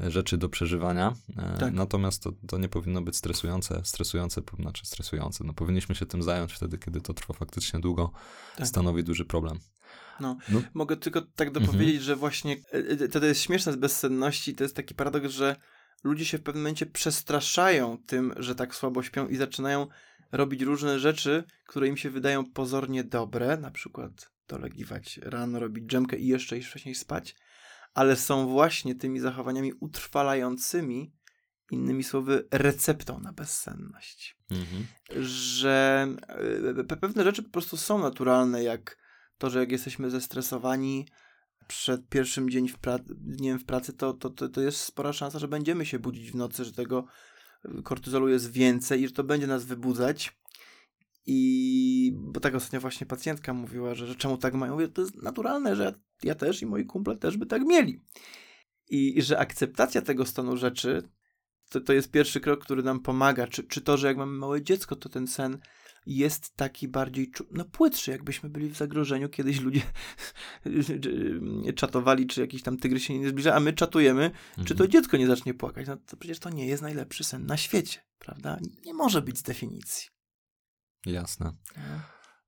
e, 0.00 0.10
rzeczy 0.10 0.38
do 0.38 0.48
przeżywania. 0.48 1.12
E, 1.36 1.58
tak. 1.58 1.74
Natomiast 1.74 2.22
to, 2.22 2.32
to 2.48 2.58
nie 2.58 2.68
powinno 2.68 3.02
być 3.02 3.16
stresujące, 3.16 3.80
stresujące, 3.84 4.42
znaczy 4.58 4.86
stresujące. 4.86 5.44
No 5.44 5.52
powinniśmy 5.52 5.94
się 5.94 6.06
tym 6.06 6.22
zająć 6.22 6.52
wtedy, 6.52 6.78
kiedy 6.78 7.00
to 7.00 7.14
trwa 7.14 7.34
faktycznie 7.34 7.80
długo, 7.80 8.12
tak. 8.56 8.66
stanowi 8.66 9.04
duży 9.04 9.24
problem. 9.24 9.58
No. 10.20 10.36
no. 10.48 10.62
Mogę 10.74 10.96
tylko 10.96 11.22
tak 11.22 11.50
dopowiedzieć, 11.50 11.96
mhm. 11.96 12.02
że 12.02 12.16
właśnie 12.16 12.56
e, 12.72 12.76
e, 13.04 13.08
to, 13.08 13.20
to 13.20 13.26
jest 13.26 13.42
śmieszne 13.42 13.72
z 13.72 13.76
bezsenności, 13.76 14.54
to 14.54 14.64
jest 14.64 14.76
taki 14.76 14.94
paradoks, 14.94 15.28
że 15.28 15.56
ludzie 16.04 16.24
się 16.24 16.38
w 16.38 16.42
pewnym 16.42 16.62
momencie 16.62 16.86
przestraszają 16.86 17.98
tym, 18.06 18.34
że 18.36 18.54
tak 18.54 18.74
słabo 18.74 19.02
śpią 19.02 19.28
i 19.28 19.36
zaczynają 19.36 19.86
robić 20.32 20.62
różne 20.62 20.98
rzeczy, 20.98 21.44
które 21.66 21.88
im 21.88 21.96
się 21.96 22.10
wydają 22.10 22.44
pozornie 22.44 23.04
dobre, 23.04 23.56
na 23.56 23.70
przykład 23.70 24.30
dolegiwać 24.48 25.20
rano, 25.22 25.60
robić 25.60 25.84
dżemkę 25.84 26.16
i 26.16 26.26
jeszcze 26.26 26.58
iść 26.58 26.68
wcześniej 26.68 26.94
spać, 26.94 27.36
ale 27.94 28.16
są 28.16 28.46
właśnie 28.46 28.94
tymi 28.94 29.20
zachowaniami 29.20 29.72
utrwalającymi, 29.80 31.12
innymi 31.70 32.04
słowy, 32.04 32.48
receptą 32.50 33.20
na 33.20 33.32
bezsenność. 33.32 34.36
Mhm. 34.50 34.86
Że 35.24 36.06
e, 36.88 36.96
pewne 36.96 37.24
rzeczy 37.24 37.42
po 37.42 37.50
prostu 37.50 37.76
są 37.76 37.98
naturalne, 37.98 38.62
jak 38.62 38.98
to, 39.38 39.50
że 39.50 39.58
jak 39.58 39.72
jesteśmy 39.72 40.10
zestresowani 40.10 41.06
przed 41.68 42.08
pierwszym 42.08 42.50
dzień 42.50 42.68
w 42.68 42.78
pra- 42.78 43.04
dniem 43.08 43.58
w 43.58 43.64
pracy, 43.64 43.92
to, 43.92 44.12
to, 44.12 44.30
to, 44.30 44.48
to 44.48 44.60
jest 44.60 44.80
spora 44.80 45.12
szansa, 45.12 45.38
że 45.38 45.48
będziemy 45.48 45.86
się 45.86 45.98
budzić 45.98 46.30
w 46.32 46.34
nocy, 46.34 46.64
że 46.64 46.72
tego 46.72 47.06
kortyzolu 47.84 48.28
jest 48.28 48.52
więcej 48.52 49.02
i 49.02 49.08
że 49.08 49.14
to 49.14 49.24
będzie 49.24 49.46
nas 49.46 49.64
wybudzać. 49.64 50.36
I 51.26 52.12
bo 52.16 52.40
tak 52.40 52.54
ostatnio 52.54 52.80
właśnie 52.80 53.06
pacjentka 53.06 53.54
mówiła, 53.54 53.94
że, 53.94 54.06
że 54.06 54.14
czemu 54.14 54.38
tak 54.38 54.54
mają. 54.54 54.72
Mówię, 54.72 54.88
to 54.88 55.02
jest 55.02 55.22
naturalne, 55.22 55.76
że 55.76 55.94
ja 56.22 56.34
też 56.34 56.62
i 56.62 56.66
moi 56.66 56.84
kumple 56.84 57.16
też 57.16 57.36
by 57.36 57.46
tak 57.46 57.62
mieli. 57.62 58.02
I, 58.90 59.18
i 59.18 59.22
że 59.22 59.38
akceptacja 59.38 60.02
tego 60.02 60.26
stanu 60.26 60.56
rzeczy 60.56 61.08
to, 61.70 61.80
to 61.80 61.92
jest 61.92 62.10
pierwszy 62.10 62.40
krok, 62.40 62.64
który 62.64 62.82
nam 62.82 63.00
pomaga. 63.00 63.46
Czy, 63.46 63.64
czy 63.64 63.80
to, 63.80 63.96
że 63.96 64.06
jak 64.06 64.16
mamy 64.16 64.32
małe 64.32 64.62
dziecko, 64.62 64.96
to 64.96 65.08
ten 65.08 65.26
sen 65.26 65.58
jest 66.06 66.56
taki 66.56 66.88
bardziej 66.88 67.32
no, 67.50 67.64
płytszy, 67.64 68.10
jakbyśmy 68.10 68.48
byli 68.48 68.68
w 68.68 68.76
zagrożeniu. 68.76 69.28
Kiedyś 69.28 69.60
ludzie 69.60 69.82
czatowali, 71.76 72.26
czy 72.26 72.40
jakiś 72.40 72.62
tam 72.62 72.76
tygrys 72.76 73.02
się 73.02 73.18
nie 73.18 73.28
zbliża, 73.28 73.54
a 73.54 73.60
my 73.60 73.72
czatujemy, 73.72 74.24
mhm. 74.24 74.66
czy 74.66 74.74
to 74.74 74.84
mhm. 74.84 74.90
dziecko 74.90 75.16
nie 75.16 75.26
zacznie 75.26 75.54
płakać. 75.54 75.86
No 75.86 75.96
to 75.96 76.16
przecież 76.16 76.38
to 76.38 76.50
nie 76.50 76.66
jest 76.66 76.82
najlepszy 76.82 77.24
sen 77.24 77.46
na 77.46 77.56
świecie, 77.56 78.00
prawda? 78.18 78.58
Nie 78.86 78.94
może 78.94 79.22
być 79.22 79.38
z 79.38 79.42
definicji. 79.42 80.08
Jasne. 81.06 81.52
No, 81.76 81.82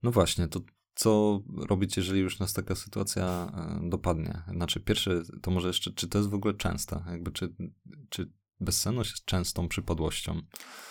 no 0.03 0.11
właśnie, 0.11 0.49
to 0.49 0.61
co 0.95 1.41
robić, 1.57 1.97
jeżeli 1.97 2.21
już 2.21 2.39
nas 2.39 2.53
taka 2.53 2.75
sytuacja 2.75 3.53
e, 3.85 3.89
dopadnie? 3.89 4.43
Znaczy, 4.53 4.81
pierwsze, 4.81 5.23
to 5.43 5.51
może 5.51 5.69
jeszcze, 5.69 5.93
czy 5.93 6.09
to 6.09 6.19
jest 6.19 6.31
w 6.31 6.35
ogóle 6.35 6.55
częsta? 6.55 7.05
Jakby, 7.11 7.33
czy, 7.33 7.55
czy 8.09 8.33
bezsenność 8.61 9.11
jest 9.11 9.25
częstą 9.25 9.69
przypadłością? 9.69 10.41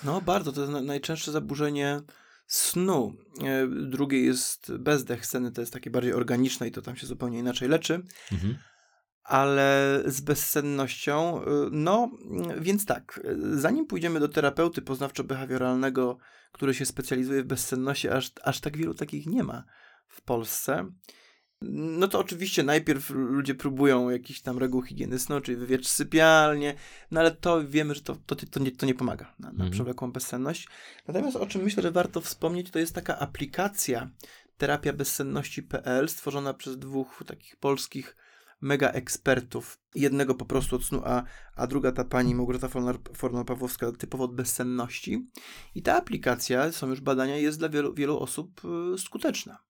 No, 0.03 0.22
bardzo. 0.22 0.51
To 0.51 0.61
jest 0.61 0.74
najczęstsze 0.86 1.32
zaburzenie 1.32 2.01
snu. 2.47 3.13
E, 3.43 3.67
drugie 3.67 4.21
jest 4.21 4.75
bezdech 4.77 5.25
sceny, 5.25 5.51
to 5.51 5.61
jest 5.61 5.73
takie 5.73 5.89
bardziej 5.89 6.13
organiczne 6.13 6.67
i 6.67 6.71
to 6.71 6.81
tam 6.81 6.95
się 6.95 7.07
zupełnie 7.07 7.39
inaczej 7.39 7.69
leczy. 7.69 8.03
Mhm. 8.31 8.57
Ale 9.23 10.01
z 10.05 10.21
bezsennością, 10.21 11.41
e, 11.41 11.45
no 11.71 12.11
więc 12.59 12.85
tak, 12.85 13.19
zanim 13.53 13.85
pójdziemy 13.85 14.19
do 14.19 14.27
terapeuty 14.27 14.81
poznawczo-behawioralnego, 14.81 16.15
który 16.51 16.73
się 16.73 16.85
specjalizuje 16.85 17.43
w 17.43 17.47
bezsenności, 17.47 18.09
aż, 18.09 18.31
aż 18.43 18.59
tak 18.59 18.77
wielu 18.77 18.93
takich 18.93 19.25
nie 19.25 19.43
ma 19.43 19.63
w 20.07 20.21
Polsce, 20.21 20.91
no 21.62 22.08
to 22.08 22.20
oczywiście 22.20 22.64
najpierw 22.64 23.10
ludzie 23.10 23.55
próbują 23.55 24.10
jakichś 24.10 24.41
tam 24.41 24.58
reguł 24.58 24.82
higieny 24.82 25.20
snu, 25.20 25.41
czyli 25.41 25.58
wywietrz 25.58 25.88
sypialnie, 25.88 26.74
no 27.12 27.20
ale 27.20 27.32
to 27.32 27.68
wiemy, 27.68 27.95
że 27.95 28.01
to, 28.01 28.16
to, 28.16 28.36
to, 28.36 28.60
nie, 28.60 28.72
to 28.72 28.86
nie 28.86 28.95
pomaga 28.95 29.34
na, 29.39 29.47
na 29.47 29.51
mhm. 29.51 29.72
przewlekłą 29.72 30.12
bezsenność. 30.12 30.68
Natomiast 31.08 31.36
o 31.36 31.45
czym 31.45 31.64
myślę, 31.64 31.84
że 31.84 31.91
warto 31.91 32.22
wspomnieć, 32.22 32.72
to 32.72 32.80
jest 32.80 32.95
taka 32.95 33.20
aplikacja 33.20 34.10
terapia 34.58 34.93
bezsenności.pl 34.93 36.10
stworzona 36.10 36.53
przez 36.53 36.80
dwóch 36.80 37.24
takich 37.28 37.55
polskich 37.55 38.16
mega 38.62 38.89
ekspertów. 38.89 39.80
Jednego 39.95 40.36
po 40.36 40.45
prostu 40.45 40.76
od 40.76 40.86
snu, 40.86 41.01
a, 41.05 41.24
a 41.55 41.68
druga 41.68 41.91
ta 41.91 42.03
pani 42.03 42.36
Małgorzata 42.36 42.68
Fornal-Pawłowska 43.14 43.97
typowo 43.97 44.24
od 44.24 44.36
bezsenności. 44.36 45.28
I 45.76 45.82
ta 45.82 45.97
aplikacja, 45.97 46.72
są 46.72 46.89
już 46.89 47.01
badania, 47.01 47.38
jest 47.38 47.60
dla 47.60 47.70
wielu, 47.70 47.93
wielu 47.93 48.20
osób 48.20 48.62
y, 48.93 48.97
skuteczna. 48.97 49.66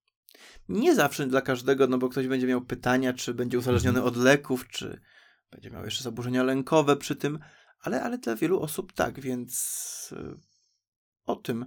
Nie 0.70 0.96
zawsze 0.96 1.28
dla 1.28 1.42
każdego, 1.42 1.88
no 1.88 1.98
bo 1.98 2.10
ktoś 2.10 2.28
będzie 2.28 2.48
miał 2.48 2.62
pytania, 2.62 3.14
czy 3.14 3.34
będzie 3.34 3.58
uzależniony 3.58 4.04
od 4.04 4.18
leków, 4.18 4.68
czy 4.68 5.02
będzie 5.52 5.72
miał 5.72 5.86
jeszcze 5.86 6.04
zaburzenia 6.04 6.44
lękowe 6.44 6.96
przy 6.96 7.16
tym, 7.16 7.40
ale, 7.80 8.04
ale 8.04 8.18
dla 8.18 8.36
wielu 8.36 8.62
osób 8.62 8.94
tak, 8.94 9.20
więc 9.20 10.10
y, 10.12 10.40
o 11.26 11.36
tym 11.36 11.66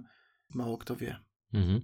mało 0.49 0.77
kto 0.77 0.95
wie. 0.95 1.19
Mhm. 1.53 1.81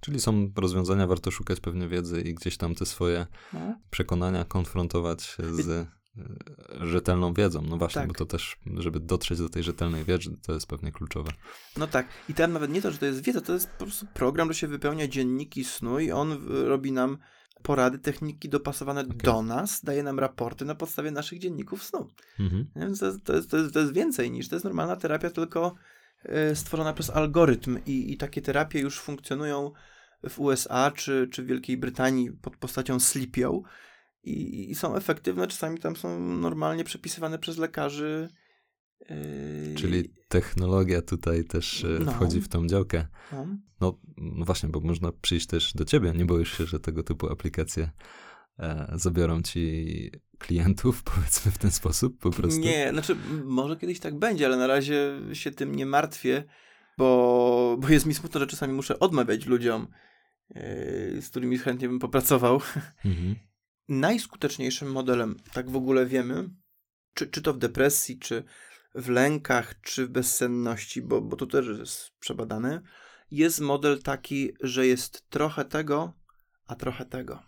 Czyli 0.00 0.20
są 0.20 0.52
rozwiązania, 0.56 1.06
warto 1.06 1.30
szukać 1.30 1.60
pewnie 1.60 1.88
wiedzy 1.88 2.20
i 2.20 2.34
gdzieś 2.34 2.56
tam 2.56 2.74
te 2.74 2.86
swoje 2.86 3.26
No. 3.52 3.80
przekonania 3.90 4.44
konfrontować 4.44 5.36
z 5.38 5.68
e, 5.68 5.86
rzetelną 6.80 7.34
wiedzą. 7.34 7.62
No 7.62 7.76
właśnie, 7.76 8.00
Tak. 8.00 8.08
bo 8.08 8.14
to 8.14 8.26
też, 8.26 8.56
żeby 8.76 9.00
dotrzeć 9.00 9.38
do 9.38 9.48
tej 9.48 9.62
rzetelnej 9.62 10.04
wiedzy, 10.04 10.36
to 10.46 10.52
jest 10.52 10.66
pewnie 10.66 10.92
kluczowe. 10.92 11.32
No 11.76 11.86
tak. 11.86 12.08
I 12.28 12.34
tam 12.34 12.52
nawet 12.52 12.70
nie 12.70 12.82
to, 12.82 12.90
że 12.90 12.98
to 12.98 13.06
jest 13.06 13.22
wiedza, 13.22 13.40
to 13.40 13.52
jest 13.52 13.70
po 13.70 13.84
prostu 13.84 14.06
program, 14.14 14.52
że 14.52 14.58
się 14.58 14.66
wypełnia 14.66 15.08
dzienniki 15.08 15.64
snu 15.64 16.00
i 16.00 16.10
on 16.10 16.38
robi 16.48 16.92
nam 16.92 17.18
porady, 17.62 17.98
techniki 17.98 18.48
dopasowane 18.48 19.04
do 19.04 19.42
nas, 19.42 19.84
daje 19.84 20.02
nam 20.02 20.18
raporty 20.18 20.64
na 20.64 20.74
podstawie 20.74 21.10
naszych 21.10 21.38
dzienników 21.38 21.82
snu. 21.82 22.08
Mhm. 22.40 22.66
Więc 22.76 23.00
to 23.00 23.06
jest, 23.06 23.24
to 23.24 23.36
jest, 23.36 23.50
to 23.50 23.56
jest, 23.56 23.74
to 23.74 23.80
jest 23.80 23.92
więcej 23.92 24.30
niż 24.30 24.48
to 24.48 24.54
jest 24.54 24.64
normalna 24.64 24.96
terapia, 24.96 25.30
tylko 25.30 25.74
e, 26.22 26.56
stworzona 26.56 26.92
przez 26.92 27.10
algorytm 27.10 27.78
i, 27.86 28.12
i 28.12 28.16
takie 28.16 28.42
terapie 28.42 28.80
już 28.80 29.00
funkcjonują 29.00 29.72
w 30.28 30.40
USA 30.40 30.90
czy, 30.90 31.28
czy 31.32 31.42
w 31.42 31.46
Wielkiej 31.46 31.76
Brytanii 31.76 32.32
pod 32.32 32.56
postacią 32.56 33.00
Sleepio 33.00 33.62
i, 34.26 34.70
i 34.70 34.74
są 34.74 34.96
efektywne, 34.96 35.46
czasami 35.46 35.78
tam 35.78 35.96
są 35.96 36.20
normalnie 36.20 36.84
przepisywane 36.84 37.38
przez 37.38 37.58
lekarzy. 37.58 38.28
e, 39.10 39.74
Czyli 39.74 40.10
technologia 40.28 41.02
tutaj 41.02 41.44
też 41.44 41.84
e, 41.84 41.88
No. 42.04 42.12
wchodzi 42.12 42.40
w 42.40 42.48
tą 42.48 42.66
działkę. 42.66 43.06
no. 43.32 43.46
No, 43.80 43.98
no 44.16 44.44
właśnie, 44.44 44.68
bo 44.68 44.80
można 44.80 45.12
przyjść 45.12 45.46
też 45.46 45.72
do 45.74 45.84
ciebie. 45.84 46.12
Nie 46.16 46.24
boisz 46.24 46.58
się, 46.58 46.66
że 46.66 46.80
tego 46.80 47.02
typu 47.02 47.28
aplikacje 47.32 47.90
e, 48.58 48.92
zabiorą 48.94 49.42
ci 49.42 49.86
klientów, 50.38 51.02
powiedzmy 51.14 51.52
w 51.52 51.58
ten 51.58 51.70
sposób 51.70 52.18
po 52.18 52.30
prostu? 52.30 52.60
Nie, 52.60 52.90
znaczy 52.92 53.16
może 53.44 53.76
kiedyś 53.76 54.00
tak 54.00 54.18
będzie, 54.18 54.46
ale 54.46 54.56
na 54.56 54.66
razie 54.66 55.20
się 55.32 55.50
tym 55.50 55.74
nie 55.74 55.86
martwię, 55.86 56.44
bo, 56.98 57.76
bo 57.80 57.88
jest 57.88 58.06
mi 58.06 58.14
smutno, 58.14 58.40
że 58.40 58.46
czasami 58.46 58.72
muszę 58.72 58.98
odmawiać 58.98 59.46
ludziom, 59.46 59.86
yy, 60.54 60.62
z 61.22 61.28
którymi 61.30 61.58
chętnie 61.58 61.88
bym 61.88 61.98
popracował. 61.98 62.60
Mhm. 63.04 63.34
Najskuteczniejszym 63.88 64.92
modelem, 64.92 65.36
tak 65.52 65.70
w 65.70 65.76
ogóle 65.76 66.06
wiemy, 66.06 66.50
czy, 67.14 67.26
czy 67.26 67.42
to 67.42 67.54
w 67.54 67.58
depresji, 67.58 68.18
czy 68.18 68.44
w 68.94 69.08
lękach, 69.08 69.80
czy 69.80 70.06
w 70.06 70.10
bezsenności, 70.10 71.02
bo, 71.02 71.20
bo 71.20 71.36
to 71.36 71.46
też 71.46 71.66
jest 71.78 72.10
przebadane, 72.18 72.82
jest 73.30 73.60
model 73.60 74.02
taki, 74.02 74.52
że 74.60 74.86
jest 74.86 75.30
trochę 75.30 75.64
tego, 75.64 76.12
a 76.66 76.74
trochę 76.74 77.04
tego. 77.04 77.42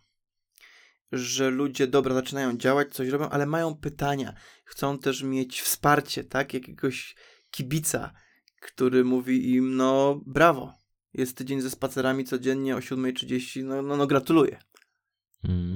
Że 1.13 1.51
ludzie, 1.51 1.87
dobra, 1.87 2.15
zaczynają 2.15 2.57
działać, 2.57 2.95
coś 2.95 3.09
robią, 3.09 3.29
ale 3.29 3.47
mają 3.47 3.77
pytania. 3.77 4.35
Chcą 4.65 4.99
też 4.99 5.23
mieć 5.23 5.61
wsparcie, 5.61 6.25
tak? 6.25 6.55
Jakiegoś 6.55 7.17
kibica, 7.51 8.13
który 8.61 9.05
mówi 9.05 9.55
im, 9.55 9.77
no 9.77 10.21
brawo, 10.27 10.73
jest 11.15 11.37
tydzień 11.37 11.61
ze 11.61 11.71
spacerami 11.71 12.25
codziennie 12.25 12.77
o 12.77 12.79
7.30, 12.79 13.65
no, 13.65 13.83
no, 13.83 13.97
no 13.97 14.07
gratuluję. 14.07 14.59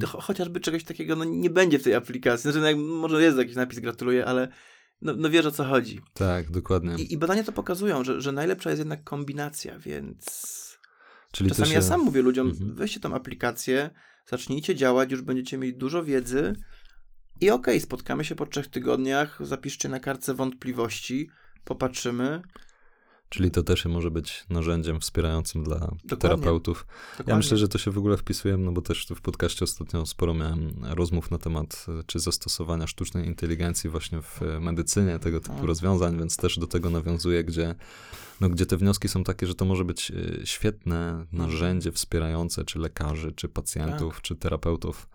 Cho- 0.00 0.20
chociażby 0.22 0.60
czegoś 0.60 0.84
takiego 0.84 1.16
no, 1.16 1.24
nie 1.24 1.50
będzie 1.50 1.78
w 1.78 1.82
tej 1.82 1.94
aplikacji. 1.94 2.52
Znaczy, 2.52 2.76
no, 2.76 2.82
może 2.82 3.22
jest 3.22 3.38
jakiś 3.38 3.54
napis 3.56 3.78
gratuluję, 3.80 4.26
ale 4.26 4.48
no, 5.02 5.14
no 5.16 5.30
wiesz 5.30 5.46
o 5.46 5.50
co 5.50 5.64
chodzi. 5.64 6.00
Tak, 6.14 6.50
dokładnie. 6.50 6.94
I, 7.04 7.12
I 7.12 7.18
badania 7.18 7.44
to 7.44 7.52
pokazują, 7.52 8.04
że, 8.04 8.20
że 8.20 8.32
najlepsza 8.32 8.70
jest 8.70 8.78
jednak 8.80 9.04
kombinacja, 9.04 9.78
więc 9.78 10.52
Czyli 11.32 11.50
czasami 11.50 11.68
się... 11.68 11.74
ja 11.74 11.82
sam 11.82 12.00
mówię 12.00 12.22
ludziom, 12.22 12.48
Mhm. 12.48 12.74
weźcie 12.74 13.00
tą 13.00 13.14
aplikację, 13.14 13.90
zacznijcie 14.26 14.74
działać, 14.74 15.10
już 15.10 15.22
będziecie 15.22 15.58
mieli 15.58 15.74
dużo 15.76 16.04
wiedzy 16.04 16.52
i 17.40 17.50
okej, 17.50 17.80
spotkamy 17.80 18.24
się 18.24 18.34
po 18.34 18.46
trzech 18.46 18.68
tygodniach, 18.68 19.38
zapiszcie 19.46 19.88
na 19.88 20.00
kartce 20.00 20.34
wątpliwości, 20.34 21.30
popatrzymy. 21.64 22.42
Czyli 23.32 23.50
to 23.50 23.62
też 23.62 23.84
może 23.84 24.10
być 24.10 24.44
narzędziem 24.50 25.00
wspierającym 25.00 25.64
dla 25.64 25.78
Dokładnie. 25.78 26.16
terapeutów. 26.16 26.86
Ja 26.88 27.18
Dokładnie. 27.18 27.34
myślę, 27.36 27.56
że 27.56 27.68
to 27.68 27.78
się 27.78 27.90
w 27.90 27.98
ogóle 27.98 28.16
wpisuje, 28.16 28.56
no 28.56 28.72
bo 28.72 28.82
też 28.82 29.06
tu 29.06 29.14
w 29.14 29.20
podcaście 29.20 29.64
ostatnio 29.64 30.06
sporo 30.06 30.34
miałem 30.34 30.70
rozmów 30.82 31.30
na 31.30 31.38
temat 31.38 31.86
e, 31.88 32.02
czy 32.06 32.18
zastosowania 32.18 32.86
sztucznej 32.86 33.26
inteligencji 33.26 33.90
właśnie 33.90 34.22
w 34.22 34.42
e, 34.42 34.60
medycynie, 34.60 35.18
tego 35.18 35.40
typu 35.40 35.54
Tak. 35.56 35.64
rozwiązań, 35.64 36.18
więc 36.18 36.36
też 36.36 36.58
do 36.58 36.66
tego 36.66 36.90
nawiązuję, 36.90 37.44
gdzie, 37.44 37.74
no, 38.40 38.48
gdzie 38.48 38.66
te 38.66 38.76
wnioski 38.76 39.08
są 39.08 39.24
takie, 39.24 39.46
że 39.46 39.54
to 39.54 39.64
może 39.64 39.84
być 39.84 40.10
e, 40.10 40.46
świetne 40.46 41.26
narzędzie 41.32 41.92
wspierające 41.92 42.64
czy 42.64 42.78
lekarzy, 42.78 43.32
czy 43.32 43.48
pacjentów, 43.48 44.14
Tak. 44.14 44.22
czy 44.22 44.36
terapeutów, 44.36 45.08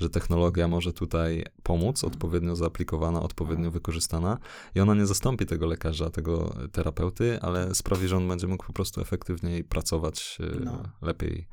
że 0.00 0.10
technologia 0.10 0.68
może 0.68 0.92
tutaj 0.92 1.44
pomóc, 1.62 2.04
Mhm. 2.04 2.12
odpowiednio 2.12 2.56
zaaplikowana, 2.56 3.22
odpowiednio 3.22 3.64
Tak. 3.64 3.72
wykorzystana 3.72 4.38
i 4.74 4.80
ona 4.80 4.94
nie 4.94 5.06
zastąpi 5.06 5.46
tego 5.46 5.66
lekarza, 5.66 6.10
tego 6.10 6.54
terapeuty, 6.72 7.38
ale 7.42 7.74
sprawi, 7.74 8.08
że 8.08 8.16
on 8.16 8.28
będzie 8.28 8.46
mógł 8.46 8.66
po 8.66 8.72
prostu 8.72 9.00
efektywniej 9.00 9.64
pracować, 9.64 10.38
e, 10.40 10.60
No. 10.64 10.82
lepiej 11.02 11.46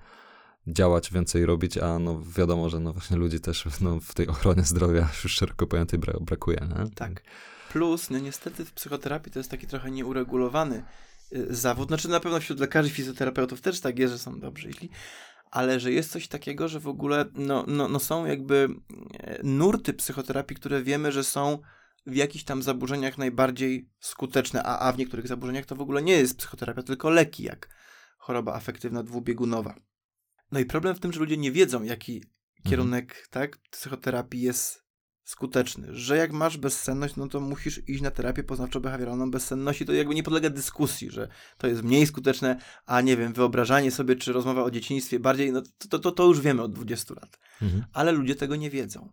działać, 0.68 1.12
więcej 1.12 1.46
robić, 1.46 1.78
a 1.78 2.00
no 2.00 2.22
wiadomo, 2.38 2.70
że 2.70 2.80
no 2.80 2.94
właśnie 2.94 3.18
ludzi 3.18 3.40
też 3.40 3.66
no, 3.82 4.00
w 4.00 4.14
tej 4.14 4.28
ochronie 4.28 4.64
zdrowia 4.64 5.10
już 5.24 5.34
szeroko 5.34 5.68
pojętej 5.68 6.00
bra- 6.00 6.22
brakuje, 6.22 6.58
nie? 6.70 6.92
Tak. 6.96 7.22
Plus, 7.72 8.10
no 8.10 8.20
niestety 8.20 8.66
w 8.66 8.72
psychoterapii 8.74 9.32
to 9.32 9.40
jest 9.40 9.52
taki 9.52 9.68
trochę 9.68 9.92
nieuregulowany 9.92 10.84
y, 11.34 11.56
zawód. 11.56 11.88
Znaczy 11.88 12.10
na 12.10 12.20
pewno 12.20 12.40
wśród 12.40 12.60
lekarzy, 12.60 12.90
fizjoterapeutów 12.90 13.62
też 13.62 13.80
tak 13.82 14.00
jest, 14.00 14.14
że 14.14 14.20
są 14.20 14.40
dobrzy. 14.40 14.70
Ale 15.52 15.80
że 15.80 15.92
jest 15.92 16.12
coś 16.12 16.28
takiego, 16.28 16.68
że 16.68 16.80
w 16.80 16.88
ogóle 16.88 17.26
no, 17.34 17.66
no, 17.68 17.88
no 17.88 18.00
są 18.00 18.26
jakby 18.26 18.68
e, 19.20 19.40
nurty 19.44 19.94
psychoterapii, 19.94 20.56
które 20.56 20.84
wiemy, 20.84 21.12
że 21.12 21.24
są 21.24 21.60
w 22.06 22.16
jakichś 22.16 22.44
tam 22.44 22.64
zaburzeniach 22.64 23.18
najbardziej 23.18 23.90
skuteczne, 24.00 24.64
a, 24.64 24.80
a 24.80 24.92
w 24.92 24.98
niektórych 24.98 25.28
zaburzeniach 25.28 25.66
to 25.66 25.76
w 25.76 25.82
ogóle 25.82 26.02
nie 26.02 26.14
jest 26.14 26.38
psychoterapia, 26.38 26.84
tylko 26.84 27.10
leki, 27.10 27.44
jak 27.44 27.70
choroba 28.18 28.54
afektywna 28.54 29.04
dwubiegunowa. 29.04 29.76
No 30.52 30.60
i 30.60 30.66
problem 30.66 30.96
w 30.96 31.00
tym, 31.00 31.14
że 31.14 31.20
ludzie 31.20 31.38
nie 31.38 31.52
wiedzą, 31.52 31.84
jaki 31.84 32.24
kierunek 32.64 33.28
tak, 33.30 33.58
psychoterapii 33.58 34.42
jest 34.42 34.87
skuteczny, 35.28 35.88
że 35.92 36.18
jak 36.18 36.32
masz 36.32 36.58
bezsenność, 36.58 37.16
no 37.16 37.28
to 37.28 37.40
musisz 37.40 37.90
iść 37.90 38.02
na 38.02 38.12
terapię 38.12 38.44
poznawczo-behawioralną 38.44 39.32
bezsenności, 39.32 39.86
to 39.86 39.94
jakby 39.94 40.16
nie 40.16 40.24
podlega 40.24 40.50
dyskusji, 40.50 41.12
że 41.12 41.28
to 41.58 41.68
jest 41.68 41.84
mniej 41.84 42.08
skuteczne, 42.08 42.60
a 42.86 43.02
nie 43.02 43.18
wiem, 43.18 43.34
wyobrażanie 43.34 43.92
sobie, 43.92 44.16
czy 44.16 44.34
rozmowa 44.34 44.64
o 44.64 44.72
dzieciństwie 44.72 45.20
bardziej, 45.20 45.52
no 45.52 45.62
to, 45.90 46.00
to, 46.00 46.12
to 46.12 46.26
już 46.26 46.42
wiemy 46.42 46.62
od 46.62 46.74
20 46.74 47.14
lat. 47.14 47.40
Mhm. 47.62 47.84
Ale 47.94 48.12
ludzie 48.12 48.36
tego 48.36 48.56
nie 48.56 48.70
wiedzą. 48.70 49.12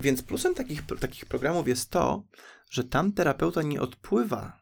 Więc 0.00 0.22
plusem 0.22 0.54
takich, 0.54 0.82
takich 1.00 1.26
programów 1.26 1.68
jest 1.68 1.90
to, 1.90 2.24
że 2.70 2.84
tam 2.84 3.12
terapeuta 3.12 3.62
nie 3.62 3.80
odpływa, 3.80 4.60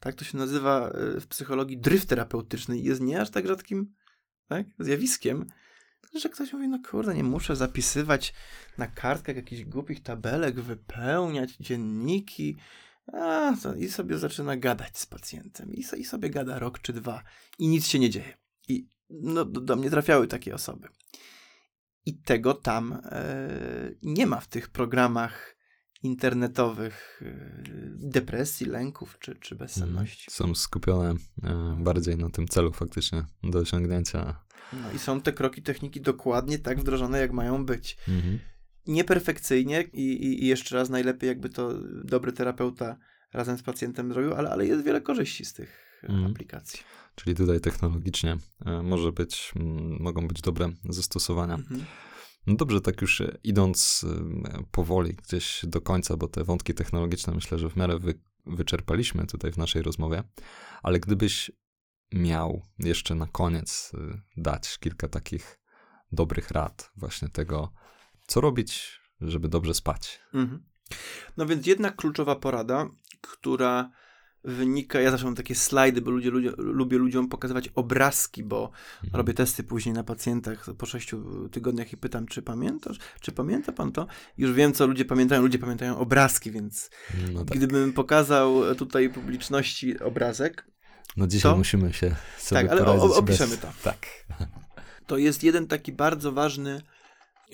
tak 0.00 0.14
to 0.14 0.24
się 0.24 0.38
nazywa 0.38 0.88
e, 0.88 1.20
w 1.20 1.26
psychologii 1.26 1.78
dryf 1.78 2.06
terapeutyczny 2.06 2.78
i 2.78 2.84
jest 2.84 3.00
nie 3.00 3.20
aż 3.20 3.30
tak 3.30 3.46
rzadkim 3.46 3.94
tak, 4.48 4.66
zjawiskiem, 4.78 5.46
że 6.20 6.28
ktoś 6.28 6.52
mówi, 6.52 6.68
no 6.68 6.78
kurde, 6.90 7.14
nie 7.14 7.24
muszę 7.24 7.56
zapisywać 7.56 8.34
na 8.78 8.86
kartkach 8.86 9.36
jakichś 9.36 9.64
głupich 9.64 10.02
tabelek, 10.02 10.60
wypełniać 10.60 11.56
dzienniki, 11.56 12.56
a, 13.12 13.52
to, 13.62 13.74
i 13.74 13.88
sobie 13.88 14.18
zaczyna 14.18 14.56
gadać 14.56 14.98
z 14.98 15.06
pacjentem 15.06 15.74
i, 15.74 15.84
i 15.96 16.04
sobie 16.04 16.30
gada 16.30 16.58
rok 16.58 16.78
czy 16.78 16.92
dwa 16.92 17.22
i 17.58 17.68
nic 17.68 17.86
się 17.86 17.98
nie 17.98 18.10
dzieje. 18.10 18.36
I 18.68 18.88
no, 19.10 19.44
do, 19.44 19.60
do 19.60 19.76
mnie 19.76 19.90
trafiały 19.90 20.26
takie 20.26 20.54
osoby. 20.54 20.88
I 22.06 22.18
tego 22.18 22.54
tam 22.54 22.92
e, 22.92 23.48
nie 24.02 24.26
ma 24.26 24.40
w 24.40 24.48
tych 24.48 24.68
programach 24.68 25.53
internetowych 26.04 27.22
e, 27.22 27.34
depresji, 27.98 28.66
lęków 28.66 29.18
czy, 29.20 29.34
czy 29.34 29.54
bezsenności. 29.54 30.30
Są 30.30 30.54
skupione 30.54 31.14
e, 31.42 31.76
bardziej 31.80 32.16
na 32.16 32.30
tym 32.30 32.48
celu 32.48 32.72
faktycznie 32.72 33.24
do 33.42 33.58
osiągnięcia. 33.58 34.40
No 34.72 34.92
i 34.92 34.98
są 34.98 35.20
te 35.20 35.32
kroki 35.32 35.62
techniki 35.62 36.00
dokładnie 36.00 36.58
tak 36.58 36.80
wdrożone, 36.80 37.18
jak 37.20 37.32
mają 37.32 37.66
być. 37.66 37.96
Mhm. 38.08 38.38
Nieperfekcyjnie 38.86 39.82
i, 39.92 40.26
i, 40.26 40.46
jeszcze 40.46 40.76
raz 40.76 40.90
najlepiej 40.90 41.28
jakby 41.28 41.48
to 41.48 41.74
dobry 42.04 42.32
terapeuta 42.32 42.96
razem 43.32 43.58
z 43.58 43.62
pacjentem 43.62 44.12
zrobił, 44.12 44.34
ale, 44.34 44.50
ale 44.50 44.66
jest 44.66 44.84
wiele 44.84 45.00
korzyści 45.00 45.44
z 45.44 45.52
tych 45.52 46.00
e, 46.04 46.08
Mhm. 46.08 46.30
aplikacji. 46.32 46.80
Czyli 47.14 47.36
tutaj 47.36 47.60
technologicznie 47.60 48.36
e, 48.66 48.82
może 48.82 49.12
być, 49.12 49.52
mogą 50.00 50.28
być 50.28 50.40
dobre 50.42 50.72
zastosowania. 50.88 51.54
Mhm. 51.54 51.84
No 52.46 52.56
dobrze, 52.56 52.80
tak 52.80 53.00
już 53.00 53.20
e, 53.20 53.38
idąc 53.44 54.04
e, 54.04 54.64
powoli 54.70 55.14
gdzieś 55.14 55.60
do 55.66 55.80
końca, 55.80 56.16
bo 56.16 56.28
te 56.28 56.44
wątki 56.44 56.74
technologiczne 56.74 57.34
myślę, 57.34 57.58
że 57.58 57.70
w 57.70 57.76
miarę 57.76 57.98
wy, 57.98 58.20
wyczerpaliśmy 58.46 59.26
tutaj 59.26 59.52
w 59.52 59.58
naszej 59.58 59.82
rozmowie, 59.82 60.22
ale 60.82 61.00
gdybyś 61.00 61.50
miał 62.12 62.66
jeszcze 62.78 63.14
na 63.14 63.26
koniec 63.26 63.92
e, 63.94 64.20
dać 64.36 64.78
kilka 64.78 65.08
takich 65.08 65.60
dobrych 66.12 66.50
rad 66.50 66.90
właśnie 66.96 67.28
tego, 67.28 67.72
co 68.26 68.40
robić, 68.40 69.00
żeby 69.20 69.48
dobrze 69.48 69.74
spać. 69.74 70.20
Mhm. 70.34 70.64
No 71.36 71.46
więc 71.46 71.66
jedna 71.66 71.90
kluczowa 71.90 72.36
porada, 72.36 72.88
która 73.20 73.90
wynika, 74.44 75.00
ja 75.00 75.10
zawsze 75.10 75.26
mam 75.26 75.34
takie 75.34 75.54
slajdy, 75.54 76.00
bo 76.00 76.10
ludzie, 76.10 76.30
ludzie, 76.30 76.52
lubię 76.56 76.98
ludziom 76.98 77.28
pokazywać 77.28 77.68
obrazki, 77.74 78.42
bo 78.44 78.70
Mhm. 79.04 79.16
robię 79.18 79.34
testy 79.34 79.62
później 79.64 79.94
na 79.94 80.04
pacjentach 80.04 80.66
po 80.78 80.86
sześciu 80.86 81.48
tygodniach 81.48 81.92
i 81.92 81.96
pytam, 81.96 82.26
czy 82.26 82.42
pamiętasz, 82.42 82.96
czy 83.20 83.32
pamięta 83.32 83.72
pan 83.72 83.92
to? 83.92 84.06
Już 84.38 84.52
wiem, 84.52 84.72
co 84.72 84.86
ludzie 84.86 85.04
pamiętają, 85.04 85.42
ludzie 85.42 85.58
pamiętają 85.58 85.98
obrazki, 85.98 86.50
więc 86.50 86.90
No, 87.32 87.44
tak. 87.44 87.58
gdybym 87.58 87.92
pokazał 87.92 88.74
tutaj 88.74 89.10
publiczności 89.10 90.00
obrazek, 90.00 90.66
no 91.16 91.26
dzisiaj 91.26 91.52
to- 91.52 91.58
musimy 91.58 91.92
się 91.92 92.14
sobie 92.38 92.62
Tak, 92.62 92.70
ale 92.70 92.86
o- 92.86 93.16
opiszemy 93.16 93.50
bez... 93.50 93.60
to. 93.60 93.68
Tak. 93.82 94.06
to 95.06 95.18
jest 95.18 95.42
jeden 95.44 95.66
taki 95.66 95.92
bardzo 95.92 96.32
ważny 96.32 96.82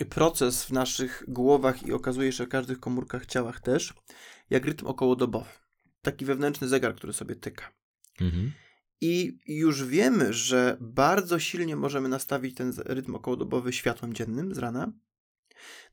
proces 0.09 0.63
w 0.63 0.71
naszych 0.71 1.23
głowach 1.27 1.83
i 1.87 1.93
okazuje 1.93 2.31
się, 2.31 2.37
że 2.37 2.45
w 2.45 2.49
każdych 2.49 2.79
komórkach 2.79 3.25
ciałach 3.25 3.59
też, 3.59 3.93
jak 4.49 4.65
rytm 4.65 4.87
okołodobowy. 4.87 5.49
Taki 6.01 6.25
wewnętrzny 6.25 6.67
zegar, 6.67 6.95
który 6.95 7.13
sobie 7.13 7.35
tyka. 7.35 7.73
Mhm. 8.21 8.51
I 9.01 9.39
już 9.45 9.85
wiemy, 9.85 10.33
że 10.33 10.77
bardzo 10.81 11.39
silnie 11.39 11.75
możemy 11.75 12.09
nastawić 12.09 12.55
ten 12.55 12.73
rytm 12.77 13.15
okołodobowy 13.15 13.73
światłem 13.73 14.13
dziennym 14.13 14.55
z 14.55 14.57
rana. 14.57 14.91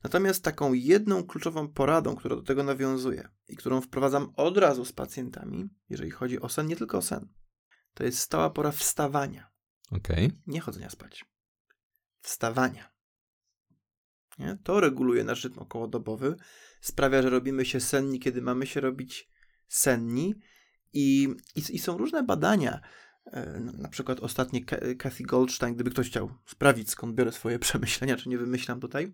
Natomiast 0.03 0.43
taką 0.43 0.73
jedną 0.73 1.23
kluczową 1.23 1.67
poradą, 1.67 2.15
która 2.15 2.35
do 2.35 2.41
tego 2.41 2.63
nawiązuje 2.63 3.29
i 3.47 3.55
którą 3.55 3.81
wprowadzam 3.81 4.33
od 4.35 4.57
razu 4.57 4.85
z 4.85 4.93
pacjentami, 4.93 5.69
jeżeli 5.89 6.11
chodzi 6.11 6.39
o 6.39 6.49
sen, 6.49 6.67
nie 6.67 6.75
tylko 6.75 6.97
o 6.97 7.01
sen, 7.01 7.27
to 7.93 8.03
jest 8.03 8.19
stała 8.19 8.49
pora 8.49 8.71
wstawania, 8.71 9.51
Okej. 9.91 10.31
nie 10.47 10.59
chodzenia 10.59 10.89
spać. 10.89 11.25
Wstawania. 12.21 12.91
Nie? 14.39 14.57
To 14.63 14.79
reguluje 14.79 15.23
nasz 15.23 15.43
rytm 15.43 15.59
okołodobowy, 15.59 16.35
sprawia, 16.81 17.21
że 17.21 17.29
robimy 17.29 17.65
się 17.65 17.79
senni, 17.79 18.19
kiedy 18.19 18.41
mamy 18.41 18.67
się 18.67 18.81
robić 18.81 19.29
senni. 19.69 20.35
I, 20.93 21.27
i, 21.55 21.75
i 21.75 21.79
są 21.79 21.97
różne 21.97 22.23
badania. 22.23 22.79
E, 23.25 23.59
Na 23.59 23.89
przykład 23.89 24.19
ostatnie 24.19 24.65
Ka- 24.65 24.95
Kathy 24.99 25.23
Goldstein, 25.23 25.75
gdyby 25.75 25.89
ktoś 25.91 26.07
chciał 26.07 26.31
sprawdzić, 26.45 26.89
skąd 26.89 27.15
biorę 27.15 27.31
swoje 27.31 27.59
przemyślenia, 27.69 28.17
czy 28.17 28.29
nie 28.29 28.37
wymyślam 28.37 28.79
tutaj, 28.79 29.13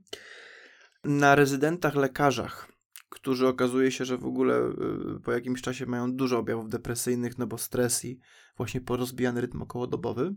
na 1.04 1.36
rezydentach 1.36 1.96
lekarzach, 1.96 2.72
którzy 3.10 3.48
okazuje 3.48 3.92
się, 3.92 4.06
że 4.06 4.18
w 4.18 4.26
ogóle 4.26 4.70
y, 5.18 5.20
po 5.20 5.32
jakimś 5.32 5.62
czasie 5.62 5.86
mają 5.86 6.12
dużo 6.16 6.38
objawów 6.40 6.70
depresyjnych, 6.70 7.38
no 7.38 7.48
bo 7.48 7.58
stres 7.58 8.06
i 8.06 8.20
właśnie 8.58 8.82
porozbijany 8.82 9.42
rytm 9.42 9.62
okołodobowy, 9.62 10.36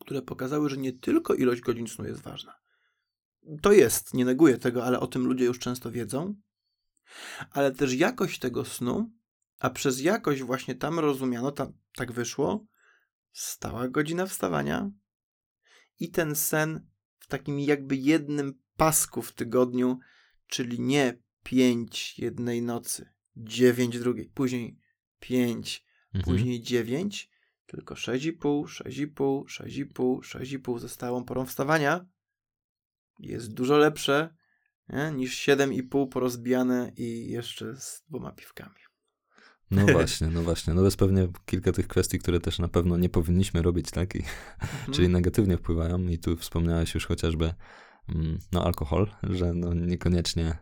które 0.00 0.22
pokazały, 0.22 0.70
że 0.70 0.76
nie 0.76 0.92
tylko 0.92 1.34
ilość 1.34 1.60
godzin 1.60 1.86
snu 1.88 2.04
jest 2.04 2.22
ważna. 2.22 2.54
To 3.62 3.72
jest, 3.72 4.14
nie 4.14 4.24
neguję 4.24 4.58
tego, 4.58 4.84
ale 4.84 5.00
o 5.00 5.06
tym 5.06 5.26
ludzie 5.26 5.44
już 5.44 5.58
często 5.58 5.90
wiedzą, 5.90 6.34
ale 7.50 7.72
też 7.72 7.94
jakość 7.94 8.38
tego 8.38 8.64
snu, 8.64 9.10
a 9.58 9.70
przez 9.70 10.00
jakość 10.00 10.42
właśnie 10.42 10.74
tam 10.74 10.98
rozumiano, 10.98 11.52
tam, 11.52 11.72
tak 11.94 12.12
wyszło, 12.12 12.66
stała 13.32 13.88
godzina 13.88 14.26
wstawania 14.26 14.90
i 16.00 16.10
ten 16.10 16.34
sen 16.34 16.86
w 17.18 17.26
takim 17.26 17.60
jakby 17.60 17.96
jednym 17.96 18.62
pasku 18.76 19.22
w 19.22 19.32
tygodniu, 19.32 19.98
czyli 20.46 20.80
nie 20.80 21.22
pięć 21.42 22.18
jednej 22.18 22.62
nocy, 22.62 23.12
dziewięć 23.36 23.98
drugiej, 23.98 24.28
później 24.34 24.78
pięć, 25.20 25.88
Mhm. 26.14 26.24
później 26.24 26.62
9, 26.62 27.30
tylko 27.66 27.94
6,5, 27.94 28.66
6,5, 28.66 29.44
6,5, 29.46 30.20
6,5 30.22 30.78
ze 30.78 30.88
stałą 30.88 31.24
porą 31.24 31.46
wstawania 31.46 32.06
jest 33.18 33.54
dużo 33.54 33.76
lepsze 33.76 34.34
nie? 34.88 35.12
niż 35.12 35.38
7,5 35.48 36.08
porozbijane 36.08 36.92
i 36.96 37.30
jeszcze 37.30 37.76
z 37.76 38.04
dwoma 38.08 38.32
piwkami. 38.32 38.80
No 39.70 39.86
właśnie, 39.92 40.26
no 40.26 40.42
właśnie. 40.42 40.74
No 40.74 40.84
jest 40.84 40.96
pewnie 40.96 41.28
kilka 41.46 41.72
tych 41.72 41.88
kwestii, 41.88 42.18
które 42.18 42.40
też 42.40 42.58
na 42.58 42.68
pewno 42.68 42.96
nie 42.96 43.08
powinniśmy 43.08 43.62
robić, 43.62 43.90
tak? 43.90 44.14
I, 44.14 44.22
Mhm. 44.88 44.92
Czyli 44.92 45.08
negatywnie 45.08 45.56
wpływają 45.56 45.98
i 45.98 46.18
tu 46.18 46.36
wspomniałeś 46.36 46.94
już 46.94 47.06
chociażby 47.06 47.54
mm, 48.08 48.38
no 48.52 48.64
alkohol, 48.64 49.10
że 49.22 49.54
no 49.54 49.74
niekoniecznie 49.74 50.58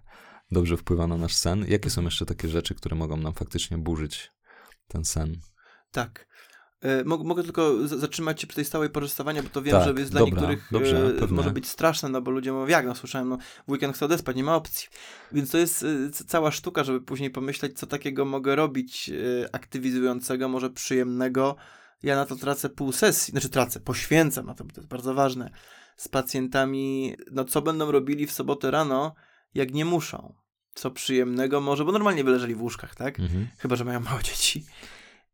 dobrze 0.50 0.76
wpływa 0.76 1.06
na 1.06 1.16
nasz 1.16 1.34
sen. 1.34 1.64
Jakie 1.68 1.90
są 1.90 2.02
jeszcze 2.02 2.26
takie 2.26 2.48
rzeczy, 2.48 2.74
które 2.74 2.96
mogą 2.96 3.16
nam 3.16 3.32
faktycznie 3.32 3.78
burzyć 3.78 4.32
ten 4.88 5.04
sen? 5.04 5.40
Tak. 5.90 6.28
E, 6.80 7.04
Mog, 7.04 7.24
mogę 7.24 7.42
tylko 7.42 7.88
zatrzymać 7.88 8.40
się 8.40 8.46
przy 8.46 8.56
tej 8.56 8.64
stałej 8.64 8.90
porze 8.90 9.08
wstawania, 9.08 9.42
bo 9.42 9.48
to 9.48 9.62
wiem, 9.62 9.74
Tak, 9.76 9.84
że 9.84 10.00
jest 10.00 10.10
dla 10.12 10.20
dobra, 10.20 10.34
niektórych 10.34 10.68
dobrze, 10.70 11.06
e, 11.06 11.20
pewnie. 11.20 11.36
może 11.36 11.50
być 11.50 11.68
straszne, 11.68 12.08
no 12.08 12.20
bo 12.22 12.30
ludzie 12.30 12.52
mówią, 12.52 12.66
jak 12.66 12.86
no 12.86 12.94
słyszałem, 12.94 13.28
no 13.28 13.38
w 13.68 13.70
weekend 13.70 13.96
chcę 13.96 14.04
odespać, 14.04 14.36
nie 14.36 14.44
ma 14.44 14.56
opcji. 14.56 14.88
Więc 15.32 15.50
to 15.50 15.58
jest 15.58 15.82
e, 15.82 16.24
cała 16.26 16.50
sztuka, 16.50 16.84
żeby 16.84 17.00
później 17.00 17.30
pomyśleć, 17.30 17.78
co 17.78 17.86
takiego 17.86 18.24
mogę 18.24 18.56
robić 18.56 19.10
aktywizującego, 19.52 20.48
może 20.48 20.70
przyjemnego. 20.70 21.56
Ja 22.02 22.16
na 22.16 22.26
to 22.26 22.36
tracę 22.36 22.68
pół 22.68 22.92
sesji, 22.92 23.30
znaczy 23.30 23.48
tracę, 23.48 23.80
poświęcam 23.80 24.46
na 24.46 24.54
to, 24.54 24.64
bo 24.64 24.72
to 24.74 24.80
jest 24.80 24.88
bardzo 24.88 25.14
ważne, 25.14 25.50
z 25.96 26.08
pacjentami, 26.08 27.16
no 27.30 27.44
co 27.44 27.62
będą 27.62 27.90
robili 27.90 28.26
w 28.26 28.32
sobotę 28.32 28.70
rano, 28.70 29.14
jak 29.54 29.74
nie 29.74 29.84
muszą. 29.84 30.34
Co 30.74 30.90
przyjemnego 30.90 31.60
może, 31.60 31.84
bo 31.84 31.92
normalnie 31.92 32.24
by 32.24 32.30
leżeli 32.30 32.54
w 32.54 32.62
łóżkach, 32.62 32.94
tak? 32.94 33.20
Mhm. 33.20 33.48
chyba 33.58 33.76
że 33.76 33.84
mają 33.84 34.00
małe 34.00 34.22
dzieci. 34.22 34.64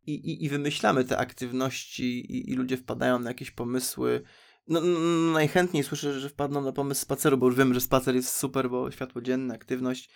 I, 0.07 0.15
i, 0.15 0.45
i 0.45 0.49
wymyślamy 0.49 1.05
te 1.05 1.19
aktywności, 1.19 2.33
i, 2.33 2.51
i 2.51 2.55
ludzie 2.55 2.77
wpadają 2.77 3.19
na 3.19 3.31
jakieś 3.31 3.51
pomysły. 3.51 4.23
No, 4.69 4.81
no, 4.81 4.99
najchętniej 5.33 5.83
słyszę, 5.83 6.21
że 6.21 6.29
wpadną 6.29 6.61
na 6.63 6.73
pomysł 6.73 7.01
spaceru, 7.01 7.39
bo 7.39 7.47
już 7.47 7.57
wiemy, 7.57 7.75
że 7.75 7.81
spacer 7.81 8.15
jest 8.15 8.37
super, 8.37 8.71
bo 8.71 8.91
światło 8.91 9.23
dzienne, 9.23 9.55
aktywność. 9.55 10.11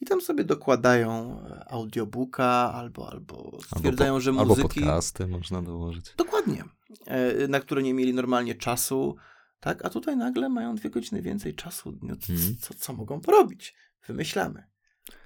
I 0.00 0.06
tam 0.06 0.20
sobie 0.20 0.44
dokładają 0.44 1.40
e, 1.46 1.64
audiobooka 1.72 2.72
albo, 2.74 3.10
albo 3.10 3.58
stwierdzają, 3.76 4.10
albo, 4.12 4.20
że 4.20 4.30
Albo 4.30 4.44
muzyki. 4.44 4.68
podcasty 4.80 5.26
można 5.26 5.62
dołożyć. 5.62 6.04
Dokładnie. 6.16 6.64
E, 7.06 7.48
Na 7.48 7.60
które 7.60 7.82
nie 7.82 7.94
mieli 7.94 8.14
normalnie 8.14 8.54
czasu. 8.54 9.16
Tak, 9.60 9.84
a 9.84 9.90
tutaj 9.90 10.16
nagle 10.16 10.48
mają 10.48 10.74
dwie 10.74 10.90
godziny 10.90 11.22
więcej 11.22 11.54
czasu. 11.54 11.98
No, 12.02 12.14
Mhm. 12.30 12.56
co, 12.60 12.74
co 12.74 12.92
mogą 12.92 13.20
porobić? 13.20 13.74
Wymyślamy. 14.06 14.64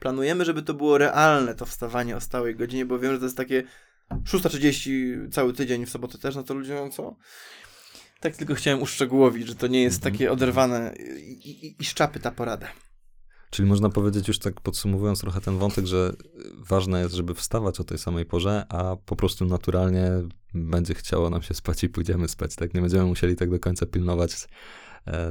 Planujemy, 0.01 0.45
żeby 0.45 0.63
to 0.63 0.75
było 0.75 0.99
realne, 0.99 1.55
to 1.55 1.67
wstawanie 1.67 2.17
o 2.17 2.21
stałej 2.21 2.57
godzinie, 2.57 2.87
bo 2.87 2.99
wiem, 2.99 3.13
że 3.13 3.19
to 3.19 3.25
jest 3.25 3.37
takie 3.37 3.63
6.30 4.11 5.33
cały 5.33 5.53
tydzień, 5.53 5.87
w 5.87 5.91
sobotę 5.91 6.19
też, 6.19 6.37
no 6.37 6.43
to 6.43 6.55
ludzie 6.55 6.75
mówią, 6.75 6.91
co? 6.91 7.17
Tak 8.21 8.37
tylko 8.37 8.55
chciałem 8.55 8.83
uszczegółowić, 8.83 9.47
że 9.49 9.55
to 9.55 9.67
nie 9.67 9.83
jest 9.83 9.97
Mhm. 9.97 10.13
takie 10.13 10.33
oderwane 10.33 10.95
i, 11.21 11.51
i, 11.67 11.83
i 11.83 11.85
szczapy 11.85 12.21
ta 12.21 12.31
porada. 12.31 12.69
Czyli 13.51 13.69
można 13.69 13.91
powiedzieć 13.91 14.29
już 14.29 14.39
tak 14.39 14.61
podsumowując 14.61 15.21
trochę 15.21 15.41
ten 15.41 15.59
wątek, 15.59 15.87
że 15.87 16.13
ważne 16.59 17.01
jest, 17.01 17.15
żeby 17.15 17.35
wstawać 17.35 17.81
o 17.81 17.85
tej 17.85 17.99
samej 17.99 18.25
porze, 18.27 18.67
a 18.69 18.97
po 18.97 19.17
prostu 19.17 19.45
naturalnie 19.45 20.11
będzie 20.55 20.95
chciało 20.95 21.31
nam 21.31 21.43
się 21.43 21.55
spać 21.55 21.85
i 21.85 21.89
pójdziemy 21.89 22.29
spać, 22.29 22.57
tak? 22.57 22.75
Nie 22.75 22.81
będziemy 22.81 23.05
musieli 23.05 23.37
tak 23.37 23.51
do 23.51 23.59
końca 23.61 23.87
pilnować 23.87 24.49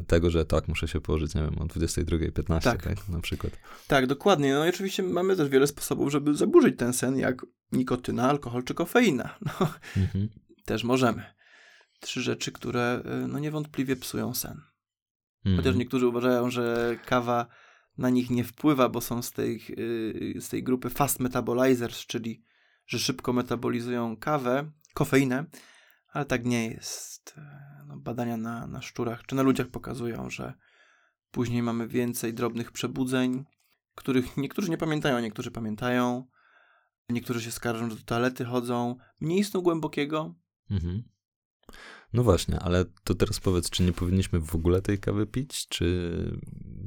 tego, 0.08 0.30
że 0.30 0.46
tak, 0.46 0.68
muszę 0.68 0.88
się 0.88 1.02
położyć, 1.02 1.36
nie 1.36 1.42
wiem, 1.42 1.58
o 1.60 1.66
22.15, 1.66 2.60
Tak. 2.62 2.84
tak. 2.84 3.10
Na 3.10 3.20
przykład. 3.20 3.54
Tak, 3.88 4.08
dokładnie. 4.08 4.54
No 4.54 4.66
i 4.66 4.70
oczywiście 4.70 5.04
mamy 5.04 5.36
też 5.36 5.50
wiele 5.50 5.68
sposobów, 5.68 6.12
żeby 6.12 6.36
zaburzyć 6.36 6.78
ten 6.78 6.94
sen, 6.94 7.18
jak 7.18 7.46
nikotyna, 7.72 8.30
alkohol 8.30 8.64
czy 8.64 8.74
kofeina. 8.74 9.38
No, 9.60 9.68
Mhm. 9.98 10.30
też 10.66 10.84
możemy. 10.84 11.24
Trzy 12.00 12.22
rzeczy, 12.22 12.52
które 12.52 13.02
y, 13.24 13.28
no 13.28 13.40
niewątpliwie 13.40 13.96
psują 13.96 14.34
sen. 14.34 14.62
Mhm. 15.46 15.58
Chociaż 15.58 15.76
niektórzy 15.76 16.08
uważają, 16.08 16.50
że 16.50 16.96
kawa 17.06 17.48
na 17.98 18.10
nich 18.10 18.30
nie 18.30 18.44
wpływa, 18.44 18.90
bo 18.90 19.02
są 19.02 19.22
z 19.22 19.32
tej, 19.32 19.64
y, 19.70 20.42
z 20.42 20.50
tej 20.50 20.64
grupy 20.64 20.90
fast 20.90 21.20
metabolizers, 21.20 22.06
czyli 22.06 22.44
że 22.88 23.00
szybko 23.00 23.34
metabolizują 23.34 24.18
kawę, 24.18 24.72
kofeinę, 24.94 25.46
ale 26.12 26.26
tak 26.26 26.46
nie 26.46 26.68
jest. 26.70 27.36
No, 27.94 28.00
badania 28.00 28.38
na, 28.38 28.68
na 28.68 28.82
szczurach 28.82 29.26
czy 29.26 29.36
na 29.36 29.42
ludziach 29.42 29.68
pokazują, 29.68 30.30
że 30.30 30.54
później 31.32 31.64
mamy 31.64 31.88
więcej 31.88 32.34
drobnych 32.34 32.72
przebudzeń, 32.72 33.46
których 33.96 34.38
niektórzy 34.38 34.70
nie 34.70 34.78
pamiętają, 34.78 35.20
niektórzy 35.20 35.52
pamiętają. 35.52 36.28
Niektórzy 37.10 37.42
się 37.42 37.52
skarżą, 37.52 37.90
że 37.90 37.96
do 37.96 38.04
toalety 38.04 38.46
chodzą. 38.46 38.96
Mniej 39.20 39.44
snu 39.44 39.62
głębokiego, 39.62 40.36
Mhm. 40.72 41.04
No 42.14 42.24
właśnie, 42.24 42.60
ale 42.60 42.86
to 43.04 43.16
teraz 43.16 43.40
powiedz, 43.40 43.70
czy 43.70 43.84
nie 43.84 43.94
powinniśmy 43.94 44.40
w 44.40 44.56
ogóle 44.56 44.82
tej 44.82 45.00
kawy 45.00 45.28
pić, 45.28 45.68
czy 45.68 46.14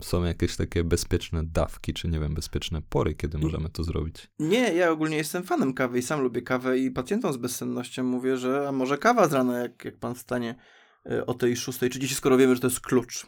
są 0.02 0.24
jakieś 0.24 0.56
takie 0.56 0.84
bezpieczne 0.84 1.44
dawki, 1.44 1.94
czy 1.94 2.08
nie 2.08 2.20
wiem, 2.20 2.34
bezpieczne 2.34 2.82
pory, 2.82 3.14
kiedy 3.14 3.38
możemy 3.38 3.68
to 3.70 3.84
zrobić? 3.84 4.30
Nie, 4.38 4.72
ja 4.72 4.90
ogólnie 4.90 5.16
jestem 5.16 5.42
fanem 5.42 5.74
kawy 5.74 5.98
i 5.98 6.02
sam 6.02 6.20
lubię 6.20 6.42
kawę 6.42 6.78
i 6.78 6.90
pacjentom 6.90 7.32
z 7.32 7.36
bezsennością 7.36 8.04
mówię, 8.04 8.36
że 8.36 8.68
a 8.68 8.72
może 8.72 8.98
kawa 8.98 9.28
z 9.28 9.32
rana, 9.32 9.58
jak, 9.58 9.84
jak 9.84 9.98
pan 9.98 10.14
wstanie 10.14 10.50
y, 10.50 10.85
o 11.26 11.34
tej 11.34 11.56
6.30, 11.56 12.14
skoro 12.14 12.36
wiemy, 12.36 12.54
że 12.54 12.60
to 12.60 12.66
jest 12.66 12.80
klucz, 12.80 13.26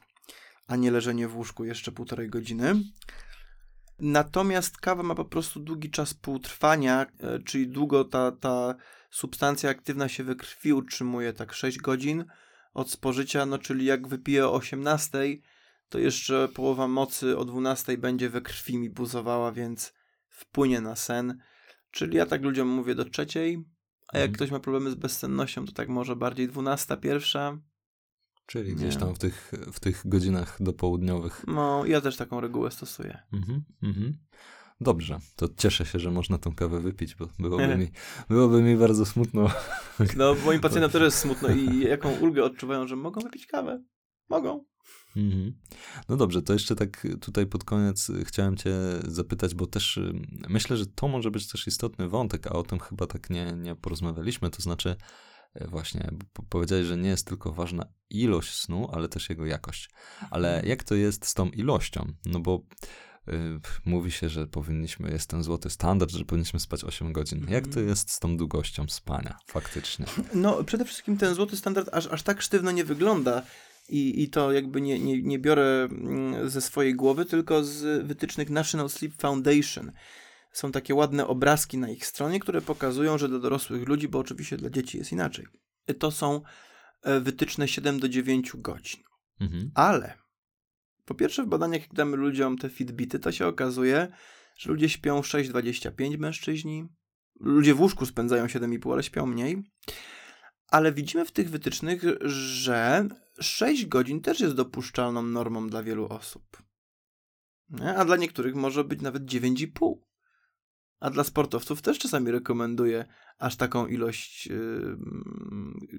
a 0.66 0.76
nie 0.76 0.90
leżenie 0.90 1.28
w 1.28 1.36
łóżku 1.36 1.64
jeszcze 1.64 1.92
półtorej 1.92 2.28
godziny. 2.28 2.74
Natomiast 4.00 4.78
kawa 4.78 5.02
ma 5.02 5.14
po 5.14 5.24
prostu 5.24 5.60
długi 5.60 5.90
czas 5.90 6.14
półtrwania, 6.14 7.06
y, 7.36 7.42
czyli 7.42 7.68
długo 7.68 8.04
ta, 8.04 8.32
ta 8.32 8.74
substancja 9.10 9.70
aktywna 9.70 10.08
się 10.08 10.24
we 10.24 10.34
krwi 10.34 10.72
utrzymuje, 10.72 11.32
tak 11.32 11.52
6 11.52 11.78
godzin 11.78 12.24
od 12.74 12.90
spożycia, 12.90 13.46
no 13.46 13.58
czyli 13.58 13.84
jak 13.84 14.08
wypiję 14.08 14.46
o 14.46 14.52
18, 14.54 15.18
to 15.88 15.98
jeszcze 15.98 16.48
połowa 16.48 16.88
mocy 16.88 17.38
o 17.38 17.44
12 17.44 17.98
będzie 17.98 18.30
we 18.30 18.40
krwi 18.40 18.78
mi 18.78 18.90
buzowała, 18.90 19.52
więc 19.52 19.92
wpłynie 20.28 20.80
na 20.80 20.96
sen. 20.96 21.38
Czyli 21.90 22.16
ja 22.16 22.26
tak 22.26 22.42
ludziom 22.42 22.68
mówię 22.68 22.94
do 22.94 23.04
trzeciej, 23.04 23.64
a 24.08 24.18
jak 24.18 24.24
Mhm. 24.24 24.32
ktoś 24.34 24.50
ma 24.50 24.60
problemy 24.60 24.90
z 24.90 24.94
bezsennością, 24.94 25.64
to 25.64 25.72
tak 25.72 25.88
może 25.88 26.16
bardziej 26.16 26.48
dwunasta, 26.48 26.96
pierwsza. 26.96 27.58
Czyli 28.48 28.74
gdzieś 28.74 28.96
tam 28.96 29.14
w 29.14 29.18
tych, 29.18 29.52
w 29.72 29.80
tych 29.80 30.02
godzinach 30.04 30.56
dopołudniowych. 30.60 31.44
No, 31.46 31.86
ja 31.86 32.00
też 32.00 32.16
taką 32.16 32.40
regułę 32.40 32.70
stosuję. 32.70 33.18
Mhm, 33.32 33.64
mhm. 33.82 34.18
Dobrze, 34.80 35.18
to 35.36 35.48
cieszę 35.56 35.86
się, 35.86 35.98
że 35.98 36.10
można 36.10 36.38
tą 36.38 36.54
kawę 36.54 36.80
wypić, 36.80 37.14
bo 37.14 37.28
byłoby 37.38 37.76
mi, 37.78 37.90
byłoby 38.28 38.62
mi 38.62 38.76
bardzo 38.76 39.06
smutno. 39.06 39.50
No, 40.16 40.34
moim 40.44 40.60
pacjentom 40.60 40.90
też 40.90 41.02
jest 41.02 41.18
smutno 41.18 41.48
i 41.48 41.80
jaką 41.80 42.10
ulgę 42.10 42.44
odczuwają, 42.44 42.86
że 42.86 42.96
mogą 42.96 43.20
wypić 43.20 43.46
kawę. 43.46 43.82
Mogą. 44.28 44.64
Mhm. 45.16 45.52
No 46.08 46.16
dobrze, 46.16 46.42
to 46.42 46.52
jeszcze 46.52 46.76
tak 46.76 47.06
tutaj 47.20 47.46
pod 47.46 47.64
koniec 47.64 48.10
chciałem 48.24 48.56
cię 48.56 48.74
zapytać, 49.04 49.54
bo 49.54 49.66
też 49.66 49.96
y, 49.96 50.12
myślę, 50.48 50.76
że 50.76 50.86
to 50.86 51.08
może 51.08 51.30
być 51.30 51.48
też 51.48 51.66
istotny 51.66 52.08
wątek, 52.08 52.46
a 52.46 52.50
o 52.50 52.62
tym 52.62 52.78
chyba 52.78 53.06
tak 53.06 53.30
nie, 53.30 53.52
nie 53.52 53.74
porozmawialiśmy, 53.74 54.50
to 54.50 54.62
znaczy 54.62 54.96
właśnie 55.68 56.10
po- 56.32 56.42
powiedziałeś, 56.42 56.86
że 56.86 56.96
nie 56.96 57.08
jest 57.08 57.26
tylko 57.26 57.52
ważna 57.52 57.86
ilość 58.10 58.54
snu, 58.54 58.88
ale 58.92 59.08
też 59.08 59.28
jego 59.30 59.46
jakość. 59.46 59.90
Ale 60.30 60.62
jak 60.66 60.84
to 60.84 60.94
jest 60.94 61.26
z 61.26 61.34
tą 61.34 61.50
ilością? 61.50 62.12
No 62.26 62.40
bo 62.40 62.62
y, 63.28 63.32
mówi 63.84 64.10
się, 64.10 64.28
że 64.28 64.46
powinniśmy, 64.46 65.10
jest 65.10 65.30
ten 65.30 65.42
złoty 65.42 65.70
standard, 65.70 66.10
że 66.12 66.24
powinniśmy 66.24 66.60
spać 66.60 66.84
8 66.84 67.12
godzin. 67.12 67.46
Jak 67.48 67.64
to 67.64 67.68
Mhm. 67.68 67.88
jest 67.88 68.10
z 68.10 68.18
tą 68.18 68.36
długością 68.36 68.84
spania 68.88 69.36
faktycznie? 69.46 70.06
No, 70.34 70.64
przede 70.64 70.84
wszystkim 70.84 71.16
ten 71.16 71.34
złoty 71.34 71.56
standard 71.56 71.88
aż, 71.92 72.06
aż 72.06 72.22
tak 72.22 72.42
sztywno 72.42 72.70
nie 72.70 72.84
wygląda. 72.84 73.42
I, 73.90 74.22
I 74.22 74.28
to 74.30 74.52
jakby 74.52 74.80
nie, 74.80 74.98
nie, 74.98 75.22
nie 75.22 75.38
biorę 75.38 75.88
mm, 75.90 76.50
ze 76.50 76.60
swojej 76.60 76.94
głowy, 76.94 77.24
tylko 77.24 77.64
z 77.64 78.06
wytycznych 78.06 78.50
National 78.50 78.88
Sleep 78.88 79.14
Foundation. 79.14 79.92
Są 80.52 80.72
takie 80.72 80.94
ładne 80.94 81.26
obrazki 81.26 81.78
na 81.78 81.90
ich 81.90 82.06
stronie, 82.06 82.40
które 82.40 82.60
pokazują, 82.60 83.18
że 83.18 83.28
dla 83.28 83.38
dorosłych 83.38 83.88
ludzi, 83.88 84.08
bo 84.08 84.18
oczywiście 84.18 84.56
dla 84.56 84.70
dzieci 84.70 84.98
jest 84.98 85.12
inaczej, 85.12 85.46
to 85.98 86.10
są 86.10 86.42
e, 87.02 87.20
wytyczne 87.20 87.68
7 87.68 88.00
do 88.00 88.08
9 88.08 88.52
godzin. 88.56 89.02
Mhm. 89.40 89.70
Ale 89.74 90.18
po 91.08 91.14
pierwsze, 91.14 91.44
w 91.44 91.48
badaniach, 91.48 91.82
jak 91.82 91.94
damy 91.94 92.16
ludziom 92.16 92.58
te 92.58 92.68
Fitbity, 92.70 93.18
to 93.18 93.32
się 93.32 93.46
okazuje, 93.46 94.08
że 94.58 94.70
ludzie 94.70 94.88
śpią 94.88 95.20
6,25 95.20 96.18
mężczyźni. 96.18 96.88
Ludzie 97.40 97.74
w 97.74 97.80
łóżku 97.80 98.06
spędzają 98.06 98.46
7,5, 98.46 98.92
ale 98.92 99.02
śpią 99.02 99.26
mniej. 99.26 99.62
Ale 100.66 100.92
widzimy 100.92 101.24
w 101.24 101.32
tych 101.32 101.50
wytycznych, 101.50 102.02
że 102.20 103.08
6 103.40 103.86
godzin 103.86 104.20
też 104.20 104.40
jest 104.40 104.54
dopuszczalną 104.54 105.22
normą 105.22 105.68
dla 105.68 105.82
wielu 105.82 106.06
osób. 106.08 106.62
A 107.96 108.04
dla 108.04 108.16
niektórych 108.16 108.54
może 108.54 108.84
być 108.84 109.00
nawet 109.00 109.22
9,5. 109.24 109.94
A 111.00 111.10
dla 111.10 111.24
sportowców 111.24 111.82
też 111.82 111.98
czasami 111.98 112.30
rekomenduję 112.30 113.04
aż 113.38 113.56
taką 113.56 113.86
ilość 113.86 114.46
yy, 114.46 114.96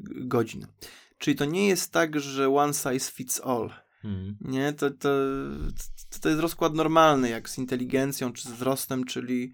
godzin. 0.04 0.68
Czyli 1.18 1.36
to 1.36 1.46
nie 1.46 1.68
jest 1.68 1.92
tak, 1.92 2.20
że 2.20 2.50
one 2.50 2.74
size 2.74 3.12
fits 3.12 3.42
all. 3.42 3.70
Mhm. 4.04 4.38
Nie, 4.42 4.74
to, 4.74 4.92
to, 4.92 5.10
to, 6.22 6.30
jest 6.30 6.42
rozkład 6.42 6.74
normalny, 6.74 7.30
jak 7.30 7.50
z 7.50 7.58
inteligencją 7.58 8.34
czy 8.34 8.50
z 8.50 8.52
wzrostem, 8.52 9.04
czyli 9.04 9.54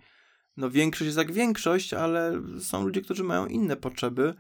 no 0.58 0.70
większość 0.70 1.06
jest 1.06 1.18
jak 1.18 1.32
większość, 1.32 1.94
ale 1.94 2.42
są 2.60 2.84
ludzie, 2.84 3.02
którzy 3.02 3.24
mają 3.24 3.46
inne 3.46 3.76
potrzeby. 3.76 4.34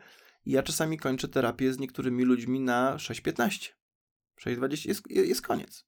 Ja 0.45 0.63
czasami 0.63 0.97
kończę 0.97 1.27
terapię 1.27 1.73
z 1.73 1.79
niektórymi 1.79 2.23
ludźmi 2.23 2.59
na 2.59 2.95
6,15. 2.95 3.71
6,20 4.45 4.87
jest, 4.87 5.03
jest 5.09 5.41
koniec. 5.41 5.85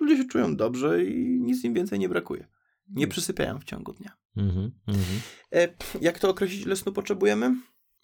Ludzie 0.00 0.16
się 0.16 0.24
czują 0.24 0.56
dobrze 0.56 1.04
i 1.04 1.40
nic 1.40 1.64
im 1.64 1.74
więcej 1.74 1.98
nie 1.98 2.08
brakuje. 2.08 2.48
Nie 2.88 3.08
przysypiają 3.08 3.58
w 3.58 3.64
ciągu 3.64 3.92
dnia. 3.92 4.16
Mhm. 4.36 4.70
Mhm. 4.86 5.20
E, 5.52 5.68
jak 6.00 6.18
to 6.18 6.30
określić, 6.30 6.62
ile 6.62 6.76
snu 6.76 6.92
potrzebujemy? 6.92 7.56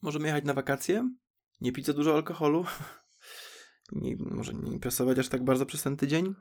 Możemy 0.02 0.26
jechać 0.26 0.44
na 0.44 0.54
wakacje, 0.54 1.10
nie 1.60 1.72
pić 1.72 1.86
za 1.86 1.92
dużo 1.92 2.14
alkoholu, 2.14 2.64
nie, 3.92 4.16
może 4.16 4.54
nie 4.54 4.72
impresować 4.72 5.18
aż 5.18 5.28
tak 5.28 5.44
bardzo 5.44 5.66
przez 5.66 5.82
ten 5.82 5.96
tydzień 5.96 6.34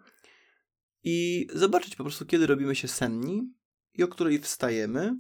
i 1.03 1.47
zobaczyć 1.53 1.95
po 1.95 2.03
prostu, 2.03 2.25
kiedy 2.25 2.47
robimy 2.47 2.75
się 2.75 2.87
senni 2.87 3.53
i 3.93 4.03
o 4.03 4.07
której 4.07 4.39
wstajemy. 4.39 5.17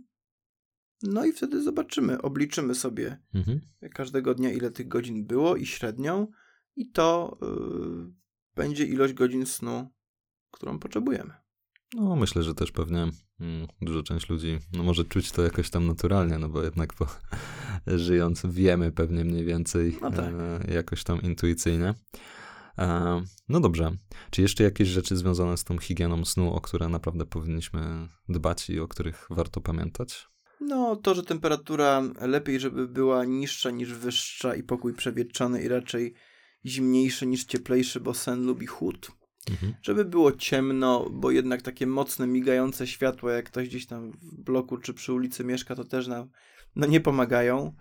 No 1.03 1.25
i 1.25 1.33
wtedy 1.33 1.63
zobaczymy, 1.63 2.21
obliczymy 2.21 2.75
sobie 2.75 3.21
Mhm. 3.33 3.61
każdego 3.93 4.35
dnia, 4.35 4.51
ile 4.51 4.71
tych 4.71 4.87
godzin 4.87 5.25
było 5.25 5.55
i 5.55 5.65
średnią 5.65 6.27
i 6.75 6.91
to 6.91 7.37
yy, 7.41 8.13
będzie 8.55 8.85
ilość 8.85 9.13
godzin 9.13 9.45
snu, 9.45 9.89
którą 10.51 10.79
potrzebujemy. 10.79 11.40
No, 11.95 12.15
myślę, 12.15 12.43
że 12.43 12.53
też 12.53 12.71
pewnie 12.71 13.07
mm, 13.39 13.67
duża 13.81 14.03
część 14.03 14.29
ludzi 14.29 14.59
no, 14.73 14.83
może 14.83 15.05
czuć 15.05 15.31
to 15.31 15.41
jakoś 15.41 15.69
tam 15.69 15.87
naturalnie, 15.87 16.37
no 16.37 16.49
bo 16.49 16.63
jednak 16.63 16.93
po, 16.93 17.07
żyjąc 17.87 18.41
wiemy 18.45 18.91
pewnie 18.91 19.25
mniej 19.25 19.45
więcej 19.45 19.97
No 20.01 20.11
tak. 20.11 20.33
e, 20.69 20.73
jakoś 20.73 21.03
tam 21.03 21.21
intuicyjnie. 21.21 21.93
E, 22.77 23.21
no 23.49 23.59
dobrze. 23.59 23.91
Czy 24.29 24.41
jeszcze 24.41 24.63
jakieś 24.63 24.87
rzeczy 24.87 25.17
związane 25.17 25.57
z 25.57 25.63
tą 25.63 25.77
higieną 25.77 26.25
snu, 26.25 26.53
o 26.53 26.61
które 26.61 26.89
naprawdę 26.89 27.25
powinniśmy 27.25 28.07
dbać 28.29 28.69
i 28.69 28.79
o 28.79 28.87
których 28.87 29.27
warto 29.29 29.61
pamiętać? 29.61 30.27
No, 30.59 30.95
to, 30.95 31.15
że 31.15 31.23
temperatura 31.23 32.01
lepiej, 32.21 32.59
żeby 32.59 32.87
była 32.87 33.25
niższa 33.25 33.71
niż 33.71 33.93
wyższa 33.93 34.55
i 34.55 34.63
pokój 34.63 34.93
przewietrzony 34.93 35.63
i 35.63 35.67
raczej 35.67 36.13
zimniejszy 36.65 37.27
niż 37.27 37.45
cieplejszy, 37.45 37.99
bo 37.99 38.13
sen 38.13 38.45
lubi 38.45 38.65
chłód. 38.65 39.11
Mhm. 39.49 39.73
Żeby 39.81 40.05
było 40.05 40.31
ciemno, 40.31 41.09
bo 41.11 41.31
jednak 41.31 41.61
takie 41.61 41.87
mocne, 41.87 42.27
migające 42.27 42.87
światła, 42.87 43.33
jak 43.33 43.45
ktoś 43.45 43.67
gdzieś 43.67 43.85
tam 43.85 44.11
w 44.11 44.41
bloku 44.43 44.77
czy 44.77 44.93
przy 44.93 45.13
ulicy 45.13 45.43
mieszka, 45.43 45.75
to 45.75 45.83
też 45.83 46.07
nam 46.07 46.29
no, 46.75 46.87
nie 46.87 47.01
pomagają. 47.01 47.75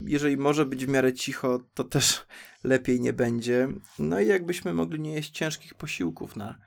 Jeżeli 0.00 0.36
może 0.36 0.66
być 0.66 0.86
w 0.86 0.88
miarę 0.88 1.12
cicho, 1.12 1.60
to 1.74 1.84
też 1.84 2.26
lepiej 2.64 3.00
nie 3.00 3.12
będzie. 3.12 3.68
No 3.98 4.20
i 4.20 4.26
jakbyśmy 4.26 4.74
mogli 4.74 5.00
nie 5.00 5.14
jeść 5.14 5.30
ciężkich 5.30 5.74
posiłków 5.74 6.36
na, 6.36 6.58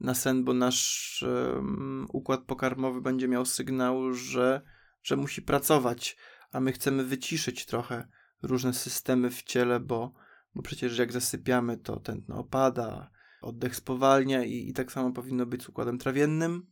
na 0.00 0.14
sen, 0.14 0.44
bo 0.44 0.54
nasz 0.54 1.22
em, 1.22 2.06
układ 2.12 2.40
pokarmowy 2.40 3.00
będzie 3.00 3.28
miał 3.28 3.46
sygnał, 3.46 4.12
że, 4.12 4.62
że 5.02 5.16
musi 5.16 5.42
pracować, 5.42 6.16
a 6.52 6.60
my 6.60 6.72
chcemy 6.72 7.04
wyciszyć 7.04 7.66
trochę 7.66 8.08
różne 8.42 8.72
systemy 8.72 9.30
w 9.30 9.42
ciele, 9.42 9.80
bo, 9.80 10.12
bo 10.54 10.62
przecież 10.62 10.98
jak 10.98 11.12
zasypiamy, 11.12 11.76
to 11.76 12.00
tętno 12.00 12.38
opada, 12.38 13.10
oddech 13.42 13.76
spowalnia 13.76 14.44
i, 14.44 14.68
i 14.68 14.72
tak 14.72 14.92
samo 14.92 15.12
powinno 15.12 15.46
być 15.46 15.62
z 15.62 15.68
układem 15.68 15.98
trawiennym. 15.98 16.66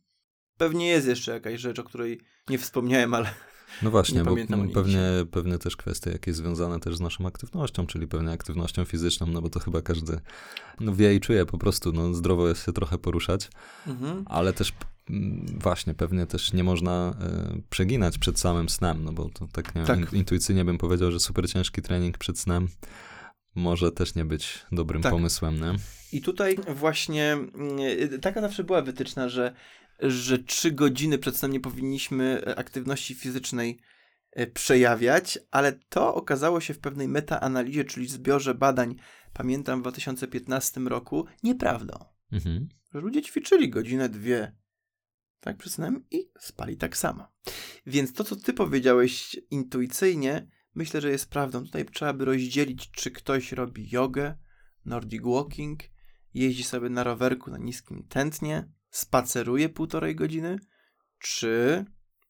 Pewnie 0.57 0.87
jest 0.87 1.07
jeszcze 1.07 1.31
jakaś 1.31 1.59
rzecz, 1.59 1.79
o 1.79 1.83
której 1.83 2.21
nie 2.49 2.57
wspomniałem, 2.57 3.13
ale 3.13 3.29
No 3.81 3.91
właśnie, 3.91 4.17
Nie 4.23 4.45
bo 4.57 4.73
pewnie, 4.73 5.01
pewnie 5.31 5.57
też 5.57 5.75
kwestie 5.75 6.11
jakieś 6.11 6.35
związane 6.35 6.79
też 6.79 6.97
z 6.97 6.99
naszą 6.99 7.25
aktywnością, 7.25 7.87
czyli 7.87 8.07
pewnie 8.07 8.31
aktywnością 8.31 8.85
fizyczną, 8.85 9.27
no 9.27 9.41
bo 9.41 9.49
to 9.49 9.59
chyba 9.59 9.81
każdy 9.81 10.19
no, 10.79 10.95
wie 10.95 11.15
i 11.15 11.19
czuje 11.19 11.45
po 11.45 11.57
prostu, 11.57 11.91
no 11.91 12.13
zdrowo 12.13 12.47
jest 12.47 12.65
się 12.65 12.73
trochę 12.73 12.97
poruszać. 12.97 13.49
mhm. 13.87 14.23
Ale 14.25 14.53
też 14.53 14.73
mm, 15.09 15.45
właśnie 15.59 15.93
pewnie 15.93 16.25
też 16.25 16.53
nie 16.53 16.63
można 16.63 17.13
e, 17.21 17.61
przeginać 17.69 18.17
przed 18.17 18.39
samym 18.39 18.69
snem, 18.69 19.03
no 19.03 19.13
bo 19.13 19.29
to 19.29 19.47
tak, 19.51 19.75
nie, 19.75 19.83
Tak. 19.83 19.99
In, 19.99 20.19
intuicyjnie 20.19 20.65
bym 20.65 20.77
powiedział, 20.77 21.11
że 21.11 21.19
super 21.19 21.49
ciężki 21.49 21.81
trening 21.81 22.17
przed 22.17 22.39
snem 22.39 22.67
może 23.55 23.91
też 23.91 24.15
nie 24.15 24.25
być 24.25 24.65
dobrym 24.71 25.01
Tak. 25.01 25.11
pomysłem, 25.11 25.61
nie? 25.61 25.73
I 26.11 26.21
tutaj 26.21 26.57
właśnie 26.75 27.33
mm, 27.33 28.19
taka 28.21 28.41
zawsze 28.41 28.63
była 28.63 28.81
wytyczna, 28.81 29.29
że, 29.29 29.53
że 29.99 30.39
trzy 30.39 30.71
godziny 30.71 31.17
przed 31.17 31.37
snem 31.37 31.51
nie 31.51 31.59
powinniśmy 31.59 32.41
e, 32.47 32.59
aktywności 32.59 33.15
fizycznej 33.15 33.79
e, 34.31 34.47
przejawiać, 34.47 35.39
ale 35.51 35.71
to 35.71 36.15
okazało 36.15 36.61
się 36.61 36.73
w 36.73 36.79
pewnej 36.79 37.07
metaanalizie, 37.07 37.85
czyli 37.85 38.07
zbiorze 38.07 38.55
badań, 38.55 38.95
pamiętam 39.33 39.79
w 39.79 39.81
2015 39.81 40.81
roku, 40.81 41.25
nieprawdą. 41.43 42.05
Mhm. 42.31 42.69
Że 42.93 42.99
ludzie 42.99 43.21
ćwiczyli 43.21 43.69
godzinę, 43.69 44.09
dwie, 44.09 44.55
tak 45.39 45.57
przed 45.57 45.73
snem 45.73 46.05
i 46.11 46.31
spali 46.39 46.77
tak 46.77 46.97
samo. 46.97 47.27
Więc 47.85 48.13
to, 48.13 48.23
co 48.23 48.35
ty 48.35 48.53
powiedziałeś 48.53 49.35
intuicyjnie, 49.51 50.47
myślę, 50.75 51.01
że 51.01 51.09
jest 51.11 51.29
prawdą. 51.29 51.63
Tutaj 51.65 51.85
trzeba 51.85 52.13
by 52.13 52.25
rozdzielić, 52.25 52.91
czy 52.91 53.11
ktoś 53.11 53.51
robi 53.51 53.89
jogę, 53.89 54.35
nordic 54.85 55.23
walking, 55.23 55.79
jeździ 56.33 56.63
sobie 56.63 56.89
na 56.89 57.03
rowerku 57.03 57.51
na 57.51 57.57
niskim 57.57 58.03
tętnie, 58.09 58.71
spaceruje 58.89 59.69
półtorej 59.69 60.15
godziny, 60.15 60.59
czy 61.19 61.85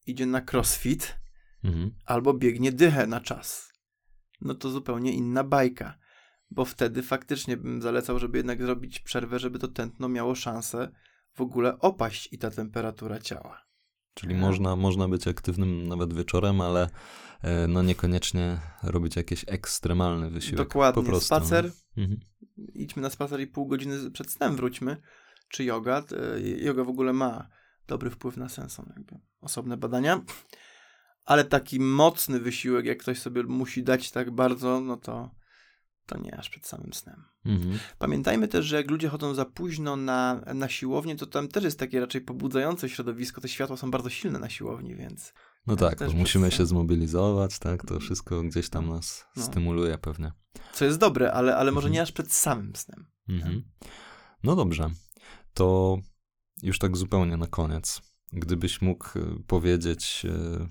idzie 0.06 0.26
na 0.26 0.42
crossfit, 0.52 1.20
Mhm. 1.64 1.92
albo 2.06 2.34
biegnie 2.34 2.72
dychę 2.72 3.08
na 3.08 3.22
czas. 3.22 3.74
No 4.42 4.56
to 4.56 4.70
zupełnie 4.70 5.14
inna 5.14 5.44
bajka, 5.44 5.98
bo 6.52 6.66
wtedy 6.66 7.04
faktycznie 7.04 7.58
bym 7.58 7.82
zalecał, 7.82 8.20
żeby 8.20 8.38
jednak 8.38 8.64
zrobić 8.64 9.00
przerwę, 9.00 9.40
żeby 9.40 9.60
to 9.60 9.68
tętno 9.68 10.10
miało 10.10 10.36
szansę 10.36 10.92
w 11.34 11.42
ogóle 11.42 11.80
opaść 11.80 12.34
i 12.34 12.38
ta 12.38 12.52
temperatura 12.52 13.20
ciała. 13.20 13.69
Czyli 14.20 14.34
Nie. 14.36 14.42
można, 14.42 14.76
można 14.76 15.08
być 15.08 15.28
aktywnym 15.28 15.88
nawet 15.88 16.14
wieczorem, 16.14 16.62
ale 16.62 16.90
e, 17.42 17.68
no 17.68 17.84
niekoniecznie 17.84 18.58
robić 18.84 19.16
jakiś 19.16 19.46
ekstremalny 19.48 20.30
wysiłek. 20.30 20.58
Dokładnie, 20.68 21.04
po 21.04 21.10
prostu, 21.10 21.26
spacer, 21.26 21.72
No. 21.98 22.04
Mhm. 22.04 22.20
idźmy 22.74 23.02
na 23.02 23.10
spacer 23.10 23.40
i 23.42 23.48
pół 23.48 23.68
godziny 23.68 24.12
przed 24.12 24.32
snem 24.32 24.56
wróćmy, 24.56 24.98
czy 25.50 25.64
yoga. 25.64 26.04
E, 26.36 26.40
Yoga 26.66 26.84
w 26.84 26.90
ogóle 26.90 27.14
ma 27.14 27.48
dobry 27.88 28.10
wpływ 28.10 28.38
na 28.38 28.50
sen, 28.50 28.70
są 28.70 28.92
jakby 28.96 29.16
osobne 29.42 29.78
badania. 29.78 30.22
ale 31.26 31.44
taki 31.44 31.80
mocny 31.80 32.40
wysiłek, 32.40 32.86
jak 32.86 32.98
ktoś 32.98 33.20
sobie 33.20 33.44
musi 33.44 33.84
dać 33.84 34.12
tak 34.12 34.32
bardzo, 34.32 34.82
no 34.82 34.98
to, 34.98 35.32
to 36.10 36.18
nie 36.18 36.38
aż 36.40 36.50
przed 36.50 36.68
samym 36.68 36.94
snem. 36.94 37.26
Mhm. 37.46 37.80
Pamiętajmy 37.98 38.48
też, 38.48 38.66
że 38.66 38.76
jak 38.76 38.92
ludzie 38.92 39.10
chodzą 39.10 39.34
za 39.34 39.46
późno 39.46 39.96
na, 39.96 40.42
na 40.56 40.70
siłownię, 40.70 41.16
to 41.16 41.26
tam 41.26 41.48
też 41.48 41.64
jest 41.64 41.80
takie 41.80 42.00
raczej 42.00 42.22
pobudzające 42.22 42.90
środowisko. 42.90 43.42
Te 43.42 43.50
światła 43.50 43.78
są 43.78 43.92
bardzo 43.92 44.10
silne 44.10 44.40
na 44.40 44.50
siłowni, 44.50 44.96
więc. 44.96 45.34
No 45.68 45.76
To 45.76 45.90
tak, 45.90 46.00
bo 46.00 46.14
musimy 46.14 46.52
się 46.52 46.66
zmobilizować, 46.66 47.60
tak? 47.60 47.86
To 47.86 48.00
wszystko 48.00 48.42
gdzieś 48.44 48.70
tam 48.70 48.90
nas 48.90 49.26
No. 49.36 49.44
stymuluje 49.44 49.98
pewnie. 49.98 50.32
Co 50.74 50.86
jest 50.86 50.98
dobre, 51.00 51.34
ale, 51.34 51.56
ale 51.56 51.72
może 51.72 51.88
Mhm. 51.88 51.94
nie 51.94 52.02
aż 52.02 52.12
przed 52.12 52.34
samym 52.34 52.76
snem. 52.76 53.06
Mhm. 53.30 53.64
No 54.44 54.56
dobrze, 54.56 54.90
to 55.54 55.98
już 56.64 56.80
tak 56.80 56.98
zupełnie 56.98 57.38
na 57.38 57.48
koniec. 57.48 58.02
Gdybyś 58.34 58.82
mógł 58.82 59.06
e, 59.20 59.22
powiedzieć, 59.48 60.26
e, 60.30 60.68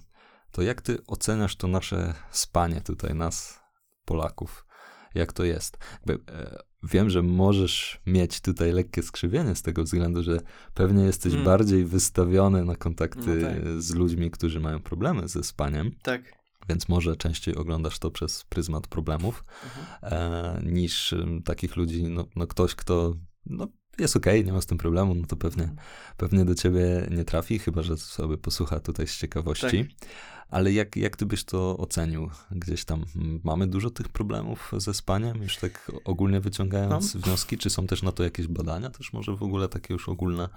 to 0.52 0.62
jak 0.62 0.82
ty 0.82 0.98
oceniasz 1.06 1.56
to 1.56 1.68
nasze 1.68 2.14
spanie 2.30 2.80
tutaj, 2.80 3.14
nas, 3.14 3.60
Polaków? 4.04 4.66
Jak 5.14 5.32
to 5.32 5.44
jest? 5.44 5.78
Jakby, 6.06 6.32
e, 6.32 6.58
wiem, 6.82 7.10
że 7.10 7.22
możesz 7.22 8.00
mieć 8.06 8.40
tutaj 8.40 8.72
lekkie 8.72 9.02
skrzywienie 9.02 9.54
z 9.54 9.62
tego 9.62 9.84
względu, 9.84 10.22
że 10.22 10.40
pewnie 10.74 11.04
jesteś 11.04 11.32
Mm. 11.32 11.44
bardziej 11.44 11.84
wystawiony 11.84 12.64
na 12.64 12.76
kontakty 12.76 13.34
No 13.42 13.48
tak. 13.48 13.82
z 13.82 13.94
ludźmi, 13.94 14.30
którzy 14.30 14.60
mają 14.60 14.80
problemy 14.80 15.28
ze 15.28 15.44
spaniem, 15.44 15.90
Tak. 16.02 16.22
więc 16.68 16.88
może 16.88 17.16
częściej 17.16 17.56
oglądasz 17.56 17.98
to 17.98 18.10
przez 18.10 18.44
pryzmat 18.44 18.86
problemów 18.86 19.44
Mhm. 19.64 20.12
e, 20.12 20.62
niż 20.72 21.14
takich 21.44 21.76
ludzi, 21.76 22.02
no, 22.04 22.24
no 22.36 22.46
ktoś, 22.46 22.74
kto 22.74 23.14
no, 23.46 23.68
jest 23.98 24.16
okej, 24.16 24.44
nie 24.44 24.52
ma 24.52 24.60
z 24.60 24.66
tym 24.66 24.78
problemu, 24.78 25.14
no 25.14 25.26
to 25.26 25.36
pewnie, 25.36 25.68
pewnie 26.16 26.44
do 26.44 26.54
ciebie 26.54 27.06
nie 27.10 27.24
trafi, 27.24 27.58
chyba, 27.58 27.82
że 27.82 27.96
sobie 27.96 28.36
posłucha 28.36 28.80
tutaj 28.80 29.06
z 29.06 29.18
ciekawości. 29.18 29.84
Tak. 30.00 30.08
Ale 30.50 30.72
jak, 30.72 30.96
jak 30.96 31.16
ty 31.16 31.26
byś 31.26 31.44
to 31.44 31.76
ocenił? 31.78 32.30
Gdzieś 32.50 32.84
tam 32.84 33.04
mamy 33.44 33.66
dużo 33.66 33.90
tych 33.90 34.08
problemów 34.08 34.72
ze 34.76 34.94
spaniem, 34.94 35.42
już 35.42 35.56
tak 35.56 35.92
ogólnie 36.04 36.40
wyciągając 36.40 37.14
No. 37.14 37.20
wnioski, 37.20 37.58
czy 37.58 37.70
są 37.70 37.86
też 37.86 38.02
na 38.02 38.12
to 38.12 38.24
jakieś 38.24 38.46
badania, 38.46 38.90
też 38.90 39.12
może 39.12 39.36
w 39.36 39.42
ogóle 39.42 39.68
takie 39.68 39.94
już 39.94 40.08
ogólne? 40.08 40.48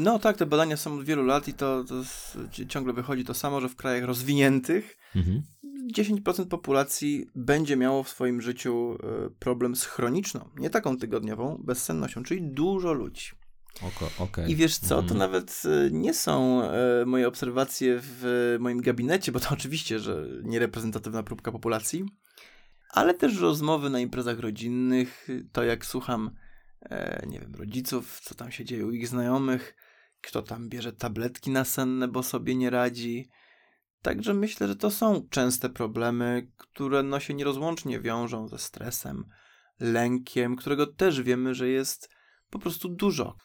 No 0.00 0.18
tak, 0.18 0.36
te 0.36 0.46
badania 0.46 0.76
są 0.76 0.94
od 0.94 1.04
wielu 1.04 1.24
lat 1.24 1.48
i 1.48 1.54
to, 1.54 1.84
to 1.84 1.94
ciągle 2.68 2.92
wychodzi 2.92 3.24
to 3.24 3.34
samo, 3.34 3.60
że 3.60 3.68
w 3.68 3.76
krajach 3.76 4.04
rozwiniętych 4.04 4.96
Mhm. 5.16 5.42
10% 5.94 6.46
populacji 6.48 7.26
będzie 7.34 7.76
miało 7.76 8.02
w 8.02 8.08
swoim 8.08 8.40
życiu 8.40 8.98
e, 9.02 9.30
problem 9.38 9.76
z 9.76 9.84
chroniczną, 9.84 10.50
nie 10.56 10.70
taką 10.70 10.96
tygodniową, 10.96 11.62
bezsennością, 11.64 12.22
czyli 12.22 12.42
dużo 12.42 12.92
ludzi. 12.92 13.30
Oko, 13.82 14.10
okej. 14.18 14.50
I 14.50 14.56
wiesz 14.56 14.78
co, 14.78 14.88
to 14.88 15.00
Mhm. 15.00 15.18
nawet 15.18 15.62
e, 15.64 15.90
nie 15.90 16.14
są 16.14 16.62
e, 16.62 17.04
moje 17.06 17.28
obserwacje 17.28 17.98
w 18.02 18.56
moim 18.60 18.80
gabinecie, 18.80 19.32
bo 19.32 19.40
to 19.40 19.48
oczywiście, 19.54 19.98
że 19.98 20.26
niereprezentatywna 20.42 21.22
próbka 21.22 21.52
populacji, 21.52 22.04
ale 22.90 23.14
też 23.14 23.40
rozmowy 23.40 23.90
na 23.90 24.00
imprezach 24.00 24.38
rodzinnych, 24.38 25.28
to 25.52 25.64
jak 25.64 25.86
słucham, 25.86 26.30
nie 27.26 27.40
wiem, 27.40 27.54
rodziców, 27.54 28.20
co 28.20 28.34
tam 28.34 28.52
się 28.52 28.64
dzieje 28.64 28.86
u 28.86 28.90
ich 28.90 29.08
znajomych, 29.08 29.74
kto 30.20 30.42
tam 30.42 30.68
bierze 30.68 30.92
tabletki 30.92 31.50
nasenne, 31.50 32.08
bo 32.08 32.22
sobie 32.22 32.54
nie 32.54 32.70
radzi. 32.70 33.28
Także 34.06 34.34
myślę, 34.34 34.68
że 34.68 34.76
to 34.76 34.90
są 34.90 35.28
częste 35.30 35.68
problemy, 35.68 36.52
które 36.56 37.02
no 37.02 37.20
się 37.20 37.34
nierozłącznie 37.34 38.00
wiążą 38.00 38.48
ze 38.48 38.58
stresem, 38.58 39.24
lękiem, 39.80 40.56
którego 40.56 40.86
też 40.86 41.22
wiemy, 41.22 41.54
że 41.54 41.68
jest 41.68 42.10
po 42.50 42.58
prostu 42.58 42.88
dużo. 42.88 43.36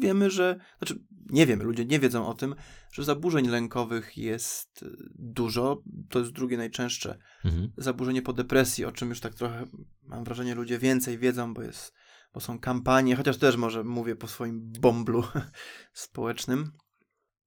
Wiemy, 0.00 0.30
że, 0.30 0.60
znaczy 0.78 1.04
nie 1.30 1.46
wiemy, 1.46 1.64
ludzie 1.64 1.84
nie 1.84 1.98
wiedzą 1.98 2.26
o 2.26 2.34
tym, 2.34 2.54
że 2.92 3.04
zaburzeń 3.04 3.48
lękowych 3.48 4.18
jest 4.18 4.82
y, 4.82 4.96
dużo. 5.14 5.82
To 6.08 6.18
jest 6.18 6.32
drugie 6.32 6.56
najczęstsze 6.56 7.18
Mhm. 7.44 7.72
zaburzenie 7.76 8.22
po 8.22 8.32
depresji, 8.32 8.84
o 8.84 8.92
czym 8.92 9.08
już 9.08 9.20
tak 9.20 9.34
trochę 9.34 9.66
mam 10.02 10.24
wrażenie 10.24 10.54
ludzie 10.54 10.78
więcej 10.78 11.18
wiedzą, 11.18 11.54
bo 11.54 11.62
jest, 11.62 11.92
bo 12.34 12.40
są 12.40 12.58
kampanie, 12.58 13.16
chociaż 13.16 13.38
też 13.38 13.56
może 13.56 13.84
mówię 13.84 14.16
po 14.16 14.28
swoim 14.28 14.72
bomblu 14.80 15.24
społecznym. 15.92 16.72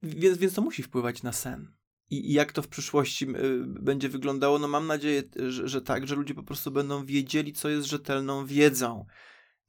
Więc, 0.03 0.37
więc 0.37 0.53
to 0.53 0.61
musi 0.61 0.83
wpływać 0.83 1.23
na 1.23 1.31
sen. 1.31 1.74
I, 2.09 2.31
I 2.31 2.33
jak 2.33 2.51
to 2.51 2.61
w 2.61 2.67
przyszłości 2.67 3.25
y, 3.25 3.65
będzie 3.65 4.09
wyglądało? 4.09 4.59
No 4.59 4.67
mam 4.67 4.87
nadzieję, 4.87 5.23
że, 5.49 5.67
że 5.67 5.81
tak, 5.81 6.07
że 6.07 6.15
ludzie 6.15 6.33
po 6.33 6.43
prostu 6.43 6.71
będą 6.71 7.05
wiedzieli, 7.05 7.53
co 7.53 7.69
jest 7.69 7.87
rzetelną 7.87 8.45
wiedzą. 8.45 9.05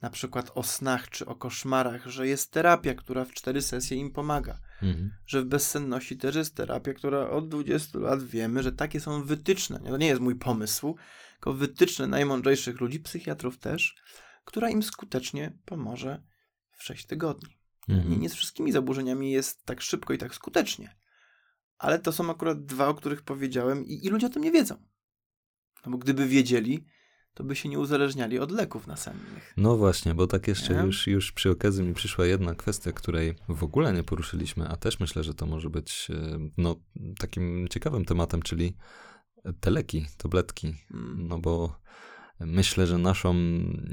Na 0.03 0.11
przykład 0.11 0.51
o 0.55 0.62
snach 0.62 1.11
czy 1.11 1.26
o 1.26 1.34
koszmarach, 1.34 2.07
że 2.07 2.28
jest 2.28 2.53
terapia, 2.53 2.95
która 2.95 3.24
w 3.24 3.32
cztery 3.32 3.62
sesje 3.62 3.97
im 3.97 4.11
pomaga 4.11 4.61
Mhm. 4.82 5.11
że 5.26 5.43
w 5.43 5.45
bezsenności 5.45 6.16
też 6.16 6.34
jest 6.37 6.57
terapia, 6.57 6.95
która 6.95 7.30
od 7.30 7.49
20 7.49 7.99
lat 7.99 8.22
wiemy, 8.22 8.62
że 8.62 8.72
takie 8.72 9.01
są 9.01 9.22
wytyczne. 9.22 9.80
To 9.80 9.97
nie 9.97 10.07
jest 10.07 10.20
mój 10.20 10.34
pomysł, 10.34 10.97
tylko 11.32 11.53
wytyczne 11.53 12.07
najmądrzejszych 12.07 12.80
ludzi, 12.80 13.01
psychiatrów 13.01 13.59
też, 13.59 13.97
która 14.45 14.70
im 14.70 14.82
skutecznie 14.82 15.59
pomoże 15.64 16.22
w 16.72 16.84
6 16.84 17.07
tygodni. 17.07 17.59
Mhm. 17.89 18.11
Nie, 18.11 18.16
nie 18.16 18.30
z 18.30 18.34
wszystkimi 18.34 18.72
zaburzeniami 18.72 19.30
jest 19.30 19.64
tak 19.64 19.80
szybko 19.80 20.12
i 20.12 20.18
tak 20.18 20.34
skutecznie. 20.34 20.97
Ale 21.79 21.99
to 21.99 22.12
są 22.12 22.31
akurat 22.31 22.64
dwa, 22.64 22.89
o 22.89 22.95
których 22.95 23.22
powiedziałem 23.22 23.87
i, 23.87 24.07
i 24.07 24.09
ludzie 24.09 24.27
o 24.27 24.31
tym 24.31 24.43
nie 24.43 24.53
wiedzą. 24.53 24.77
No 25.87 25.93
bo 25.93 25.99
gdyby 25.99 26.27
wiedzieli, 26.27 26.87
to 27.35 27.45
by 27.45 27.57
się 27.57 27.68
nie 27.68 27.79
uzależniali 27.79 28.39
od 28.39 28.51
leków 28.51 28.87
nasennych. 28.87 29.55
No 29.57 29.77
właśnie, 29.77 30.14
bo 30.14 30.27
tak 30.27 30.49
jeszcze 30.49 30.74
Nie? 30.74 30.81
już, 30.81 31.07
już 31.07 31.33
przy 31.33 31.51
okazji 31.51 31.85
mi 31.85 31.95
przyszła 31.95 32.27
jedna 32.27 32.55
kwestia, 32.55 32.93
której 32.93 33.35
w 33.49 33.64
ogóle 33.64 33.93
nie 33.93 34.03
poruszyliśmy, 34.03 34.68
a 34.68 34.77
też 34.77 35.01
myślę, 35.01 35.24
że 35.24 35.35
to 35.35 35.47
może 35.47 35.70
być 35.70 36.09
e, 36.11 36.39
no, 36.57 36.77
takim 37.18 37.68
ciekawym 37.68 38.05
tematem, 38.05 38.43
czyli 38.43 38.77
te 39.61 39.70
leki, 39.70 40.07
tabletki. 40.16 40.74
Mm. 40.91 41.29
No 41.29 41.39
bo 41.39 41.81
myślę, 42.41 42.87
że 42.87 42.99
naszą 42.99 43.35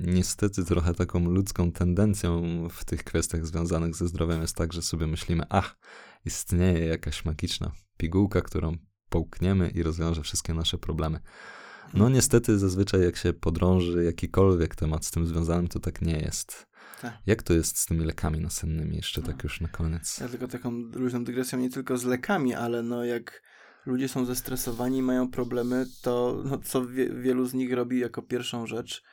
niestety 0.02 0.66
trochę 0.66 0.94
taką 0.94 1.26
ludzką 1.26 1.72
tendencją 1.72 2.44
w 2.70 2.86
tych 2.86 3.04
kwestiach 3.04 3.46
związanych 3.46 3.96
ze 3.96 4.08
zdrowiem 4.08 4.42
jest 4.42 4.56
tak, 4.56 4.74
że 4.74 4.82
sobie 4.82 5.08
myślimy, 5.08 5.44
ach, 5.50 5.78
istnieje 6.26 6.86
jakaś 6.86 7.26
magiczna 7.26 7.72
pigułka, 7.98 8.42
którą 8.42 8.78
połkniemy 9.10 9.70
i 9.70 9.84
rozwiąże 9.84 10.22
wszystkie 10.22 10.54
nasze 10.54 10.78
problemy. 10.78 11.20
No 11.94 12.10
niestety 12.10 12.60
zazwyczaj 12.60 13.02
jak 13.02 13.16
się 13.18 13.34
podrąży 13.34 14.04
jakikolwiek 14.04 14.76
temat 14.76 15.06
z 15.06 15.12
tym 15.12 15.26
związanym, 15.28 15.68
to 15.68 15.80
tak 15.80 16.02
nie 16.02 16.20
jest. 16.20 16.68
Tak. 17.02 17.14
Jak 17.26 17.44
to 17.44 17.54
jest 17.54 17.78
z 17.78 17.86
tymi 17.86 18.06
lekami 18.06 18.40
nasennymi 18.40 18.96
jeszcze 18.96 19.22
No. 19.22 19.28
tak 19.28 19.44
już 19.44 19.62
na 19.62 19.68
koniec? 19.68 20.20
Ja 20.20 20.28
tylko 20.28 20.48
taką 20.48 20.72
luźną 20.72 21.24
dygresją, 21.24 21.60
nie 21.60 21.70
tylko 21.70 21.98
z 21.98 22.04
lekami, 22.04 22.54
ale 22.54 22.84
no 22.84 23.06
jak 23.06 23.42
ludzie 23.86 24.08
są 24.08 24.26
zestresowani 24.26 24.98
i 24.98 25.02
mają 25.02 25.32
problemy, 25.32 25.86
to 26.02 26.42
no, 26.46 26.58
co 26.58 26.86
wie, 26.88 27.10
wielu 27.10 27.46
z 27.46 27.54
nich 27.54 27.74
robi 27.74 28.00
jako 28.00 28.22
pierwszą 28.22 28.68
rzecz? 28.68 29.04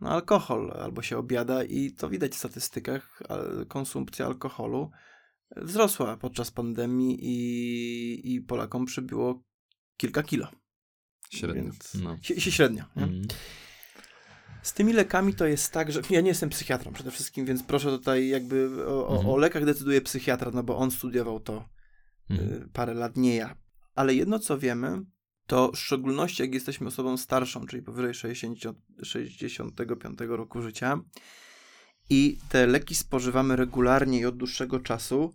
No 0.00 0.10
alkohol, 0.10 0.72
albo 0.80 1.02
się 1.02 1.18
obiada 1.18 1.64
i 1.64 1.92
to 1.92 2.08
widać 2.08 2.32
w 2.32 2.38
statystykach, 2.38 3.22
konsumpcja 3.68 4.26
alkoholu 4.26 4.90
wzrosła 5.56 6.16
podczas 6.16 6.50
pandemii 6.50 7.18
i, 7.22 8.34
i 8.34 8.40
Polakom 8.40 8.86
przybyło 8.86 9.42
kilka 9.96 10.22
kilo. 10.22 10.48
Średnio. 11.30 11.62
Więc, 11.62 11.94
No. 11.94 12.16
średnio. 12.38 12.84
Mm. 12.96 13.22
Z 14.62 14.72
tymi 14.72 14.92
lekami 14.92 15.34
to 15.34 15.46
jest 15.46 15.72
tak, 15.72 15.92
że 15.92 16.00
ja 16.10 16.20
nie 16.20 16.28
jestem 16.28 16.50
psychiatrą 16.50 16.92
przede 16.92 17.10
wszystkim, 17.10 17.46
więc 17.46 17.62
proszę 17.62 17.90
tutaj 17.90 18.28
jakby 18.28 18.86
o, 18.86 19.08
o, 19.08 19.16
Mhm. 19.16 19.28
o 19.34 19.36
lekach 19.36 19.64
decyduje 19.64 20.00
psychiatra, 20.00 20.50
no 20.54 20.62
bo 20.62 20.76
on 20.78 20.90
studiował 20.90 21.40
to 21.40 21.68
y, 22.30 22.68
parę 22.72 22.94
lat, 22.94 23.16
nie 23.16 23.36
ja. 23.36 23.56
Ale 23.94 24.14
jedno 24.14 24.38
co 24.38 24.58
wiemy, 24.58 25.02
to 25.46 25.72
w 25.72 25.78
szczególności 25.78 26.42
jak 26.42 26.54
jesteśmy 26.54 26.86
osobą 26.86 27.16
starszą, 27.16 27.66
czyli 27.66 27.82
powyżej 27.82 28.14
60, 28.14 28.58
65 29.02 30.18
roku 30.28 30.62
życia 30.62 31.00
i 32.10 32.38
te 32.48 32.66
leki 32.66 32.94
spożywamy 32.94 33.56
regularnie 33.56 34.18
i 34.20 34.24
od 34.26 34.36
dłuższego 34.36 34.80
czasu, 34.80 35.34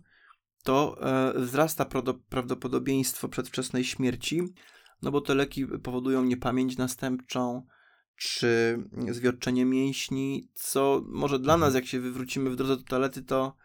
to 0.62 0.96
e, 1.00 1.40
wzrasta 1.40 1.84
prawdo- 1.84 2.18
prawdopodobieństwo 2.28 3.28
przedwczesnej 3.28 3.84
śmierci, 3.84 4.42
no 5.02 5.10
bo 5.10 5.20
te 5.20 5.34
leki 5.34 5.66
powodują 5.66 6.24
niepamięć 6.24 6.76
następczą, 6.76 7.66
czy 8.16 8.78
zwiotczenie 9.10 9.64
mięśni, 9.64 10.48
co 10.54 11.02
może 11.06 11.38
dla 11.38 11.56
nas, 11.56 11.74
jak 11.74 11.86
się 11.86 12.00
wywrócimy 12.00 12.50
w 12.50 12.56
drodze 12.56 12.76
do 12.76 12.82
toalety, 12.82 13.22
to 13.22 13.56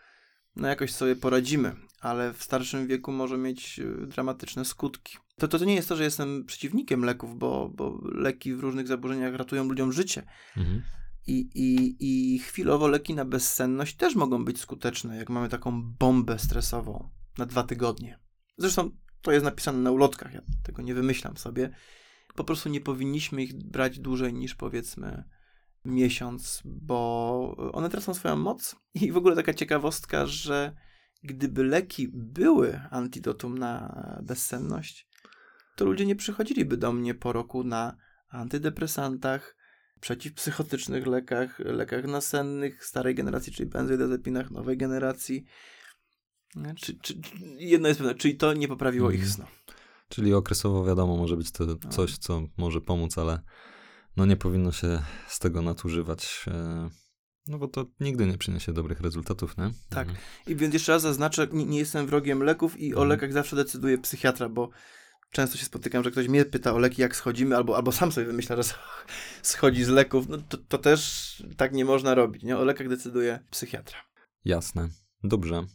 no 0.56 0.68
jakoś 0.68 0.94
sobie 0.94 1.16
poradzimy, 1.16 1.76
ale 2.02 2.34
w 2.34 2.44
starszym 2.44 2.88
wieku 2.88 3.12
może 3.12 3.38
mieć 3.38 3.80
y, 3.80 4.08
dramatyczne 4.08 4.66
skutki. 4.66 5.18
To, 5.38 5.48
to, 5.48 5.60
to 5.60 5.66
nie 5.66 5.76
jest 5.76 5.90
to, 5.90 5.96
że 5.96 6.04
jestem 6.04 6.46
przeciwnikiem 6.46 7.06
leków, 7.06 7.38
bo, 7.38 7.70
bo 7.70 8.02
leki 8.04 8.54
w 8.54 8.60
różnych 8.60 8.88
zaburzeniach 8.88 9.36
ratują 9.36 9.64
ludziom 9.64 9.94
życie. 9.94 10.24
Mhm. 10.58 10.82
I, 11.28 11.50
i, 11.56 11.96
I 12.00 12.40
chwilowo 12.40 12.88
leki 12.88 13.14
na 13.14 13.26
bezsenność 13.26 13.96
też 13.96 14.16
mogą 14.16 14.46
być 14.46 14.60
skuteczne, 14.60 15.18
jak 15.18 15.30
mamy 15.30 15.50
taką 15.50 15.84
bombę 15.84 16.40
stresową 16.40 17.10
na 17.38 17.46
dwa 17.46 17.64
tygodnie. 17.64 18.20
Zresztą 18.58 18.92
to 19.22 19.32
jest 19.32 19.46
napisane 19.46 19.78
na 19.78 19.92
ulotkach, 19.92 20.34
ja 20.34 20.42
tego 20.64 20.82
nie 20.82 20.94
wymyślam 20.94 21.38
sobie. 21.38 21.70
Po 22.36 22.44
prostu 22.44 22.70
nie 22.70 22.82
powinniśmy 22.82 23.44
ich 23.44 23.54
brać 23.54 24.00
dłużej 24.00 24.34
niż 24.34 24.56
powiedzmy 24.56 25.24
miesiąc, 25.86 26.62
bo 26.66 27.72
one 27.74 27.90
tracą 27.90 28.14
swoją 28.14 28.36
moc. 28.36 28.76
I 28.94 29.12
w 29.12 29.18
ogóle 29.18 29.36
taka 29.36 29.54
ciekawostka, 29.54 30.26
że 30.26 30.76
gdyby 31.24 31.64
leki 31.64 32.08
były 32.14 32.82
antidotum 32.92 33.58
na 33.58 34.02
bezsenność, 34.24 35.08
to 35.76 35.86
ludzie 35.86 36.06
nie 36.06 36.16
przychodziliby 36.16 36.78
do 36.78 36.94
mnie 36.94 37.16
po 37.16 37.34
roku 37.34 37.64
na 37.64 37.98
antydepresantach, 38.30 39.57
przeciwpsychotycznych 40.00 41.08
lekach, 41.08 41.60
lekach 41.60 42.06
nasennych 42.06 42.86
starej 42.86 43.16
generacji, 43.16 43.54
czyli 43.54 43.70
benzodiazepinach 43.70 44.52
nowej 44.52 44.78
generacji. 44.78 45.46
Czy, 46.76 47.00
czy, 47.00 47.22
jedno 47.58 47.88
jest 47.88 48.00
pewne, 48.00 48.16
czyli 48.16 48.38
to 48.38 48.54
nie 48.54 48.68
poprawiło 48.68 49.12
ich 49.12 49.20
Mhm. 49.24 49.34
snu. 49.34 49.46
Czyli 50.10 50.34
okresowo 50.34 50.86
wiadomo, 50.86 51.18
może 51.18 51.38
być 51.38 51.52
to 51.52 51.66
No. 51.66 51.76
coś, 51.92 52.18
co 52.18 52.42
może 52.58 52.82
pomóc, 52.82 53.18
ale 53.18 53.40
no 54.18 54.26
nie 54.26 54.36
powinno 54.38 54.72
się 54.72 55.02
z 55.28 55.40
tego 55.40 55.62
nadużywać, 55.62 56.46
e, 56.48 56.90
no 57.48 57.58
bo 57.58 57.68
to 57.68 57.86
nigdy 58.00 58.26
nie 58.26 58.38
przyniesie 58.38 58.74
dobrych 58.74 59.02
rezultatów, 59.02 59.58
nie? 59.58 59.72
Tak. 59.90 60.08
Mhm. 60.08 60.26
I 60.48 60.56
więc 60.56 60.74
jeszcze 60.74 60.92
raz 60.92 61.02
zaznaczę, 61.02 61.48
nie, 61.52 61.66
nie 61.66 61.80
jestem 61.80 62.08
wrogiem 62.08 62.44
leków 62.44 62.78
i 62.80 62.86
o 62.94 62.98
Mhm. 62.98 63.10
lekach 63.10 63.34
zawsze 63.34 63.56
decyduje 63.56 63.98
psychiatra, 63.98 64.50
bo 64.50 64.70
często 65.32 65.58
się 65.58 65.66
spotykam, 65.66 66.04
że 66.04 66.12
ktoś 66.12 66.28
mnie 66.28 66.46
pyta 66.46 66.74
o 66.74 66.80
leki, 66.80 67.02
jak 67.02 67.16
schodzimy, 67.16 67.56
albo, 67.56 67.76
albo 67.76 67.92
sam 67.92 68.12
sobie 68.12 68.28
wymyśla, 68.28 68.56
że 68.56 68.62
sch- 68.62 68.76
schodzi 69.42 69.84
z 69.84 69.90
leków. 69.90 70.30
No 70.30 70.38
to, 70.38 70.58
to 70.58 70.78
też 70.78 71.44
tak 71.58 71.74
nie 71.74 71.86
można 71.86 72.16
robić, 72.16 72.44
nie? 72.44 72.58
O 72.58 72.64
lekach 72.66 72.90
decyduje 72.90 73.40
psychiatra. 73.52 73.98
Jasne. 74.46 74.90
Dobrze. 75.24 75.66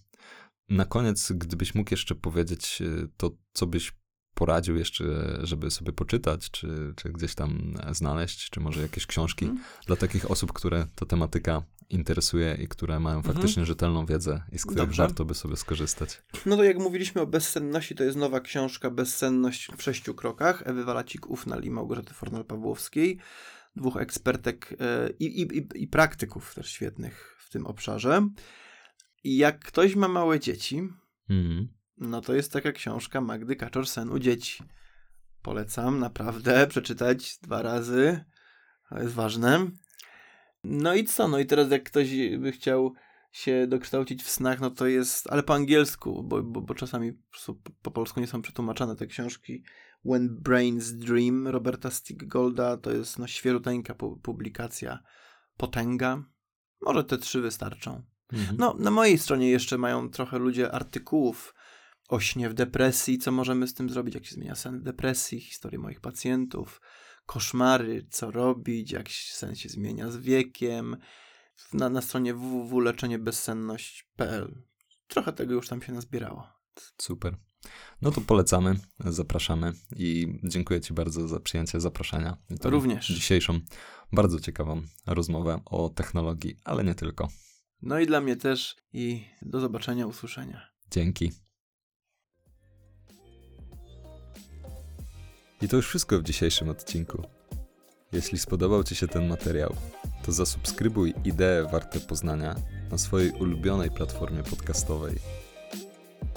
Na 0.68 0.84
koniec, 0.84 1.32
gdybyś 1.32 1.74
mógł 1.74 1.90
jeszcze 1.90 2.14
powiedzieć 2.14 2.82
e, 2.82 3.08
to, 3.16 3.30
co 3.52 3.66
byś 3.66 3.92
poradził 4.34 4.76
jeszcze, 4.76 5.04
żeby 5.42 5.70
sobie 5.70 5.92
poczytać, 5.92 6.50
czy, 6.50 6.94
czy 6.96 7.08
gdzieś 7.12 7.34
tam 7.34 7.74
e, 7.86 7.94
znaleźć, 7.94 8.50
czy 8.50 8.60
może 8.60 8.82
jakieś 8.82 9.06
książki 9.06 9.44
Mhm. 9.44 9.64
dla 9.86 9.96
takich 9.96 10.30
osób, 10.30 10.52
które 10.52 10.86
ta 10.94 11.06
tematyka 11.06 11.62
interesuje 11.92 12.54
i 12.62 12.68
które 12.68 13.00
mają 13.00 13.16
Mhm. 13.16 13.34
faktycznie 13.34 13.66
rzetelną 13.66 14.06
wiedzę 14.06 14.42
i 14.52 14.58
z 14.58 14.62
których 14.62 14.76
Dobrze. 14.76 15.02
warto 15.02 15.24
by 15.24 15.34
sobie 15.34 15.56
skorzystać. 15.56 16.22
No 16.46 16.56
to 16.56 16.64
jak 16.64 16.78
mówiliśmy 16.78 17.20
o 17.20 17.26
bezsenności, 17.26 17.94
to 17.94 18.04
jest 18.04 18.16
nowa 18.16 18.40
książka 18.40 18.90
Bezsenność 18.90 19.68
w 19.76 19.82
sześciu 19.82 20.14
krokach 20.14 20.62
Ewy 20.66 20.84
Walacik-Ufnal 20.84 21.64
i 21.64 21.70
Małgorzaty 21.70 22.14
Fornal-Pawłowskiej, 22.14 23.16
dwóch 23.76 23.96
ekspertek 23.96 24.74
e, 24.80 25.10
i, 25.18 25.40
i, 25.40 25.58
i, 25.58 25.68
i 25.82 25.88
praktyków 25.88 26.54
też 26.54 26.70
świetnych 26.70 27.36
w 27.38 27.50
tym 27.50 27.66
obszarze. 27.66 28.28
I 29.24 29.36
jak 29.36 29.58
ktoś 29.64 29.96
ma 29.96 30.08
małe 30.08 30.40
dzieci, 30.40 30.88
Mhm. 31.30 31.68
no 31.98 32.20
to 32.20 32.34
jest 32.34 32.52
taka 32.52 32.72
książka 32.72 33.20
Magdy 33.20 33.56
Kaczor-Sen 33.56 34.10
u 34.12 34.18
dzieci. 34.18 34.62
Polecam 35.42 35.98
naprawdę 35.98 36.66
przeczytać 36.66 37.38
dwa 37.42 37.62
razy. 37.62 38.24
To 38.88 38.98
jest 39.02 39.14
ważne. 39.14 39.70
No 40.64 40.94
i 40.94 41.04
co? 41.04 41.28
No 41.28 41.38
i 41.38 41.46
teraz 41.46 41.70
jak 41.70 41.82
ktoś 41.84 42.36
by 42.38 42.52
chciał 42.52 42.94
się 43.32 43.66
dokształcić 43.66 44.22
w 44.22 44.30
snach, 44.30 44.60
no 44.60 44.70
to 44.70 44.86
jest, 44.86 45.26
ale 45.30 45.42
po 45.42 45.54
angielsku, 45.54 46.22
bo, 46.22 46.42
bo, 46.42 46.60
bo 46.60 46.74
czasami 46.74 47.12
po, 47.46 47.54
po 47.82 47.90
polsku 47.90 48.20
nie 48.20 48.26
są 48.26 48.42
przetłumaczane 48.42 48.96
te 48.96 49.06
książki. 49.06 49.64
When 50.04 50.28
Brains 50.28 50.92
Dream 50.92 51.48
Roberta 51.48 51.90
Stiggolda 51.90 52.76
to 52.76 52.92
jest 52.92 53.18
no 53.18 53.26
świeruteńka 53.26 53.94
pu- 53.94 54.20
publikacja, 54.22 54.98
potęga. 55.56 56.24
Może 56.80 57.04
te 57.04 57.18
trzy 57.18 57.40
wystarczą. 57.40 58.02
Mhm. 58.32 58.56
No, 58.58 58.76
na 58.78 58.90
mojej 58.90 59.18
stronie 59.18 59.50
jeszcze 59.50 59.78
mają 59.78 60.10
trochę 60.10 60.38
ludzie 60.38 60.72
artykułów 60.72 61.54
o 62.08 62.20
śnie 62.20 62.48
w 62.48 62.54
depresji, 62.54 63.18
co 63.18 63.32
możemy 63.32 63.66
z 63.66 63.74
tym 63.74 63.90
zrobić, 63.90 64.14
jak 64.14 64.26
się 64.26 64.34
zmienia 64.34 64.54
sen 64.54 64.80
w 64.80 64.82
depresji, 64.82 65.40
historie 65.40 65.78
moich 65.78 66.00
pacjentów, 66.00 66.80
koszmary, 67.26 68.06
co 68.10 68.30
robić, 68.30 68.92
jak 68.92 69.10
sen 69.10 69.54
się 69.54 69.68
zmienia 69.68 70.10
z 70.10 70.16
wiekiem. 70.16 70.96
Na, 71.72 71.88
na 71.88 72.02
stronie 72.02 72.34
www.leczeniebezsenność.pl 72.34 74.62
Trochę 75.08 75.32
tego 75.32 75.54
już 75.54 75.68
tam 75.68 75.82
się 75.82 75.92
nazbierało. 75.92 76.48
Super. 76.98 77.36
No 78.02 78.10
to 78.10 78.20
polecamy, 78.20 78.74
zapraszamy 79.00 79.72
i 79.96 80.38
dziękuję 80.44 80.80
Ci 80.80 80.94
bardzo 80.94 81.28
za 81.28 81.40
przyjęcie 81.40 81.80
zaproszenia. 81.80 82.36
I 82.50 82.54
Również. 82.62 83.06
Dzisiejszą 83.06 83.60
bardzo 84.12 84.40
ciekawą 84.40 84.82
rozmowę 85.06 85.60
o 85.64 85.88
technologii, 85.88 86.56
ale 86.64 86.84
nie 86.84 86.94
tylko. 86.94 87.28
No 87.82 87.98
i 87.98 88.06
dla 88.06 88.20
mnie 88.20 88.36
też 88.36 88.76
i 88.92 89.24
do 89.42 89.60
zobaczenia, 89.60 90.06
usłyszenia. 90.06 90.68
Dzięki. 90.90 91.32
I 95.62 95.68
to 95.68 95.76
już 95.76 95.88
wszystko 95.88 96.18
w 96.18 96.22
dzisiejszym 96.22 96.68
odcinku. 96.68 97.22
Jeśli 98.12 98.38
spodobał 98.38 98.84
Ci 98.84 98.94
się 98.94 99.08
ten 99.08 99.28
materiał, 99.28 99.74
to 100.24 100.32
zasubskrybuj 100.32 101.14
Idee 101.24 101.70
Warte 101.72 102.00
Poznania 102.00 102.54
na 102.90 102.98
swojej 102.98 103.30
ulubionej 103.30 103.90
platformie 103.90 104.42
podcastowej. 104.42 105.18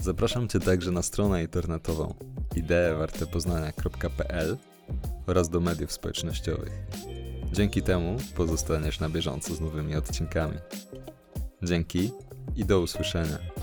Zapraszam 0.02 0.48
Cię 0.48 0.60
także 0.60 0.92
na 0.92 1.02
stronę 1.02 1.42
internetową 1.42 2.14
ideewartepoznania.pl 2.56 4.58
oraz 5.28 5.50
do 5.50 5.60
mediów 5.60 5.92
społecznościowych. 5.92 6.72
Dzięki 7.54 7.82
temu 7.82 8.18
pozostaniesz 8.36 9.00
na 9.00 9.10
bieżąco 9.10 9.56
z 9.56 9.62
nowymi 9.62 9.96
odcinkami. 9.96 10.58
Dzięki 11.64 12.12
i 12.56 12.66
do 12.66 12.80
usłyszenia. 12.80 13.55